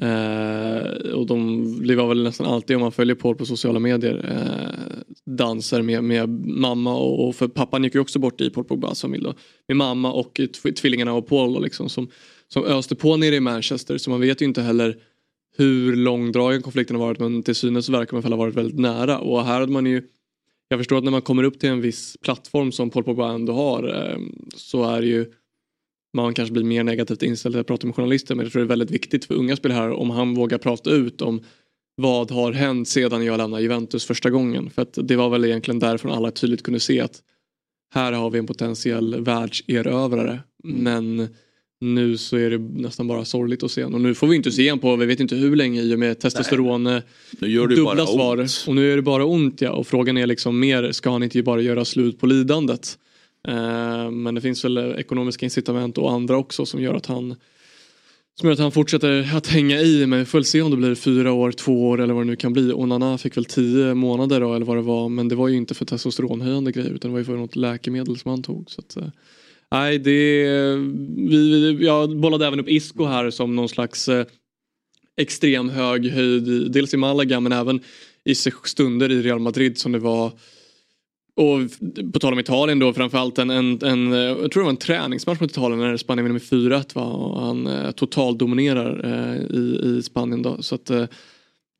Eh, 0.00 1.12
och 1.12 1.26
de 1.26 1.64
var 1.96 2.08
väl 2.08 2.22
nästan 2.22 2.46
alltid 2.46 2.76
om 2.76 2.82
man 2.82 2.92
följer 2.92 3.16
Paul 3.16 3.36
på 3.36 3.46
sociala 3.46 3.78
medier 3.78 4.30
eh, 4.30 5.02
danser 5.26 5.82
med, 5.82 6.04
med 6.04 6.28
mamma 6.46 6.96
och, 6.96 7.28
och, 7.28 7.36
för 7.36 7.48
pappan 7.48 7.84
gick 7.84 7.94
ju 7.94 8.00
också 8.00 8.18
bort 8.18 8.40
i 8.40 8.50
Paul 8.50 8.64
Pogbas 8.64 9.00
familj 9.00 9.24
då. 9.24 9.34
Med 9.68 9.76
mamma 9.76 10.12
och 10.12 10.40
tvillingarna 10.80 11.12
och 11.12 11.26
Paul 11.26 11.54
då, 11.54 11.60
liksom 11.60 11.88
som, 11.88 12.08
som 12.48 12.64
öste 12.64 12.94
på 12.94 13.16
nere 13.16 13.34
i 13.34 13.40
Manchester 13.40 13.98
så 13.98 14.10
man 14.10 14.20
vet 14.20 14.42
ju 14.42 14.46
inte 14.46 14.62
heller 14.62 14.96
hur 15.56 15.96
långdragen 15.96 16.62
konflikten 16.62 16.96
har 16.96 17.06
varit 17.06 17.20
men 17.20 17.42
till 17.42 17.54
synes 17.54 17.88
verkar 17.88 18.16
man 18.16 18.32
ha 18.32 18.36
varit 18.36 18.54
väldigt 18.54 18.78
nära. 18.78 19.18
Och 19.18 19.44
här 19.44 19.60
hade 19.60 19.72
man 19.72 19.86
ju 19.86 20.02
jag 20.68 20.80
förstår 20.80 20.98
att 20.98 21.04
när 21.04 21.10
man 21.10 21.22
kommer 21.22 21.42
upp 21.42 21.58
till 21.58 21.68
en 21.68 21.80
viss 21.80 22.16
plattform 22.20 22.72
som 22.72 22.90
Paul 22.90 23.04
Pogba 23.04 23.32
ändå 23.32 23.52
har 23.52 23.88
eh, 23.88 24.18
så 24.56 24.84
är 24.84 25.00
det 25.00 25.06
ju 25.06 25.32
man 26.14 26.34
kanske 26.34 26.52
blir 26.52 26.64
mer 26.64 26.84
negativt 26.84 27.22
inställd 27.22 27.56
att 27.56 27.66
prata 27.66 27.86
med 27.86 27.96
journalister 27.96 28.34
men 28.34 28.44
jag 28.44 28.52
tror 28.52 28.60
det 28.60 28.66
är 28.66 28.68
väldigt 28.68 28.90
viktigt 28.90 29.24
för 29.24 29.34
unga 29.34 29.56
spelare 29.56 29.78
här 29.78 29.90
om 29.90 30.10
han 30.10 30.34
vågar 30.34 30.58
prata 30.58 30.90
ut 30.90 31.22
om 31.22 31.40
vad 31.96 32.30
har 32.30 32.52
hänt 32.52 32.88
sedan 32.88 33.24
jag 33.24 33.38
lämnade 33.38 33.62
Juventus 33.62 34.04
första 34.04 34.30
gången. 34.30 34.70
För 34.70 34.82
att 34.82 34.98
det 35.02 35.16
var 35.16 35.30
väl 35.30 35.44
egentligen 35.44 35.78
därifrån 35.78 36.12
alla 36.12 36.30
tydligt 36.30 36.62
kunde 36.62 36.80
se 36.80 37.00
att 37.00 37.22
här 37.94 38.12
har 38.12 38.30
vi 38.30 38.38
en 38.38 38.46
potentiell 38.46 39.20
världserövrare. 39.20 40.40
Men 40.64 41.28
nu 41.80 42.16
så 42.16 42.36
är 42.36 42.50
det 42.50 42.58
nästan 42.58 43.06
bara 43.06 43.24
sorgligt 43.24 43.62
att 43.62 43.70
se 43.70 43.84
Och 43.84 44.00
nu 44.00 44.14
får 44.14 44.26
vi 44.26 44.36
inte 44.36 44.52
se 44.52 44.62
igen 44.62 44.78
på, 44.78 44.96
vi 44.96 45.06
vet 45.06 45.20
inte 45.20 45.36
hur 45.36 45.56
länge 45.56 45.82
i 45.82 45.94
och 45.94 45.98
med 45.98 46.18
testosteron 46.18 46.86
eh, 46.86 47.02
nu 47.38 47.48
gör 47.48 47.66
det 47.66 47.76
dubbla 47.76 48.06
svar. 48.06 48.40
Ont. 48.40 48.64
Och 48.68 48.74
nu 48.74 48.92
är 48.92 48.96
det 48.96 49.02
bara 49.02 49.24
ont 49.24 49.60
ja. 49.60 49.70
Och 49.70 49.86
frågan 49.86 50.16
är 50.16 50.26
liksom 50.26 50.60
mer, 50.60 50.92
ska 50.92 51.10
han 51.10 51.22
inte 51.22 51.42
bara 51.42 51.60
göra 51.60 51.84
slut 51.84 52.20
på 52.20 52.26
lidandet? 52.26 52.98
Uh, 53.48 54.10
men 54.10 54.34
det 54.34 54.40
finns 54.40 54.64
väl 54.64 54.78
ekonomiska 54.78 55.46
incitament 55.46 55.98
och 55.98 56.12
andra 56.12 56.36
också 56.36 56.66
som 56.66 56.82
gör 56.82 56.94
att 56.94 57.06
han 57.06 57.34
som 58.40 58.48
gör 58.48 58.52
att 58.52 58.58
han 58.58 58.72
fortsätter 58.72 59.36
att 59.36 59.46
hänga 59.46 59.80
i 59.80 60.06
men 60.06 60.18
vi 60.18 60.24
får 60.24 60.38
väl 60.38 60.44
se 60.44 60.62
om 60.62 60.70
det 60.70 60.76
blir 60.76 60.94
fyra 60.94 61.32
år, 61.32 61.52
två 61.52 61.88
år 61.88 62.00
eller 62.00 62.14
vad 62.14 62.22
det 62.22 62.26
nu 62.26 62.36
kan 62.36 62.52
bli. 62.52 62.72
Och 62.72 62.88
Nana 62.88 63.18
fick 63.18 63.36
väl 63.36 63.44
tio 63.44 63.94
månader 63.94 64.40
då 64.40 64.54
eller 64.54 64.66
vad 64.66 64.76
det 64.76 64.82
var 64.82 65.08
men 65.08 65.28
det 65.28 65.34
var 65.34 65.48
ju 65.48 65.56
inte 65.56 65.74
för 65.74 65.84
testosteronhöjande 65.84 66.72
grejer 66.72 66.90
utan 66.90 67.10
det 67.10 67.12
var 67.12 67.18
ju 67.18 67.24
för 67.24 67.36
något 67.36 67.56
läkemedel 67.56 68.18
som 68.18 68.30
han 68.30 68.42
tog. 68.42 68.70
Så 68.70 68.80
att, 68.80 68.96
uh, 68.96 69.08
Nej, 69.70 69.98
det... 69.98 70.46
Vi, 71.16 71.78
jag 71.80 72.16
bollade 72.16 72.46
även 72.46 72.60
upp 72.60 72.68
Isco 72.68 73.04
här 73.04 73.30
som 73.30 73.56
någon 73.56 73.68
slags 73.68 74.08
eh, 74.08 74.26
extrem 75.16 75.68
hög 75.68 76.10
höjd, 76.10 76.72
dels 76.72 76.94
i 76.94 76.96
Malaga 76.96 77.40
men 77.40 77.52
även 77.52 77.80
i 78.24 78.34
stunder 78.34 79.12
i 79.12 79.22
Real 79.22 79.38
Madrid 79.38 79.78
som 79.78 79.92
det 79.92 79.98
var 79.98 80.32
och 81.36 81.60
på 82.12 82.18
tal 82.18 82.32
om 82.32 82.38
Italien 82.38 82.78
då 82.78 82.92
framförallt 82.92 83.38
en, 83.38 83.50
en, 83.50 83.82
en, 83.82 84.12
eh, 84.12 84.18
jag 84.18 84.50
tror 84.52 84.62
det 84.62 84.64
var 84.64 84.70
en 84.70 84.76
träningsmatch 84.76 85.40
mot 85.40 85.50
Italien 85.50 85.80
när 85.80 85.96
Spanien 85.96 86.24
vinner 86.24 86.40
med 86.68 86.70
4-1 86.72 86.94
va? 86.94 87.02
och 87.02 87.40
han 87.40 87.66
eh, 87.66 87.90
totaldominerar 87.90 89.04
eh, 89.04 89.56
i, 89.56 89.80
i 89.84 90.02
Spanien 90.02 90.42
då. 90.42 90.62
Så 90.62 90.74
att 90.74 90.90
eh, 90.90 91.04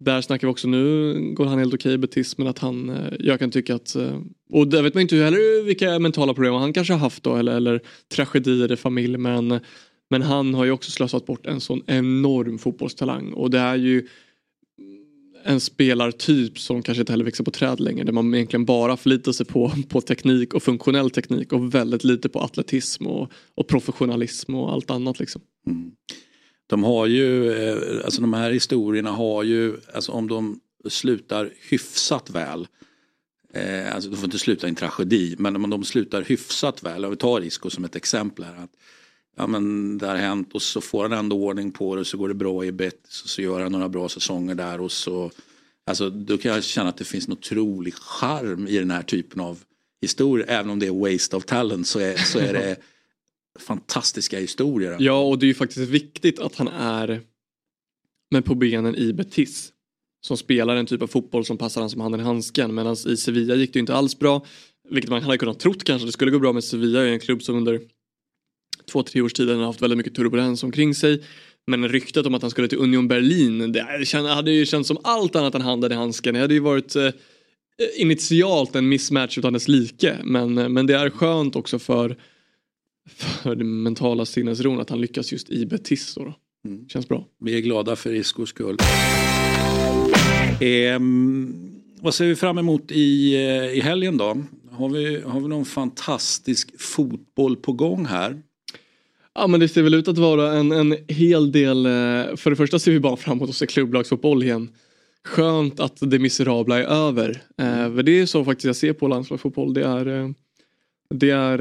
där 0.05 0.21
snackar 0.21 0.47
vi 0.47 0.53
också, 0.53 0.69
nu 0.69 1.15
går 1.35 1.45
han 1.45 1.59
helt 1.59 1.75
okej 1.75 1.93
i 1.93 1.99
Betis 1.99 2.39
men 2.39 2.47
att 2.47 2.59
han, 2.59 2.91
eh, 2.91 3.13
jag 3.21 3.39
kan 3.39 3.51
tycka 3.51 3.75
att, 3.75 3.97
eh, 3.97 4.21
och 4.51 4.69
där 4.69 4.83
vet 4.83 4.95
man 4.95 5.01
inte 5.01 5.17
heller 5.17 5.65
vilka 5.65 5.99
mentala 5.99 6.35
problem 6.35 6.55
han 6.55 6.73
kanske 6.73 6.93
har 6.93 7.01
haft 7.01 7.23
då 7.23 7.37
eller, 7.37 7.57
eller 7.57 7.81
tragedier 8.15 8.73
i 8.73 8.77
familj 8.77 9.17
men, 9.17 9.61
men 10.11 10.23
han 10.23 10.55
har 10.55 10.65
ju 10.65 10.71
också 10.71 10.91
slösat 10.91 11.27
bort 11.27 11.47
en 11.47 11.61
sån 11.61 11.83
enorm 11.87 12.59
fotbollstalang 12.59 13.33
och 13.33 13.51
det 13.51 13.59
är 13.59 13.77
ju 13.77 14.09
en 15.45 15.61
spelartyp 15.61 16.59
som 16.59 16.83
kanske 16.83 17.03
inte 17.03 17.13
heller 17.13 17.25
växer 17.25 17.45
på 17.45 17.51
träd 17.51 17.81
längre 17.81 18.05
där 18.05 18.13
man 18.13 18.35
egentligen 18.35 18.65
bara 18.65 18.97
förlitar 18.97 19.33
sig 19.33 19.47
på, 19.47 19.73
på 19.89 20.01
teknik 20.01 20.55
och 20.55 20.63
funktionell 20.63 21.11
teknik 21.11 21.53
och 21.53 21.75
väldigt 21.75 22.05
lite 22.05 22.29
på 22.29 22.41
atletism 22.41 23.07
och, 23.07 23.33
och 23.55 23.69
professionalism 23.69 24.55
och 24.55 24.73
allt 24.73 24.91
annat 24.91 25.19
liksom. 25.19 25.43
Mm. 25.67 25.93
De 26.75 26.85
har 26.85 27.07
ju, 27.07 27.53
eh, 27.53 28.05
alltså 28.05 28.21
de 28.21 28.35
här 28.35 28.51
historierna 28.51 29.11
har 29.11 29.43
ju, 29.43 29.77
alltså 29.95 30.13
om 30.13 30.29
de 30.29 30.61
slutar 30.89 31.51
hyfsat 31.71 32.31
väl 32.31 32.67
eh, 33.55 33.95
alltså 33.95 34.11
de 34.11 34.17
får 34.17 34.25
inte 34.25 34.39
sluta 34.39 34.67
i 34.67 34.71
en 34.71 34.77
tragedi 34.77 35.37
men 35.39 35.57
om 35.57 35.71
de 35.71 35.85
slutar 35.85 36.23
hyfsat 36.23 36.83
väl, 36.83 37.05
om 37.05 37.11
vi 37.11 37.17
tar 37.17 37.45
Isco 37.45 37.71
som 37.71 37.85
ett 37.85 37.97
exempel 37.97 38.45
här. 38.45 38.65
Att, 38.65 38.71
ja 39.37 39.47
men 39.47 39.99
det 39.99 40.07
har 40.07 40.17
hänt 40.17 40.55
och 40.55 40.63
så 40.63 40.81
får 40.81 41.03
han 41.03 41.13
ändå 41.13 41.37
ordning 41.37 41.73
på 41.73 41.95
det 41.95 42.01
och 42.01 42.07
så 42.07 42.17
går 42.17 42.29
det 42.29 42.35
bra 42.35 42.65
i 42.65 42.73
Betis 42.73 43.23
och 43.23 43.29
så 43.29 43.43
gör 43.43 43.61
han 43.61 43.73
några 43.73 43.89
bra 43.89 44.09
säsonger 44.09 44.55
där 44.55 44.81
och 44.81 44.93
så 44.93 45.31
Alltså 45.87 46.11
då 46.11 46.39
kan 46.39 46.53
jag 46.53 46.65
känna 46.65 46.89
att 46.89 46.97
det 46.97 47.05
finns 47.05 47.27
en 47.27 47.33
otrolig 47.33 47.95
charm 47.95 48.67
i 48.67 48.79
den 48.79 48.91
här 48.91 49.03
typen 49.03 49.41
av 49.41 49.59
historier. 50.01 50.47
Även 50.51 50.71
om 50.71 50.79
det 50.79 50.87
är 50.87 51.13
waste 51.13 51.37
of 51.37 51.45
talent 51.45 51.87
så 51.87 51.99
är, 51.99 52.17
så 52.17 52.39
är 52.39 52.53
det 52.53 52.77
fantastiska 53.61 54.39
historier. 54.39 54.97
Ja 55.01 55.21
och 55.21 55.39
det 55.39 55.47
är 55.47 55.49
ju 55.49 55.55
faktiskt 55.55 55.91
viktigt 55.91 56.39
att 56.39 56.57
han 56.57 56.69
är 56.69 57.21
med 58.31 58.45
på 58.45 58.55
benen 58.55 58.97
i 58.97 59.13
Betis. 59.13 59.71
Som 60.27 60.37
spelar 60.37 60.77
en 60.77 60.87
typ 60.87 61.03
av 61.03 61.07
fotboll 61.07 61.45
som 61.45 61.59
passar 61.59 61.81
han 61.81 61.91
som 61.91 62.01
handen 62.01 62.21
i 62.21 62.25
handsken. 62.25 62.75
Medan 62.75 62.97
i 63.07 63.17
Sevilla 63.17 63.55
gick 63.55 63.73
det 63.73 63.79
inte 63.79 63.95
alls 63.95 64.19
bra. 64.19 64.47
Vilket 64.91 65.11
man 65.11 65.23
hade 65.23 65.39
kunnat 65.39 65.61
trott 65.61 65.85
kanske 65.85 66.09
det 66.09 66.13
skulle 66.13 66.31
gå 66.31 66.39
bra 66.39 66.53
med 66.53 66.65
Sevilla 66.65 67.01
är 67.01 67.07
en 67.07 67.21
klubb 67.21 67.43
som 67.43 67.57
under 67.57 67.81
två, 68.93 69.03
tre 69.03 69.21
års 69.21 69.33
tid 69.33 69.49
har 69.49 69.57
haft 69.57 69.83
väldigt 69.83 69.97
mycket 69.97 70.15
turbulens 70.15 70.63
omkring 70.63 70.95
sig. 70.95 71.23
Men 71.67 71.89
ryktet 71.89 72.27
om 72.27 72.35
att 72.35 72.43
han 72.43 72.51
skulle 72.51 72.69
till 72.69 72.79
Union 72.79 73.09
Berlin, 73.09 73.73
det 73.73 73.83
hade 74.29 74.51
ju 74.51 74.67
känts 74.67 74.89
som 74.89 74.99
allt 75.05 75.37
annat 75.37 75.55
än 75.55 75.61
handen 75.61 75.93
i 75.93 75.95
handsken. 75.95 76.35
Det 76.35 76.41
hade 76.41 76.55
ju 76.55 76.61
varit 76.61 76.97
eh, 76.97 77.11
initialt 77.97 78.75
en 78.75 78.89
mismatch 78.89 79.39
utan 79.39 79.53
dess 79.53 79.69
like. 79.69 80.19
Men, 80.25 80.59
eh, 80.59 80.69
men 80.69 80.87
det 80.87 80.95
är 80.95 81.11
skönt 81.11 81.57
också 81.57 81.79
för, 81.79 82.17
för 83.07 83.55
den 83.55 83.83
mentala 83.83 84.25
sinnesron 84.25 84.81
att 84.81 84.91
han 84.91 85.01
lyckas 85.01 85.33
just 85.33 85.51
i 85.51 85.67
Betis. 85.67 86.15
Då, 86.15 86.25
då. 86.25 86.35
Mm. 86.69 86.89
Känns 86.89 87.09
bra. 87.09 87.27
Vi 87.41 87.57
är 87.57 87.61
glada 87.61 87.97
för 87.97 88.15
Iscos 88.15 88.49
skull. 88.49 88.77
Eh, 90.61 91.01
vad 92.01 92.15
ser 92.15 92.27
vi 92.27 92.37
fram 92.37 92.59
emot 92.59 92.91
i, 92.91 93.35
eh, 93.35 93.79
i 93.79 93.81
helgen 93.81 94.17
då? 94.17 94.43
Har 94.71 94.89
vi, 94.89 95.21
har 95.21 95.41
vi 95.41 95.49
någon 95.49 95.65
fantastisk 95.65 96.81
fotboll 96.81 97.57
på 97.57 97.73
gång 97.73 98.07
här? 98.07 98.43
Ja 99.35 99.47
men 99.47 99.61
det 99.61 99.69
ser 99.69 99.83
väl 99.83 99.95
ut 99.95 100.09
att 100.09 100.19
vara 100.19 100.53
en, 100.53 100.73
en 100.73 100.97
hel 101.09 101.53
del, 101.53 101.87
eh, 101.87 102.37
för 102.37 102.51
det 102.51 102.57
första 102.57 102.79
ser 102.79 102.93
vi 102.93 103.01
bara 103.01 103.17
framåt 103.17 103.49
och 103.49 103.55
ser 103.55 103.67
klubblagsfotboll 103.67 104.43
igen. 104.43 104.69
Skönt 105.25 105.81
att 105.81 105.99
det 106.01 106.19
miserabla 106.19 106.79
är 106.79 106.85
över. 106.85 107.43
För 107.95 108.03
det 108.03 108.21
är 108.21 108.27
så 108.27 108.45
faktiskt 108.45 108.65
jag 108.65 108.77
ser 108.77 108.93
på 108.93 109.09
landslagsfotboll. 109.09 109.75
Det 109.75 109.85
är, 109.85 110.07
eh, 110.07 110.31
det 111.11 111.31
är, 111.31 111.59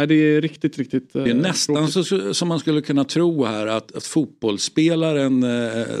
äh, 0.00 0.06
det 0.06 0.14
är 0.14 0.40
riktigt, 0.40 0.78
riktigt 0.78 1.12
Det 1.12 1.30
är 1.30 1.34
nästan 1.34 1.88
så, 1.88 2.34
som 2.34 2.48
man 2.48 2.60
skulle 2.60 2.80
kunna 2.80 3.04
tro 3.04 3.44
här 3.44 3.66
att, 3.66 3.96
att 3.96 4.04
fotbollsspelaren 4.04 5.44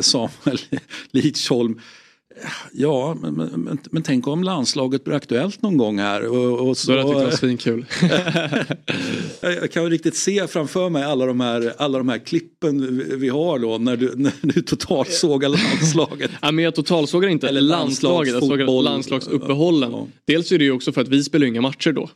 Samuel 0.02 0.58
Lidsholm 1.10 1.80
Ja, 2.72 3.16
men, 3.22 3.34
men, 3.34 3.78
men, 3.90 4.02
tänk 4.02 4.26
om 4.26 4.44
landslaget 4.44 5.04
blir 5.04 5.14
aktuellt 5.14 5.62
någon 5.62 5.76
gång 5.76 5.98
här. 5.98 6.26
Och, 6.26 6.68
och 6.68 6.76
så, 6.76 6.92
Då 6.92 6.98
hade 6.98 7.12
jag 7.12 7.30
tyckt 7.30 7.40
det 7.40 7.46
var 7.46 7.80
svinkul. 7.80 7.86
jag 9.60 9.72
kan 9.72 9.90
riktigt 9.90 10.16
se 10.16 10.46
framför 10.46 10.90
mig 10.90 11.04
alla 11.04 11.26
de 11.26 11.40
här, 11.40 11.72
alla 11.78 11.98
de 11.98 12.08
här 12.08 12.18
klippen 12.18 13.04
vi 13.20 13.28
har 13.28 13.58
då 13.58 13.78
när 13.78 13.96
du, 13.96 14.12
när 14.16 14.32
du 14.42 14.62
totalsågar 14.62 15.48
landslaget. 15.48 16.30
ja, 16.42 16.52
men 16.52 16.64
jag 16.64 16.74
totalsågar 16.74 17.28
inte 17.28 17.48
Eller 17.48 17.60
landslaget, 17.60 18.32
jag 18.34 18.42
sågar 18.42 18.82
landslagsuppehållen. 18.82 19.92
Ja. 19.92 20.06
Dels 20.24 20.52
är 20.52 20.58
det 20.58 20.64
ju 20.64 20.72
också 20.72 20.92
för 20.92 21.00
att 21.00 21.08
vi 21.08 21.24
spelar 21.24 21.46
inga 21.46 21.60
matcher 21.60 21.92
då. 21.92 22.10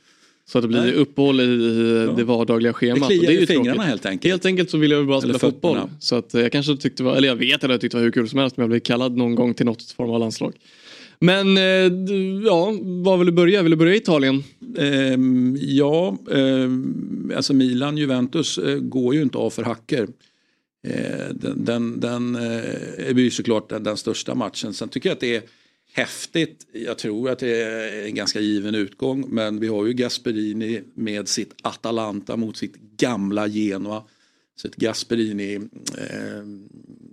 Så 0.53 0.59
att 0.59 0.63
det 0.63 0.69
blir 0.69 0.81
Nej. 0.81 0.93
uppehåll 0.93 1.41
i 1.41 2.05
ja. 2.07 2.13
det 2.13 2.25
vardagliga 2.25 2.73
schemat. 2.73 3.09
Det 3.09 3.19
kliar 3.19 3.31
det 3.31 3.37
är 3.39 3.43
i 3.43 3.47
fingrarna 3.47 3.75
tråkigt. 3.75 3.89
helt 3.89 4.07
enkelt. 4.07 4.33
Helt 4.33 4.47
enkelt 4.47 4.71
så 4.71 4.79
vill 4.79 4.91
jag 4.91 5.07
bara 5.07 5.21
spela 5.21 5.39
fotboll. 5.39 5.79
Så 5.99 6.17
att 6.17 6.35
jag 6.35 6.53
kanske 6.53 6.77
tyckte, 6.77 7.03
var, 7.03 7.17
eller 7.17 7.29
jag 7.29 7.37
vet 7.37 7.65
att 7.65 7.71
jag 7.71 7.81
tyckte 7.81 7.97
det 7.97 8.01
var 8.01 8.05
hur 8.05 8.13
kul 8.13 8.29
som 8.29 8.39
helst 8.39 8.57
men 8.57 8.63
jag 8.63 8.71
blev 8.71 8.81
kallad 8.81 9.17
någon 9.17 9.35
gång 9.35 9.55
till 9.55 9.67
något 9.67 9.91
form 9.91 10.11
av 10.11 10.21
landslag. 10.21 10.55
Men 11.19 11.57
eh, 11.57 11.63
ja, 12.47 12.73
var 12.83 13.17
vill 13.17 13.27
du 13.27 13.33
börja? 13.33 13.63
Vill 13.63 13.71
du 13.71 13.77
börja 13.77 13.95
i 13.95 13.97
Italien? 13.97 14.45
Um, 14.77 15.57
ja, 15.61 16.17
um, 16.27 17.33
alltså 17.37 17.55
Milan, 17.55 17.99
Juventus 17.99 18.59
uh, 18.59 18.79
går 18.79 19.15
ju 19.15 19.23
inte 19.23 19.39
av 19.39 19.51
för 19.51 19.63
hacker. 19.63 20.03
Uh, 20.03 21.35
den 21.35 21.65
den, 21.65 22.01
den 22.01 22.37
uh, 22.37 22.43
är 22.99 23.19
ju 23.19 23.31
såklart 23.31 23.69
den, 23.69 23.83
den 23.83 23.97
största 23.97 24.35
matchen. 24.35 24.75
Sen 24.75 24.89
tycker 24.89 25.09
jag 25.09 25.15
att 25.15 25.21
det 25.21 25.37
är 25.37 25.43
häftigt. 25.93 26.67
Jag 26.73 26.99
tror 26.99 27.31
att 27.31 27.39
det 27.39 27.63
är 27.63 28.07
en 28.07 28.15
ganska 28.15 28.41
given 28.41 28.75
utgång. 28.75 29.25
Men 29.29 29.61
vi 29.61 29.69
har 29.69 29.87
ju 29.87 29.93
Gasperini 29.93 30.83
med 30.95 31.29
sitt 31.29 31.55
Atalanta 31.63 32.37
mot 32.37 32.57
sitt 32.57 32.75
gamla 32.77 33.47
Genoa. 33.47 34.03
Så 34.57 34.69
ett 34.69 34.77
Gasperini 34.77 35.55
eh, 35.99 36.43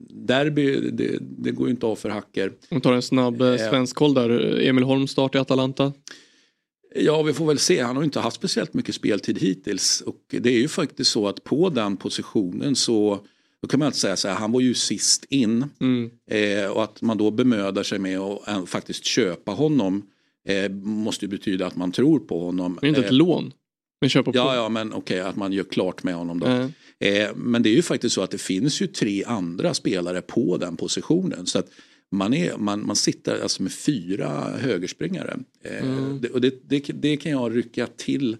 derby, 0.09 0.89
det, 0.91 1.17
det, 1.21 1.51
går 1.51 1.67
ju 1.67 1.71
inte 1.71 1.85
av 1.85 1.95
för 1.95 2.09
hacker. 2.09 2.47
Om 2.47 2.77
vi 2.77 2.81
tar 2.81 2.93
en 2.93 3.01
snabb 3.01 3.41
eh, 3.41 3.47
eh, 3.47 3.69
svensk 3.69 3.95
koll 3.95 4.13
där. 4.13 4.59
Emil 4.59 4.83
Holm 4.83 5.07
start 5.07 5.35
i 5.35 5.37
Atalanta. 5.37 5.93
Ja, 6.95 7.21
vi 7.21 7.33
får 7.33 7.45
väl 7.45 7.59
se. 7.59 7.81
Han 7.81 7.95
har 7.95 8.03
inte 8.03 8.19
haft 8.19 8.35
speciellt 8.35 8.73
mycket 8.73 8.95
speltid 8.95 9.39
hittills. 9.39 10.01
Och 10.01 10.21
det 10.29 10.49
är 10.49 10.59
ju 10.59 10.67
faktiskt 10.67 11.11
så 11.11 11.27
att 11.27 11.43
på 11.43 11.69
den 11.69 11.97
positionen 11.97 12.75
så 12.75 13.19
då 13.61 13.67
kan 13.67 13.79
man 13.79 13.85
alltid 13.85 14.01
säga 14.01 14.15
så 14.15 14.27
här, 14.27 14.35
han 14.35 14.51
var 14.51 14.61
ju 14.61 14.73
sist 14.73 15.25
in. 15.29 15.65
Mm. 15.79 16.11
Eh, 16.31 16.69
och 16.69 16.83
att 16.83 17.01
man 17.01 17.17
då 17.17 17.31
bemödar 17.31 17.83
sig 17.83 17.99
med 17.99 18.19
att 18.19 18.47
äh, 18.47 18.65
faktiskt 18.65 19.05
köpa 19.05 19.51
honom 19.51 20.03
eh, 20.47 20.71
måste 20.71 21.25
ju 21.25 21.29
betyda 21.29 21.67
att 21.67 21.75
man 21.75 21.91
tror 21.91 22.19
på 22.19 22.45
honom. 22.45 22.77
Det 22.81 22.87
är 22.87 22.89
inte 22.89 23.01
ett 23.01 23.11
eh, 23.11 23.17
lån. 23.17 23.53
Men 24.01 24.09
köpa 24.09 24.31
ja, 24.33 24.55
ja, 24.55 24.69
men 24.69 24.93
okej, 24.93 25.19
okay, 25.19 25.29
att 25.29 25.35
man 25.35 25.53
gör 25.53 25.63
klart 25.63 26.03
med 26.03 26.15
honom 26.15 26.39
då. 26.39 26.45
Mm. 26.47 26.71
Eh, 26.99 27.29
men 27.35 27.63
det 27.63 27.69
är 27.69 27.75
ju 27.75 27.81
faktiskt 27.81 28.15
så 28.15 28.21
att 28.21 28.31
det 28.31 28.37
finns 28.37 28.81
ju 28.81 28.87
tre 28.87 29.23
andra 29.23 29.73
spelare 29.73 30.21
på 30.21 30.57
den 30.57 30.77
positionen. 30.77 31.45
Så 31.45 31.59
att 31.59 31.67
man, 32.11 32.33
är, 32.33 32.57
man, 32.57 32.87
man 32.87 32.95
sitter 32.95 33.41
alltså 33.41 33.63
med 33.63 33.71
fyra 33.71 34.29
högerspringare. 34.57 35.39
Eh, 35.63 35.83
mm. 35.83 36.21
det, 36.21 36.29
och 36.29 36.41
det, 36.41 36.69
det, 36.69 36.79
det, 36.79 37.17
kan 37.17 37.31
jag 37.31 37.55
rycka 37.55 37.87
till. 37.87 38.37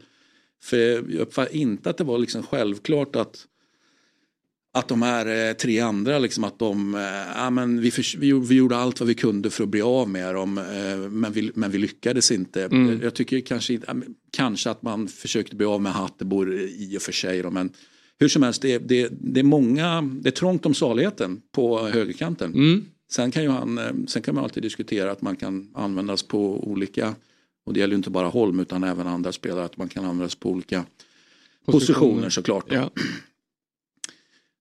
För 0.64 0.78
jag 0.78 1.14
uppfattar 1.14 1.56
inte 1.56 1.90
att 1.90 1.98
det 1.98 2.04
var 2.04 2.18
liksom 2.18 2.44
självklart 2.44 3.16
att 3.16 3.46
att 4.72 4.88
de 4.88 5.02
här 5.02 5.50
eh, 5.50 5.54
tre 5.54 5.80
andra, 5.80 6.20
liksom 6.20 6.44
att 6.44 6.60
de, 6.60 6.96
eh, 6.96 7.02
ja, 7.36 7.50
men 7.50 7.82
vi, 7.82 7.92
för, 7.92 8.18
vi, 8.18 8.32
vi, 8.34 8.56
gjorde 8.56 8.78
allt 8.78 9.00
vad 9.00 9.08
vi 9.08 9.16
kunde 9.16 9.50
för 9.50 9.64
att 9.64 9.70
bli 9.70 9.82
av 9.82 10.10
med 10.10 10.36
dem 10.36 10.58
eh, 10.58 10.98
men, 11.10 11.32
vi, 11.32 11.52
men 11.56 11.72
vi 11.72 11.78
lyckades 11.78 12.32
inte. 12.32 12.66
Mm. 12.66 13.02
Jag 13.04 13.14
tycker 13.14 13.40
kanske, 13.40 13.80
kanske 14.32 14.70
att 14.70 14.82
man 14.82 15.08
försökte 15.08 15.56
bli 15.56 15.66
av 15.66 15.82
med 15.82 15.94
Hattebor 15.94 16.54
i 16.54 16.98
och 16.98 17.02
för 17.02 17.12
sig. 17.12 17.42
Då, 17.42 17.52
men 17.52 17.70
hur 18.20 18.28
som 18.28 18.44
helst, 18.44 18.62
det, 18.62 18.78
det, 18.78 19.10
det, 19.12 19.40
är 19.40 19.44
många, 19.44 20.02
det 20.02 20.30
är 20.30 20.32
trångt 20.32 20.66
om 20.66 20.74
saligheten 20.74 21.42
på 21.52 21.88
högerkanten. 21.88 22.54
Mm. 22.54 22.86
Sen, 23.12 23.32
kan 23.32 23.44
ju 23.44 23.50
han, 23.50 24.06
sen 24.08 24.22
kan 24.22 24.36
man 24.36 24.44
alltid 24.44 24.64
diskutera 24.64 25.12
att 25.12 25.22
man 25.22 25.36
kan 25.36 25.70
användas 25.74 26.24
på 26.24 26.70
olika, 26.70 27.16
och 27.66 27.74
det 27.74 27.80
gäller 27.80 27.94
ju 27.94 27.98
inte 27.98 28.10
bara 28.10 28.28
Holm 28.28 28.60
utan 28.60 28.84
även 28.84 29.08
andra 29.08 29.32
spelare, 29.32 29.66
att 29.66 29.78
man 29.78 29.90
kan 29.90 30.06
användas 30.06 30.36
på 30.36 30.50
olika 30.50 30.86
positioner, 31.66 32.00
positioner 32.00 32.30
såklart. 32.30 32.66
Ja. 32.68 32.90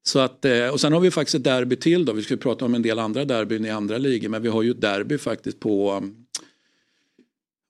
Så 0.08 0.18
att, 0.18 0.44
eh, 0.44 0.68
och 0.68 0.80
sen 0.80 0.92
har 0.92 1.00
vi 1.00 1.10
faktiskt 1.10 1.34
ett 1.34 1.44
derby 1.44 1.76
till 1.76 2.04
då. 2.04 2.12
Vi 2.12 2.22
ska 2.22 2.36
prata 2.36 2.64
om 2.64 2.74
en 2.74 2.82
del 2.82 2.98
andra 2.98 3.24
derbyn 3.24 3.64
i 3.64 3.70
andra 3.70 3.98
ligor. 3.98 4.28
Men 4.28 4.42
vi 4.42 4.48
har 4.48 4.62
ju 4.62 4.70
ett 4.70 4.80
derby 4.80 5.18
faktiskt 5.18 5.60
på 5.60 5.90
eh, 5.90 6.08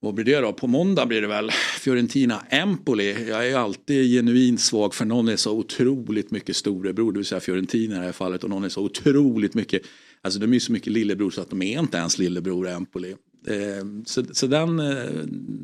vad 0.00 0.14
blir 0.14 0.24
det 0.24 0.40
då? 0.40 0.52
På 0.52 0.66
måndag 0.66 1.06
blir 1.06 1.20
det 1.20 1.26
väl 1.26 1.50
Fiorentina-Empoli. 1.80 3.28
Jag 3.28 3.48
är 3.48 3.56
alltid 3.56 4.10
genuint 4.10 4.60
svag 4.60 4.94
för 4.94 5.04
någon 5.04 5.28
är 5.28 5.36
så 5.36 5.52
otroligt 5.52 6.30
mycket 6.30 6.56
storebror, 6.56 7.12
det 7.12 7.18
vill 7.18 7.26
säga 7.26 7.40
Fiorentina 7.40 7.96
i 7.96 7.98
det 7.98 8.04
här 8.04 8.12
fallet. 8.12 8.44
Och 8.44 8.50
någon 8.50 8.64
är 8.64 8.68
så 8.68 8.82
otroligt 8.82 9.54
mycket, 9.54 9.82
alltså 10.22 10.40
de 10.40 10.54
är 10.54 10.58
så 10.58 10.72
mycket 10.72 10.92
lillebror 10.92 11.30
så 11.30 11.40
att 11.40 11.50
de 11.50 11.62
är 11.62 11.78
inte 11.78 11.96
ens 11.96 12.18
lillebror 12.18 12.68
Empoli. 12.68 13.10
Eh, 13.46 14.04
så, 14.06 14.24
så 14.32 14.46
den, 14.46 14.76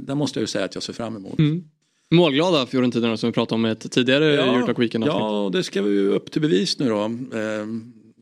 den 0.07 0.18
måste 0.18 0.39
jag 0.39 0.43
ju 0.43 0.47
säga 0.47 0.64
att 0.64 0.75
jag 0.75 0.83
ser 0.83 0.93
fram 0.93 1.16
emot. 1.16 1.39
Mm. 1.39 1.64
Målglada 2.15 2.67
Fiorentina 2.67 3.17
som 3.17 3.29
vi 3.29 3.33
pratade 3.35 3.55
om 3.55 3.67
i 3.67 3.71
ett 3.71 3.93
tidigare 3.93 4.25
ja, 4.35 4.43
Eurotalk 4.57 4.79
Weekend. 4.79 5.05
Ja, 5.05 5.51
det 5.53 5.65
ska 5.65 5.83
vi 5.83 5.99
upp 5.99 6.31
till 6.31 6.43
bevis 6.43 6.79
nu 6.79 6.89
då. 6.89 7.05
Eh, 7.39 7.67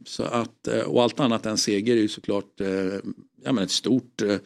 Så 0.04 0.22
att, 0.22 0.68
eh, 0.68 0.80
och 0.80 1.02
allt 1.02 1.20
annat 1.20 1.46
än 1.46 1.58
seger 1.58 1.96
är 1.96 2.00
ju 2.00 2.08
såklart 2.08 2.60
eh, 2.60 2.68
ja, 3.44 3.52
men 3.52 3.58
ett 3.64 3.70
stort 3.70 4.22
eh, 4.22 4.36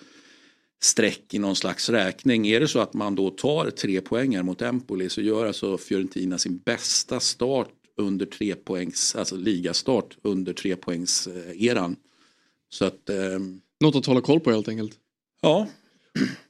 streck 0.82 1.34
i 1.34 1.38
någon 1.38 1.56
slags 1.56 1.88
räkning. 1.90 2.46
Är 2.48 2.60
det 2.60 2.68
så 2.68 2.78
att 2.78 2.94
man 2.94 3.14
då 3.14 3.30
tar 3.30 3.70
tre 3.70 4.00
poänger 4.00 4.42
mot 4.42 4.62
Empoli 4.62 5.08
så 5.08 5.20
gör 5.20 5.46
alltså 5.46 5.78
Fiorentina 5.78 6.38
sin 6.38 6.58
bästa 6.58 7.20
start 7.20 7.68
under 7.98 8.26
tre 8.26 8.54
poängs, 8.54 9.16
alltså 9.16 9.36
ligastart 9.36 10.16
under 10.22 10.52
tre 10.52 10.76
poängs 10.76 11.28
eran. 11.54 11.96
Så 12.68 12.84
att, 12.84 13.08
eh, 13.08 13.16
Något 13.80 13.96
att 13.96 14.06
hålla 14.06 14.20
koll 14.20 14.40
på 14.40 14.50
helt 14.50 14.68
enkelt. 14.68 14.92
Ja, 15.42 15.66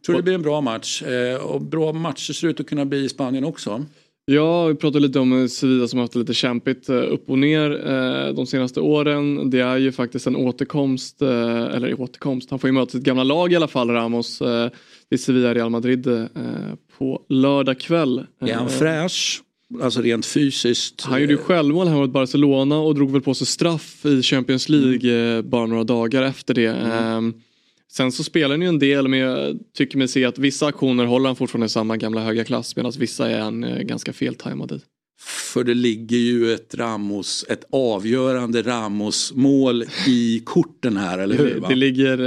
tror 0.06 0.16
det 0.16 0.22
blir 0.22 0.34
en 0.34 0.42
bra 0.42 0.60
match. 0.60 1.02
Eh, 1.02 1.36
och 1.36 1.60
bra 1.60 1.92
matcher 1.92 2.32
ser 2.32 2.48
ut 2.48 2.60
att 2.60 2.66
kunna 2.66 2.84
bli 2.84 3.04
i 3.04 3.08
Spanien 3.08 3.44
också. 3.44 3.84
Ja, 4.24 4.66
vi 4.66 4.74
pratade 4.74 5.06
lite 5.06 5.18
om 5.18 5.48
Sevilla 5.48 5.88
som 5.88 5.98
haft 5.98 6.12
det 6.12 6.18
lite 6.18 6.34
kämpigt 6.34 6.88
eh, 6.88 6.96
upp 6.96 7.30
och 7.30 7.38
ner 7.38 7.70
eh, 7.70 8.34
de 8.34 8.46
senaste 8.46 8.80
åren. 8.80 9.50
Det 9.50 9.60
är 9.60 9.76
ju 9.76 9.92
faktiskt 9.92 10.26
en 10.26 10.36
återkomst, 10.36 11.22
eller 11.22 12.00
återkomst, 12.00 12.50
han 12.50 12.58
får 12.58 12.68
ju 12.68 12.74
möta 12.74 12.90
sitt 12.90 13.02
gamla 13.02 13.24
lag 13.24 13.52
i 13.52 13.56
alla 13.56 13.68
fall, 13.68 13.90
Ramos. 13.90 14.38
Det 14.38 15.14
är 15.14 15.16
Sevilla 15.16 15.54
Real 15.54 15.70
Madrid 15.70 16.08
på 16.98 17.22
lördag 17.28 17.80
kväll. 17.80 18.26
Är 18.40 18.54
han 18.54 18.68
fräsch? 18.68 19.42
Alltså 19.82 20.02
rent 20.02 20.26
fysiskt. 20.26 21.04
Han 21.04 21.20
gjorde 21.20 21.32
ju 21.32 21.38
självmål 21.38 21.88
här 21.88 21.96
mot 21.96 22.10
Barcelona 22.10 22.78
och 22.78 22.94
drog 22.94 23.10
väl 23.10 23.22
på 23.22 23.34
sig 23.34 23.46
straff 23.46 24.06
i 24.06 24.22
Champions 24.22 24.68
League 24.68 25.12
mm. 25.12 25.50
bara 25.50 25.66
några 25.66 25.84
dagar 25.84 26.22
efter 26.22 26.54
det. 26.54 26.66
Mm. 26.66 27.34
Sen 27.92 28.12
så 28.12 28.24
spelar 28.24 28.50
han 28.50 28.62
ju 28.62 28.68
en 28.68 28.78
del 28.78 29.08
men 29.08 29.18
jag 29.18 29.58
tycker 29.76 29.98
mig 29.98 30.08
se 30.08 30.24
att 30.24 30.38
vissa 30.38 30.66
aktioner 30.66 31.04
håller 31.04 31.26
han 31.26 31.36
fortfarande 31.36 31.68
samma 31.68 31.96
gamla 31.96 32.20
höga 32.20 32.44
klass 32.44 32.76
medan 32.76 32.92
vissa 32.98 33.30
är 33.30 33.40
han 33.40 33.64
eh, 33.64 33.82
ganska 33.82 34.12
feltajmad 34.12 34.72
i. 34.72 34.80
För 35.52 35.64
det 35.64 35.74
ligger 35.74 36.16
ju 36.16 36.52
ett 36.52 36.74
Ramos, 36.74 37.44
ett 37.48 37.64
avgörande 37.72 38.62
Ramos-mål 38.62 39.84
i 40.06 40.42
korten 40.44 40.96
här, 40.96 41.18
eller 41.18 41.36
hur? 41.38 41.60
Det, 41.60 41.68
det 41.68 41.74
ligger 41.74 42.18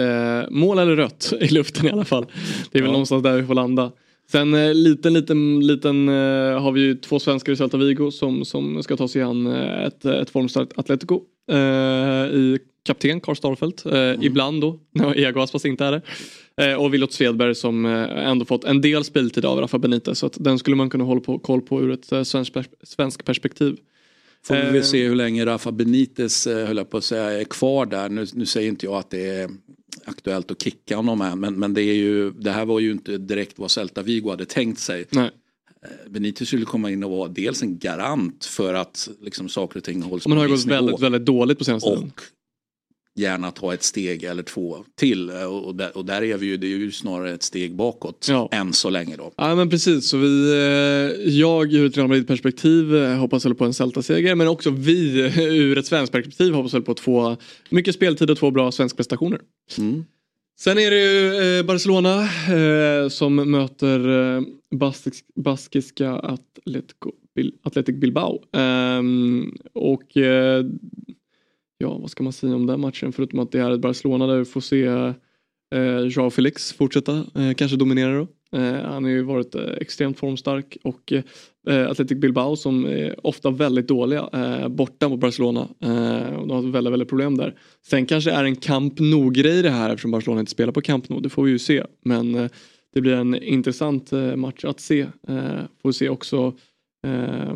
eh, 0.42 0.50
mål 0.50 0.80
eller 0.80 0.96
rött 0.96 1.34
i 1.42 1.48
luften 1.48 1.86
i 1.86 1.90
alla 1.90 2.06
fall. 2.06 2.26
Det 2.72 2.78
är 2.78 2.82
väl 2.82 2.88
ja. 2.88 2.92
någonstans 2.92 3.24
där 3.24 3.38
vi 3.38 3.48
får 3.48 3.54
landa. 3.54 3.92
Sen 4.32 4.54
eh, 4.54 4.74
liten, 4.74 5.14
liten, 5.14 5.68
liten 5.68 6.10
eh, 6.10 6.62
har 6.62 6.72
vi 6.72 6.82
ju 6.82 6.96
två 6.96 7.20
svenskar 7.20 7.54
i 7.54 7.56
Celta 7.56 7.78
Vigo 7.78 8.12
som, 8.12 8.46
som 8.46 8.84
ska 8.84 8.98
ta 8.98 9.08
sig 9.08 9.22
an 9.22 9.48
eh, 9.48 9.84
ett, 9.84 10.06
ett 10.06 10.30
formstarkt 10.30 10.80
Atletico. 10.80 11.22
Eh, 11.52 11.58
I 12.26 12.60
kapten 12.84 13.22
Karl 13.22 13.36
Starfelt, 13.36 13.86
eh, 13.86 13.94
mm. 13.94 14.24
ibland 14.24 14.62
då 14.62 14.80
när 14.92 15.18
Ego 15.18 15.40
Aspas 15.40 15.66
inte 15.66 15.86
är 15.86 15.92
det. 15.92 16.02
Eh, 16.60 16.74
och 16.74 16.94
Willot 16.94 17.14
Svedberg 17.14 17.56
som 17.56 17.86
eh, 17.86 18.28
ändå 18.30 18.46
fått 18.46 18.64
en 18.64 18.82
del 18.82 19.04
speltid 19.04 19.46
av 19.46 19.60
Rafa 19.60 19.80
Benitez 19.80 20.20
så 20.20 20.26
att 20.26 20.38
den 20.40 20.60
skulle 20.60 20.76
man 20.76 20.90
kunna 20.90 21.04
hålla 21.04 21.22
på, 21.22 21.40
koll 21.40 21.62
på 21.62 21.82
ur 21.82 21.92
ett 21.92 22.12
eh, 22.12 22.24
svensk, 22.24 22.54
svensk 22.84 23.26
perspektiv. 23.26 23.78
Får 24.44 24.56
vi 24.56 24.62
väl 24.62 24.84
se 24.84 25.08
hur 25.08 25.16
länge 25.16 25.46
Rafa 25.46 25.72
Benitez, 25.72 26.46
höll 26.46 26.78
jag 26.78 26.90
på 26.90 26.98
att 26.98 27.04
säga, 27.04 27.24
är 27.24 27.44
kvar 27.44 27.86
där. 27.86 28.10
Nu, 28.10 28.26
nu 28.34 28.46
säger 28.46 28.70
inte 28.70 28.86
jag 28.86 28.96
att 28.96 29.10
det 29.10 29.28
är 29.28 29.50
aktuellt 30.06 30.52
att 30.52 30.64
kicka 30.64 30.96
honom 30.96 31.22
här 31.22 31.36
men, 31.36 31.60
men 31.60 31.74
det, 31.74 31.82
är 31.82 31.94
ju, 31.94 32.32
det 32.32 32.52
här 32.52 32.66
var 32.66 32.80
ju 32.80 32.92
inte 32.92 33.18
direkt 33.18 33.60
vad 33.60 33.72
Celta 33.72 34.02
Vigo 34.02 34.30
hade 34.30 34.46
tänkt 34.46 34.80
sig. 34.80 35.06
Nej. 35.10 35.30
Benitez 36.10 36.48
skulle 36.48 36.66
komma 36.66 36.92
in 36.92 37.04
och 37.04 37.12
vara 37.12 37.30
dels 37.30 37.62
en 37.62 37.80
garant 37.80 38.46
för 38.46 38.74
att 38.74 39.10
liksom, 39.22 39.50
saker 39.50 39.78
och 39.78 39.84
ting 39.84 40.02
hålls 40.02 40.24
på 40.24 40.30
Man 40.30 40.38
har 40.38 40.46
ju 40.46 40.52
gått 40.52 40.66
väldigt, 40.66 41.00
väldigt 41.00 41.26
dåligt 41.26 41.58
på 41.58 41.64
senaste 41.64 41.90
tiden 41.90 42.12
gärna 43.20 43.52
ta 43.52 43.74
ett 43.74 43.84
steg 43.84 44.24
eller 44.24 44.44
två 44.44 44.78
till. 44.96 45.30
Och 45.30 45.76
där, 45.76 45.98
och 45.98 46.06
där 46.06 46.24
är 46.24 46.38
vi 46.38 46.46
ju, 46.46 46.58
det 46.58 46.68
är 46.68 46.78
ju 46.78 46.92
snarare 46.92 47.32
ett 47.32 47.44
steg 47.44 47.76
bakåt 47.76 48.28
ja. 48.30 48.50
än 48.52 48.74
så 48.74 48.90
länge 48.90 49.16
då. 49.18 49.32
Ja 49.38 49.56
men 49.56 49.70
precis, 49.70 50.10
så 50.10 50.18
vi, 50.18 50.52
eh, 50.52 51.30
jag 51.34 51.74
ur 51.74 51.86
ett 51.86 51.98
Real 51.98 52.08
Madrid-perspektiv 52.08 52.96
eh, 52.96 53.18
hoppas 53.18 53.46
väl 53.46 53.56
på 53.56 53.66
en 53.66 53.74
Celta-seger 53.74 54.36
men 54.36 54.48
också 54.48 54.70
vi 54.70 55.20
ur 55.38 55.78
ett 55.78 55.86
svenskt 55.86 56.12
perspektiv 56.12 56.54
hoppas 56.54 56.74
väl 56.74 56.82
på 56.82 56.94
två, 56.94 57.38
mycket 57.70 57.96
speltid 57.96 58.30
och 58.30 58.38
två 58.38 58.52
bra 58.52 58.72
svenska 58.72 58.98
prestationer. 58.98 59.40
Mm. 59.78 60.06
Sen 60.60 60.78
är 60.78 60.92
det 60.92 61.00
ju 61.00 61.58
eh, 61.60 61.66
Barcelona 61.66 62.30
som 63.10 63.36
möter 63.36 64.00
baskisk, 64.76 65.26
baskiska 65.36 66.12
Atletico, 66.12 67.12
Athletic 67.64 67.96
Bilbao. 67.96 68.44
Ehm, 68.54 69.58
och 69.74 70.18
ja, 71.80 71.98
vad 71.98 72.12
ska 72.12 72.24
man 72.24 72.34
säga 72.34 72.56
om 72.56 72.66
den 72.66 72.80
matchen 72.80 73.12
förutom 73.12 73.40
att 73.40 73.52
det 73.52 73.60
är 73.60 73.72
ett 73.72 73.82
Barcelona 73.82 74.28
där 74.28 74.38
vi 74.38 74.46
får 74.46 74.62
se 74.62 74.86
eh, 75.76 76.00
Joao 76.10 76.30
Felix 76.30 76.74
fortsätta 76.74 77.26
eh, 77.36 77.54
kanske 77.58 77.78
dominera 77.78 78.18
då. 78.18 78.28
Eh, 78.58 78.84
han 78.84 79.04
har 79.04 79.12
ju 79.12 79.24
varit 79.24 79.56
eh, 79.56 79.62
extremt 79.64 80.20
formstark 80.20 80.78
och 80.84 81.14
eh, 81.68 81.90
Athletic 81.90 82.18
Bilbao 82.18 82.56
som 82.56 82.86
är 82.86 83.28
ofta 83.28 83.50
väldigt 83.50 83.88
dåliga 83.88 84.30
eh, 84.34 84.68
borta 84.68 85.10
mot 85.10 85.20
Barcelona. 85.20 85.68
Eh, 85.84 86.36
och 86.36 86.48
de 86.48 86.66
har 86.66 86.72
väldigt, 86.72 86.94
väldigt 86.94 87.10
problem 87.10 87.38
där. 87.38 87.56
Sen 87.88 88.06
kanske 88.06 88.32
är 88.32 88.44
en 88.44 88.56
Camp 88.56 89.00
Nou-grej 89.00 89.62
det 89.62 89.70
här 89.70 89.90
eftersom 89.90 90.12
Barcelona 90.12 90.40
inte 90.40 90.52
spelar 90.52 90.74
på 90.74 90.82
Camp 90.82 91.10
Nou, 91.10 91.20
det 91.22 91.30
får 91.30 91.44
vi 91.44 91.52
ju 91.52 91.60
se. 91.60 91.84
Men 92.06 92.36
eh, 92.36 92.50
det 92.94 93.02
blir 93.02 93.14
en 93.14 93.44
intressant 93.44 94.14
eh, 94.14 94.36
match 94.36 94.66
att 94.66 94.80
se. 94.80 95.02
Eh, 95.02 95.62
får 95.82 95.90
vi 95.90 95.94
se 95.94 96.10
också 96.10 96.54
eh, 97.08 97.56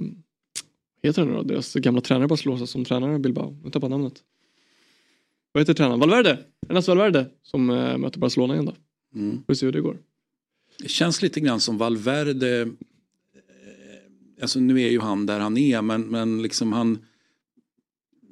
heter 1.09 1.25
han 1.25 1.33
då? 1.33 1.43
Deras 1.43 1.73
gamla 1.73 2.01
tränare 2.01 2.27
Barcelona 2.27 2.67
som 2.67 2.85
tränar 2.85 3.19
Bilbao. 3.19 3.57
Jag 3.63 3.73
tappar 3.73 3.89
namnet. 3.89 4.23
Vad 5.51 5.61
heter 5.61 5.73
tränaren? 5.73 5.99
Valverde! 5.99 6.37
Ernesto 6.69 6.91
Valverde 6.91 7.25
som 7.43 7.69
äh, 7.69 7.97
möter 7.97 8.19
Barcelona 8.19 8.53
igen 8.53 8.65
då. 8.65 8.75
Mm. 9.19 9.43
Får 9.47 9.53
se 9.53 9.65
hur 9.65 9.73
det 9.73 9.81
går. 9.81 9.97
Det 10.79 10.89
känns 10.89 11.21
lite 11.21 11.39
grann 11.39 11.59
som 11.59 11.77
Valverde. 11.77 12.61
Eh, 12.61 12.67
alltså 14.41 14.59
nu 14.59 14.81
är 14.81 14.89
ju 14.89 14.99
han 14.99 15.25
där 15.25 15.39
han 15.39 15.57
är 15.57 15.81
men, 15.81 16.01
men 16.01 16.41
liksom 16.41 16.73
han. 16.73 16.97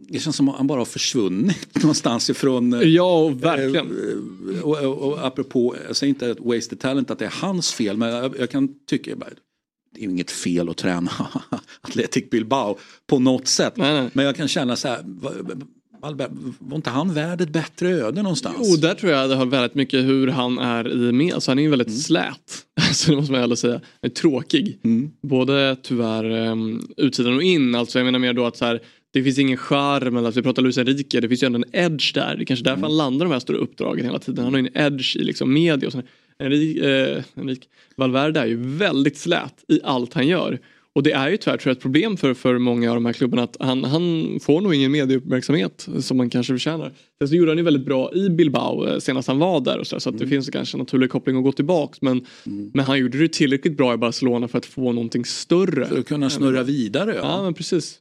Det 0.07 0.19
känns 0.19 0.35
som 0.35 0.49
att 0.49 0.55
han 0.55 0.67
bara 0.67 0.79
har 0.79 0.85
försvunnit 0.85 1.75
någonstans 1.83 2.29
ifrån. 2.29 2.73
Eh, 2.73 2.81
ja, 2.81 3.27
verkligen. 3.27 3.87
Eh, 4.55 4.61
och, 4.61 4.85
och, 4.85 4.97
och, 4.97 5.25
apropå, 5.25 5.75
jag 5.87 5.95
säger 5.95 6.09
inte 6.09 6.31
att 6.31 6.39
wasted 6.39 6.79
talent 6.79 7.11
att 7.11 7.19
det 7.19 7.25
är 7.25 7.33
hans 7.41 7.73
fel 7.73 7.97
men 7.97 8.09
jag, 8.09 8.39
jag 8.39 8.49
kan 8.49 8.85
tycka 8.85 9.11
är 10.05 10.09
inget 10.09 10.31
fel 10.31 10.69
att 10.69 10.77
träna 10.77 11.11
Athletic 11.81 12.29
Bilbao 12.29 12.77
på 13.07 13.19
något 13.19 13.47
sätt. 13.47 13.73
Nej, 13.77 13.93
nej. 13.93 14.09
Men 14.13 14.25
jag 14.25 14.35
kan 14.35 14.47
känna 14.47 14.75
så 14.75 14.87
här, 14.87 14.99
var 16.59 16.75
inte 16.75 16.89
han 16.89 17.13
värd 17.13 17.41
ett 17.41 17.49
bättre 17.49 17.89
öde 17.89 18.21
någonstans? 18.21 18.57
Jo, 18.59 18.75
där 18.75 18.93
tror 18.93 19.11
jag 19.11 19.29
det 19.29 19.35
har 19.35 19.45
väldigt 19.45 19.75
mycket 19.75 20.03
hur 20.03 20.27
han 20.27 20.59
är 20.59 20.91
i 20.91 21.11
med. 21.11 21.33
Alltså, 21.33 21.51
han 21.51 21.59
är 21.59 21.63
ju 21.63 21.69
väldigt 21.69 21.87
mm. 21.87 21.99
slät. 21.99 22.65
Alltså, 22.87 23.11
det 23.11 23.17
måste 23.17 23.31
man 23.31 23.41
ändå 23.41 23.55
säga. 23.55 23.73
Han 23.73 23.81
är 24.01 24.09
tråkig. 24.09 24.79
Mm. 24.83 25.11
Både 25.21 25.75
tyvärr 25.83 26.31
um, 26.31 26.87
utsidan 26.97 27.35
och 27.35 27.43
in. 27.43 27.75
Alltså, 27.75 27.99
jag 27.99 28.05
menar 28.05 28.19
mer 28.19 28.33
då 28.33 28.45
att 28.45 28.57
så 28.57 28.65
här, 28.65 28.81
det 29.13 29.23
finns 29.23 29.39
ingen 29.39 29.57
charm, 29.57 30.17
eller 30.17 30.29
att 30.29 30.37
vi 30.37 30.41
pratar 30.41 30.61
Luis 30.61 30.77
Enrique, 30.77 31.19
det 31.19 31.27
finns 31.27 31.43
ju 31.43 31.45
ändå 31.45 31.57
en 31.57 31.75
edge 31.75 32.13
där. 32.13 32.35
Det 32.35 32.43
är 32.43 32.45
kanske 32.45 32.63
därför 32.63 32.77
mm. 32.77 32.83
han 32.83 32.97
landar 32.97 33.25
de 33.25 33.31
här 33.31 33.39
stora 33.39 33.57
uppdragen 33.57 34.05
hela 34.05 34.19
tiden. 34.19 34.43
Han 34.43 34.53
har 34.53 34.61
ju 34.61 34.69
en 34.73 34.85
edge 34.85 35.15
i 35.15 35.23
liksom 35.23 35.53
media 35.53 35.87
och 35.87 35.91
sådär. 35.91 36.07
Enrik, 36.41 36.77
eh, 36.77 37.23
Enrik 37.35 37.69
Valverde 37.95 38.39
är 38.39 38.45
ju 38.45 38.57
väldigt 38.57 39.17
slät 39.17 39.65
i 39.67 39.79
allt 39.83 40.13
han 40.13 40.27
gör. 40.27 40.59
Och 40.93 41.03
det 41.03 41.11
är 41.11 41.29
ju 41.29 41.37
tyvärr 41.37 41.59
jag, 41.65 41.71
ett 41.71 41.81
problem 41.81 42.17
för, 42.17 42.33
för 42.33 42.57
många 42.57 42.89
av 42.89 42.95
de 42.95 43.05
här 43.05 43.13
klubbarna 43.13 43.43
att 43.43 43.57
han, 43.59 43.83
han 43.83 44.37
får 44.41 44.61
nog 44.61 44.75
ingen 44.75 44.91
medieuppmärksamhet 44.91 45.87
som 45.99 46.17
man 46.17 46.29
kanske 46.29 46.53
förtjänar. 46.53 46.93
Sen 47.19 47.27
så 47.27 47.35
gjorde 47.35 47.51
han 47.51 47.57
ju 47.57 47.63
väldigt 47.63 47.85
bra 47.85 48.13
i 48.13 48.29
Bilbao 48.29 48.87
eh, 48.87 48.99
senast 48.99 49.27
han 49.27 49.39
var 49.39 49.61
där 49.61 49.79
och 49.79 49.87
så, 49.87 49.99
så 49.99 50.09
att 50.09 50.15
mm. 50.15 50.25
det 50.25 50.29
finns 50.29 50.49
kanske 50.49 50.77
en 50.77 50.79
naturlig 50.79 51.09
koppling 51.09 51.37
att 51.37 51.43
gå 51.43 51.51
tillbaks. 51.51 52.01
Men, 52.01 52.25
mm. 52.45 52.71
men 52.73 52.85
han 52.85 52.99
gjorde 52.99 53.17
det 53.17 53.33
tillräckligt 53.33 53.77
bra 53.77 53.93
i 53.93 53.97
Barcelona 53.97 54.47
för 54.47 54.57
att 54.57 54.65
få 54.65 54.91
någonting 54.91 55.25
större. 55.25 55.85
För 55.85 55.99
att 55.99 56.07
kunna 56.07 56.29
snurra 56.29 56.63
vidare. 56.63 57.15
Ja, 57.15 57.21
ja 57.21 57.43
men 57.43 57.53
precis. 57.53 57.99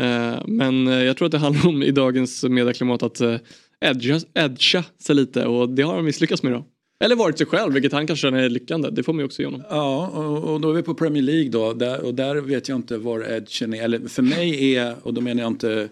Eh, 0.00 0.42
men 0.46 0.88
eh, 0.88 1.02
jag 1.02 1.16
tror 1.16 1.26
att 1.26 1.32
det 1.32 1.38
handlar 1.38 1.68
om 1.68 1.82
i 1.82 1.90
dagens 1.90 2.44
medieklimat 2.44 3.02
att 3.02 3.20
eh, 3.20 3.36
edga, 3.80 4.20
edga 4.34 4.84
sig 5.02 5.14
lite 5.14 5.46
och 5.46 5.68
det 5.68 5.82
har 5.82 5.94
han 5.94 6.04
misslyckats 6.04 6.42
med 6.42 6.52
då. 6.52 6.66
Eller 7.00 7.16
varit 7.16 7.38
sig 7.38 7.46
själv, 7.46 7.72
vilket 7.72 7.92
han 7.92 8.06
kanske 8.06 8.26
känner 8.26 8.42
är 8.42 8.48
lyckande. 8.48 8.90
Det 8.90 9.02
får 9.02 9.12
man 9.12 9.20
ju 9.20 9.24
också 9.24 9.42
ge 9.42 9.46
honom. 9.46 9.62
Ja, 9.70 10.06
och, 10.06 10.52
och 10.52 10.60
då 10.60 10.70
är 10.70 10.74
vi 10.74 10.82
på 10.82 10.94
Premier 10.94 11.22
League 11.22 11.50
då. 11.50 11.72
Där, 11.72 12.00
och 12.00 12.14
där 12.14 12.36
vet 12.36 12.68
jag 12.68 12.78
inte 12.78 12.98
var 12.98 13.20
edgen 13.20 13.74
är. 13.74 13.82
Eller 13.82 14.08
för 14.08 14.22
mig 14.22 14.74
är, 14.76 14.96
och 15.02 15.14
då 15.14 15.20
menar 15.20 15.42
jag 15.42 15.50
inte 15.50 15.88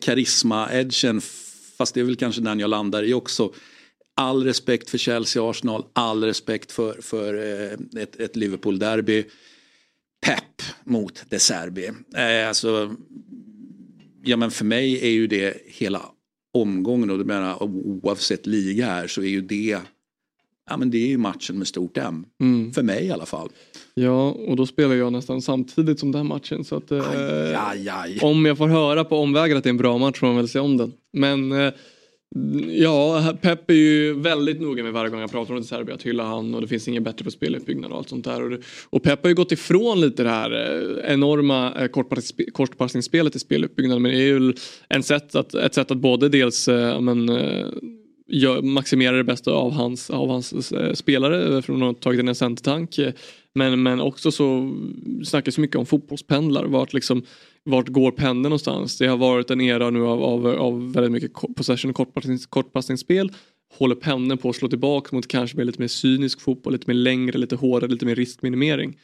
karisma-edgen, 0.00 1.20
fast 1.78 1.94
det 1.94 2.00
är 2.00 2.04
väl 2.04 2.16
kanske 2.16 2.40
den 2.40 2.60
jag 2.60 2.70
landar 2.70 3.02
i 3.02 3.14
också. 3.14 3.52
All 4.16 4.44
respekt 4.44 4.90
för 4.90 4.98
Chelsea 4.98 5.42
och 5.42 5.50
Arsenal, 5.50 5.84
all 5.92 6.24
respekt 6.24 6.72
för, 6.72 7.02
för 7.02 7.34
eh, 7.34 8.02
ett, 8.02 8.20
ett 8.20 8.36
Liverpool-derby. 8.36 9.24
Pep 10.26 10.62
mot 10.84 11.24
De 11.28 11.38
Serbi. 11.38 11.90
Eh, 12.16 12.48
alltså, 12.48 12.96
ja 14.24 14.36
men 14.36 14.50
för 14.50 14.64
mig 14.64 15.06
är 15.06 15.10
ju 15.10 15.26
det 15.26 15.56
hela 15.66 16.02
omgången 16.54 17.10
och 17.10 17.18
du 17.18 17.24
menar 17.24 17.62
oavsett 17.62 18.46
liga 18.46 18.86
här 18.86 19.06
så 19.06 19.22
är 19.22 19.28
ju 19.28 19.40
det 19.40 19.78
ja, 20.70 20.76
men 20.76 20.90
det 20.90 20.98
är 20.98 21.06
ju 21.06 21.18
matchen 21.18 21.58
med 21.58 21.66
stort 21.66 21.96
M. 21.96 22.26
Mm. 22.40 22.72
För 22.72 22.82
mig 22.82 23.04
i 23.04 23.10
alla 23.10 23.26
fall. 23.26 23.48
Ja, 23.94 24.30
och 24.30 24.56
då 24.56 24.66
spelar 24.66 24.94
jag 24.94 25.12
nästan 25.12 25.42
samtidigt 25.42 26.00
som 26.00 26.12
den 26.12 26.26
matchen. 26.26 26.64
Så 26.64 26.76
att, 26.76 26.90
eh, 26.90 27.08
aj, 27.16 27.54
aj, 27.54 27.88
aj. 27.88 28.18
Om 28.22 28.44
jag 28.44 28.58
får 28.58 28.68
höra 28.68 29.04
på 29.04 29.18
omvägar 29.18 29.56
att 29.56 29.62
det 29.64 29.68
är 29.68 29.70
en 29.70 29.76
bra 29.76 29.98
match 29.98 30.18
får 30.18 30.26
man 30.26 30.36
väl 30.36 30.48
se 30.48 30.58
om 30.58 30.76
den. 30.76 30.92
Men 31.12 31.52
eh, 31.52 31.72
Ja, 32.68 33.34
Pep 33.40 33.70
är 33.70 33.74
ju 33.74 34.14
väldigt 34.20 34.60
noga 34.60 34.82
med 34.82 34.92
varje 34.92 35.10
gång 35.10 35.20
han 35.20 35.28
pratar 35.28 35.54
om 35.54 35.60
det 35.60 35.66
Serbien 35.66 35.94
att 35.94 36.02
hylla 36.02 36.24
han 36.24 36.54
och 36.54 36.60
det 36.60 36.68
finns 36.68 36.88
inget 36.88 37.02
bättre 37.02 37.24
för 37.24 37.30
speluppbyggnad 37.30 37.90
och 37.90 37.98
allt 37.98 38.08
sånt 38.08 38.24
där. 38.24 38.42
Och, 38.42 38.50
det, 38.50 38.58
och 38.90 39.02
Pep 39.02 39.22
har 39.22 39.28
ju 39.28 39.34
gått 39.34 39.52
ifrån 39.52 40.00
lite 40.00 40.22
det 40.22 40.30
här 40.30 40.50
eh, 40.50 41.12
enorma 41.12 41.72
eh, 41.74 41.86
kortpass, 41.86 42.32
kortpassningsspelet 42.52 43.36
i 43.36 43.38
speluppbyggnaden 43.38 44.02
men 44.02 44.12
det 44.12 44.18
är 44.18 44.26
ju 44.26 44.54
en 44.88 45.02
sätt 45.02 45.34
att, 45.34 45.54
ett 45.54 45.74
sätt 45.74 45.90
att 45.90 45.98
både 45.98 46.28
dels 46.28 46.68
eh, 46.68 47.00
men, 47.00 47.30
gör, 48.26 48.62
maximerar 48.62 49.16
det 49.16 49.24
bästa 49.24 49.52
av 49.52 49.72
hans, 49.72 50.10
av 50.10 50.28
hans 50.28 50.72
eh, 50.72 50.92
spelare 50.92 51.56
eh, 51.56 51.60
från 51.60 51.82
att 51.82 51.86
ha 51.86 51.94
tagit 51.94 52.20
in 52.20 52.28
en 52.28 52.34
centertank 52.34 52.98
men, 53.54 53.82
men 53.82 54.00
också 54.00 54.30
så 54.30 54.74
snackas 55.24 55.58
mycket 55.58 55.76
om 55.76 55.86
fotbollspendlar. 55.86 56.64
Vart, 56.64 56.92
liksom, 56.92 57.22
vart 57.64 57.88
går 57.88 58.10
pendeln 58.10 58.42
någonstans? 58.42 58.98
Det 58.98 59.06
har 59.06 59.16
varit 59.16 59.50
en 59.50 59.60
era 59.60 59.90
nu 59.90 60.06
av, 60.06 60.22
av, 60.22 60.46
av 60.46 60.92
väldigt 60.92 61.12
mycket 61.12 61.32
possession 61.56 61.90
och 61.90 61.96
kortpassnings, 61.96 62.46
kortpassningsspel. 62.46 63.32
Håller 63.78 63.94
pendeln 63.94 64.38
på 64.38 64.50
att 64.50 64.56
slå 64.56 64.68
tillbaka 64.68 65.16
mot 65.16 65.28
kanske 65.28 65.64
lite 65.64 65.80
mer 65.80 65.88
cynisk 65.88 66.40
fotboll, 66.40 66.72
lite 66.72 66.86
mer 66.86 66.94
längre, 66.94 67.38
lite 67.38 67.56
hårdare, 67.56 67.90
lite 67.90 68.06
mer 68.06 68.14
riskminimering. 68.14 68.98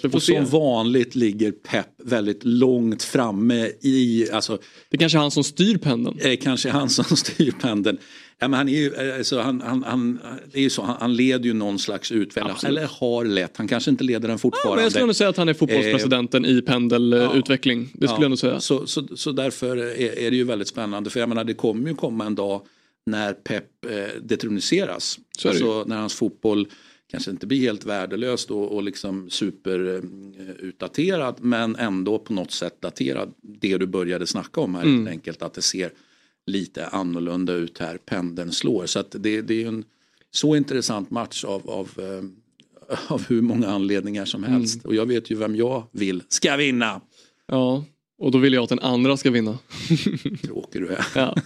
Så 0.00 0.08
och 0.12 0.22
som 0.22 0.44
vanligt 0.44 1.14
ligger 1.14 1.52
Pep 1.52 1.86
väldigt 2.04 2.44
långt 2.44 3.02
framme 3.02 3.70
i... 3.80 4.28
Alltså, 4.32 4.58
det 4.88 4.96
är 4.96 4.98
kanske 4.98 5.18
är 5.18 5.20
han 5.20 5.30
som 5.30 5.44
styr 5.44 5.78
pendeln. 5.78 6.16
Det 6.22 6.32
är 6.32 6.36
kanske 6.36 6.70
han 6.70 6.90
som 6.90 7.04
styr 7.16 7.52
pendeln. 7.60 7.98
Ja, 8.38 8.48
men 8.48 8.58
han, 8.58 8.68
är 8.68 8.72
ju, 8.72 9.12
alltså, 9.16 9.40
han, 9.40 9.60
han, 9.60 9.82
han, 9.82 10.20
det 10.52 10.58
är 10.58 10.62
ju 10.62 10.70
så, 10.70 10.82
han, 10.82 10.96
han 11.00 11.16
leder 11.16 11.44
ju 11.44 11.52
någon 11.52 11.78
slags 11.78 12.12
utveckling, 12.12 12.54
eller 12.64 12.86
har 13.00 13.24
lett. 13.24 13.56
Han 13.56 13.68
kanske 13.68 13.90
inte 13.90 14.04
leder 14.04 14.28
den 14.28 14.38
fortfarande. 14.38 14.70
Ja, 14.70 14.76
men 14.76 14.82
jag 14.82 14.92
skulle 14.92 15.06
nog 15.06 15.16
säga 15.16 15.30
att 15.30 15.36
han 15.36 15.48
är 15.48 15.54
fotbollspresidenten 15.54 16.44
eh, 16.44 16.50
i 16.50 16.62
pendelutveckling. 16.62 17.80
Ja, 17.92 17.98
det 18.00 18.06
skulle 18.06 18.20
ja, 18.20 18.24
jag 18.24 18.30
nog 18.30 18.38
säga. 18.38 18.60
Så, 18.60 18.86
så, 18.86 19.16
så 19.16 19.32
därför 19.32 19.76
är, 19.76 20.18
är, 20.18 20.30
det 20.30 20.36
ju 20.36 20.44
väldigt 20.44 20.68
spännande. 20.68 21.10
För 21.10 21.20
jag 21.20 21.28
menar 21.28 21.44
det 21.44 21.54
kommer 21.54 21.88
ju 21.88 21.94
komma 21.94 22.26
en 22.26 22.34
dag 22.34 22.62
när 23.06 23.32
Pep 23.32 23.64
eh, 23.84 24.20
detroniseras. 24.22 25.18
Alltså 25.44 25.84
när 25.86 25.96
hans 25.96 26.14
fotboll 26.14 26.68
kanske 27.14 27.30
inte 27.30 27.46
blir 27.46 27.60
helt 27.60 27.84
värdelös 27.84 28.46
och, 28.46 28.72
och 28.72 28.82
liksom 28.82 29.30
superutdaterad 29.30 31.34
eh, 31.38 31.44
men 31.44 31.76
ändå 31.76 32.18
på 32.18 32.32
något 32.32 32.50
sätt 32.50 32.80
daterad. 32.80 33.34
Det 33.42 33.78
du 33.78 33.86
började 33.86 34.26
snacka 34.26 34.60
om 34.60 34.74
här 34.74 34.82
mm. 34.82 34.96
helt 34.96 35.08
enkelt 35.08 35.42
att 35.42 35.54
det 35.54 35.62
ser 35.62 35.92
lite 36.46 36.86
annorlunda 36.86 37.52
ut 37.52 37.78
här. 37.78 37.96
Pendeln 37.96 38.52
slår. 38.52 38.86
Så 38.86 39.04
det, 39.10 39.40
det 39.40 39.62
är 39.62 39.68
en 39.68 39.84
så 40.30 40.56
intressant 40.56 41.10
match 41.10 41.44
av, 41.44 41.70
av, 41.70 41.90
eh, 41.98 42.22
av 43.14 43.26
hur 43.28 43.42
många 43.42 43.68
anledningar 43.68 44.24
som 44.24 44.44
helst. 44.44 44.74
Mm. 44.74 44.86
Och 44.86 44.94
jag 44.94 45.06
vet 45.06 45.30
ju 45.30 45.36
vem 45.36 45.56
jag 45.56 45.86
vill 45.92 46.22
ska 46.28 46.56
vinna. 46.56 47.00
Ja, 47.46 47.84
och 48.18 48.30
då 48.30 48.38
vill 48.38 48.52
jag 48.52 48.62
att 48.62 48.68
den 48.68 48.78
andra 48.78 49.16
ska 49.16 49.30
vinna. 49.30 49.58
Tråkig 50.42 50.82
du 50.82 50.88
är. 50.88 51.06
ja. 51.14 51.36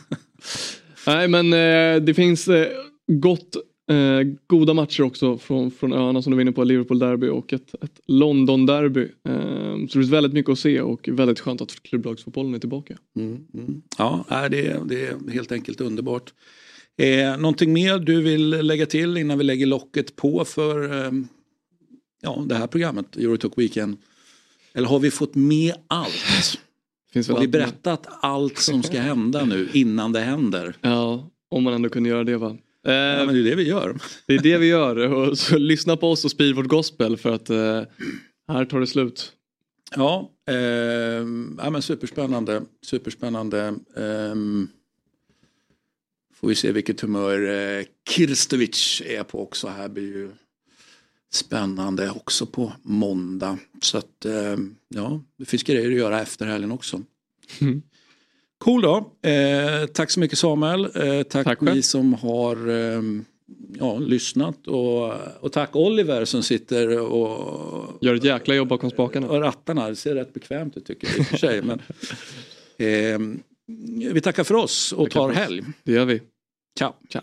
Nej 1.06 1.28
men 1.28 1.52
eh, 1.52 1.96
det 2.02 2.14
finns 2.14 2.48
eh, 2.48 2.68
gott 3.06 3.56
Eh, 3.88 4.26
goda 4.46 4.74
matcher 4.74 5.02
också 5.02 5.38
från, 5.38 5.70
från 5.70 5.92
öarna 5.92 6.22
som 6.22 6.30
du 6.30 6.36
var 6.36 6.42
inne 6.42 6.52
på, 6.52 6.64
Liverpool-derby 6.64 7.28
och 7.28 7.52
ett, 7.52 7.74
ett 7.82 8.00
London-derby. 8.06 9.08
Eh, 9.28 9.72
så 9.72 9.78
det 9.78 9.92
finns 9.92 10.10
väldigt 10.10 10.32
mycket 10.32 10.52
att 10.52 10.58
se 10.58 10.80
och 10.80 11.08
väldigt 11.08 11.40
skönt 11.40 11.60
att 11.60 11.82
klubblagsfotbollen 11.82 12.54
är 12.54 12.58
tillbaka. 12.58 12.98
Mm, 13.16 13.38
mm. 13.54 13.82
Ja, 13.98 14.24
det 14.50 14.66
är, 14.66 14.80
det 14.84 15.06
är 15.06 15.30
helt 15.32 15.52
enkelt 15.52 15.80
underbart. 15.80 16.32
Eh, 16.96 17.38
någonting 17.38 17.72
mer 17.72 17.98
du 17.98 18.22
vill 18.22 18.48
lägga 18.48 18.86
till 18.86 19.16
innan 19.16 19.38
vi 19.38 19.44
lägger 19.44 19.66
locket 19.66 20.16
på 20.16 20.44
för 20.44 21.04
eh, 21.06 21.12
ja, 22.22 22.44
det 22.46 22.54
här 22.54 22.66
programmet, 22.66 23.16
Eurotalk 23.16 23.58
Weekend? 23.58 23.96
Eller 24.72 24.88
har 24.88 24.98
vi 24.98 25.10
fått 25.10 25.34
med 25.34 25.74
allt? 25.86 26.58
Finns 27.12 27.28
har 27.28 27.40
vi 27.40 27.48
berättat 27.48 28.06
allt 28.20 28.58
som 28.58 28.82
ska 28.82 29.00
hända 29.00 29.44
nu 29.44 29.68
innan 29.72 30.12
det 30.12 30.20
händer? 30.20 30.76
Ja, 30.80 31.30
om 31.48 31.64
man 31.64 31.74
ändå 31.74 31.88
kunde 31.88 32.08
göra 32.08 32.24
det 32.24 32.36
va? 32.36 32.56
Ja, 32.92 33.24
men 33.24 33.34
det 33.34 33.40
är 33.40 33.44
det 33.44 33.54
vi 33.54 33.68
gör. 33.68 33.96
Det 34.26 34.34
är 34.34 34.42
det 34.42 34.58
vi 34.58 34.66
gör. 34.66 34.96
Och 34.96 35.38
så 35.38 35.58
lyssna 35.58 35.96
på 35.96 36.10
oss 36.10 36.24
och 36.24 36.30
sprid 36.30 36.56
vårt 36.56 36.66
gospel 36.66 37.16
för 37.16 37.32
att 37.32 37.50
eh, 37.50 37.82
här 38.48 38.64
tar 38.64 38.80
det 38.80 38.86
slut. 38.86 39.32
Ja, 39.96 40.30
eh, 40.48 40.56
ja 41.58 41.70
men 41.70 41.82
superspännande. 41.82 42.62
Superspännande. 42.86 43.66
Eh, 43.96 44.34
får 46.34 46.48
vi 46.48 46.54
se 46.54 46.72
vilket 46.72 47.00
humör 47.00 47.48
eh, 47.48 47.84
Kirstovic 48.10 49.02
är 49.06 49.22
på 49.22 49.42
också. 49.42 49.68
Här 49.68 49.88
blir 49.88 50.16
ju 50.16 50.30
spännande 51.32 52.10
också 52.10 52.46
på 52.46 52.72
måndag. 52.82 53.58
Så 53.82 53.98
att 53.98 54.24
eh, 54.24 54.56
ja, 54.88 55.24
det 55.38 55.44
finns 55.44 55.62
grejer 55.62 55.90
att 55.90 55.96
göra 55.96 56.20
efter 56.20 56.46
helgen 56.46 56.72
också. 56.72 57.02
Mm. 57.60 57.82
Cool 58.58 58.82
då. 58.82 59.12
Eh, 59.28 59.86
tack 59.86 60.10
så 60.10 60.20
mycket 60.20 60.38
Samuel. 60.38 60.84
Eh, 60.84 61.22
tack, 61.22 61.44
tack 61.44 61.60
ni 61.60 61.82
som 61.82 62.14
har 62.14 62.68
eh, 62.68 63.02
ja, 63.78 63.98
lyssnat 63.98 64.66
och, 64.66 65.12
och 65.40 65.52
tack 65.52 65.76
Oliver 65.76 66.24
som 66.24 66.42
sitter 66.42 66.98
och 66.98 67.98
gör 68.00 68.14
ett 68.14 68.24
jäkla 68.24 68.54
jobb 68.54 68.68
bakom 68.68 68.90
spakarna. 68.90 69.28
Och 69.28 69.40
rattarna. 69.40 69.88
Det 69.88 69.96
ser 69.96 70.14
rätt 70.14 70.34
bekvämt 70.34 70.76
ut 70.76 70.86
tycker 70.86 71.08
jag 71.08 71.18
i 71.18 71.20
och 71.20 71.26
för 71.26 71.36
sig. 71.36 71.62
Men, 71.68 71.82
ehm, 72.78 73.40
vi 74.12 74.20
tackar 74.20 74.44
för 74.44 74.54
oss 74.54 74.92
och 74.92 75.10
tackar 75.10 75.20
tar 75.20 75.32
helg. 75.32 75.62
Det 75.82 75.92
gör 75.92 76.04
vi. 76.04 76.22
Ciao. 76.78 76.92
Ciao. 77.12 77.22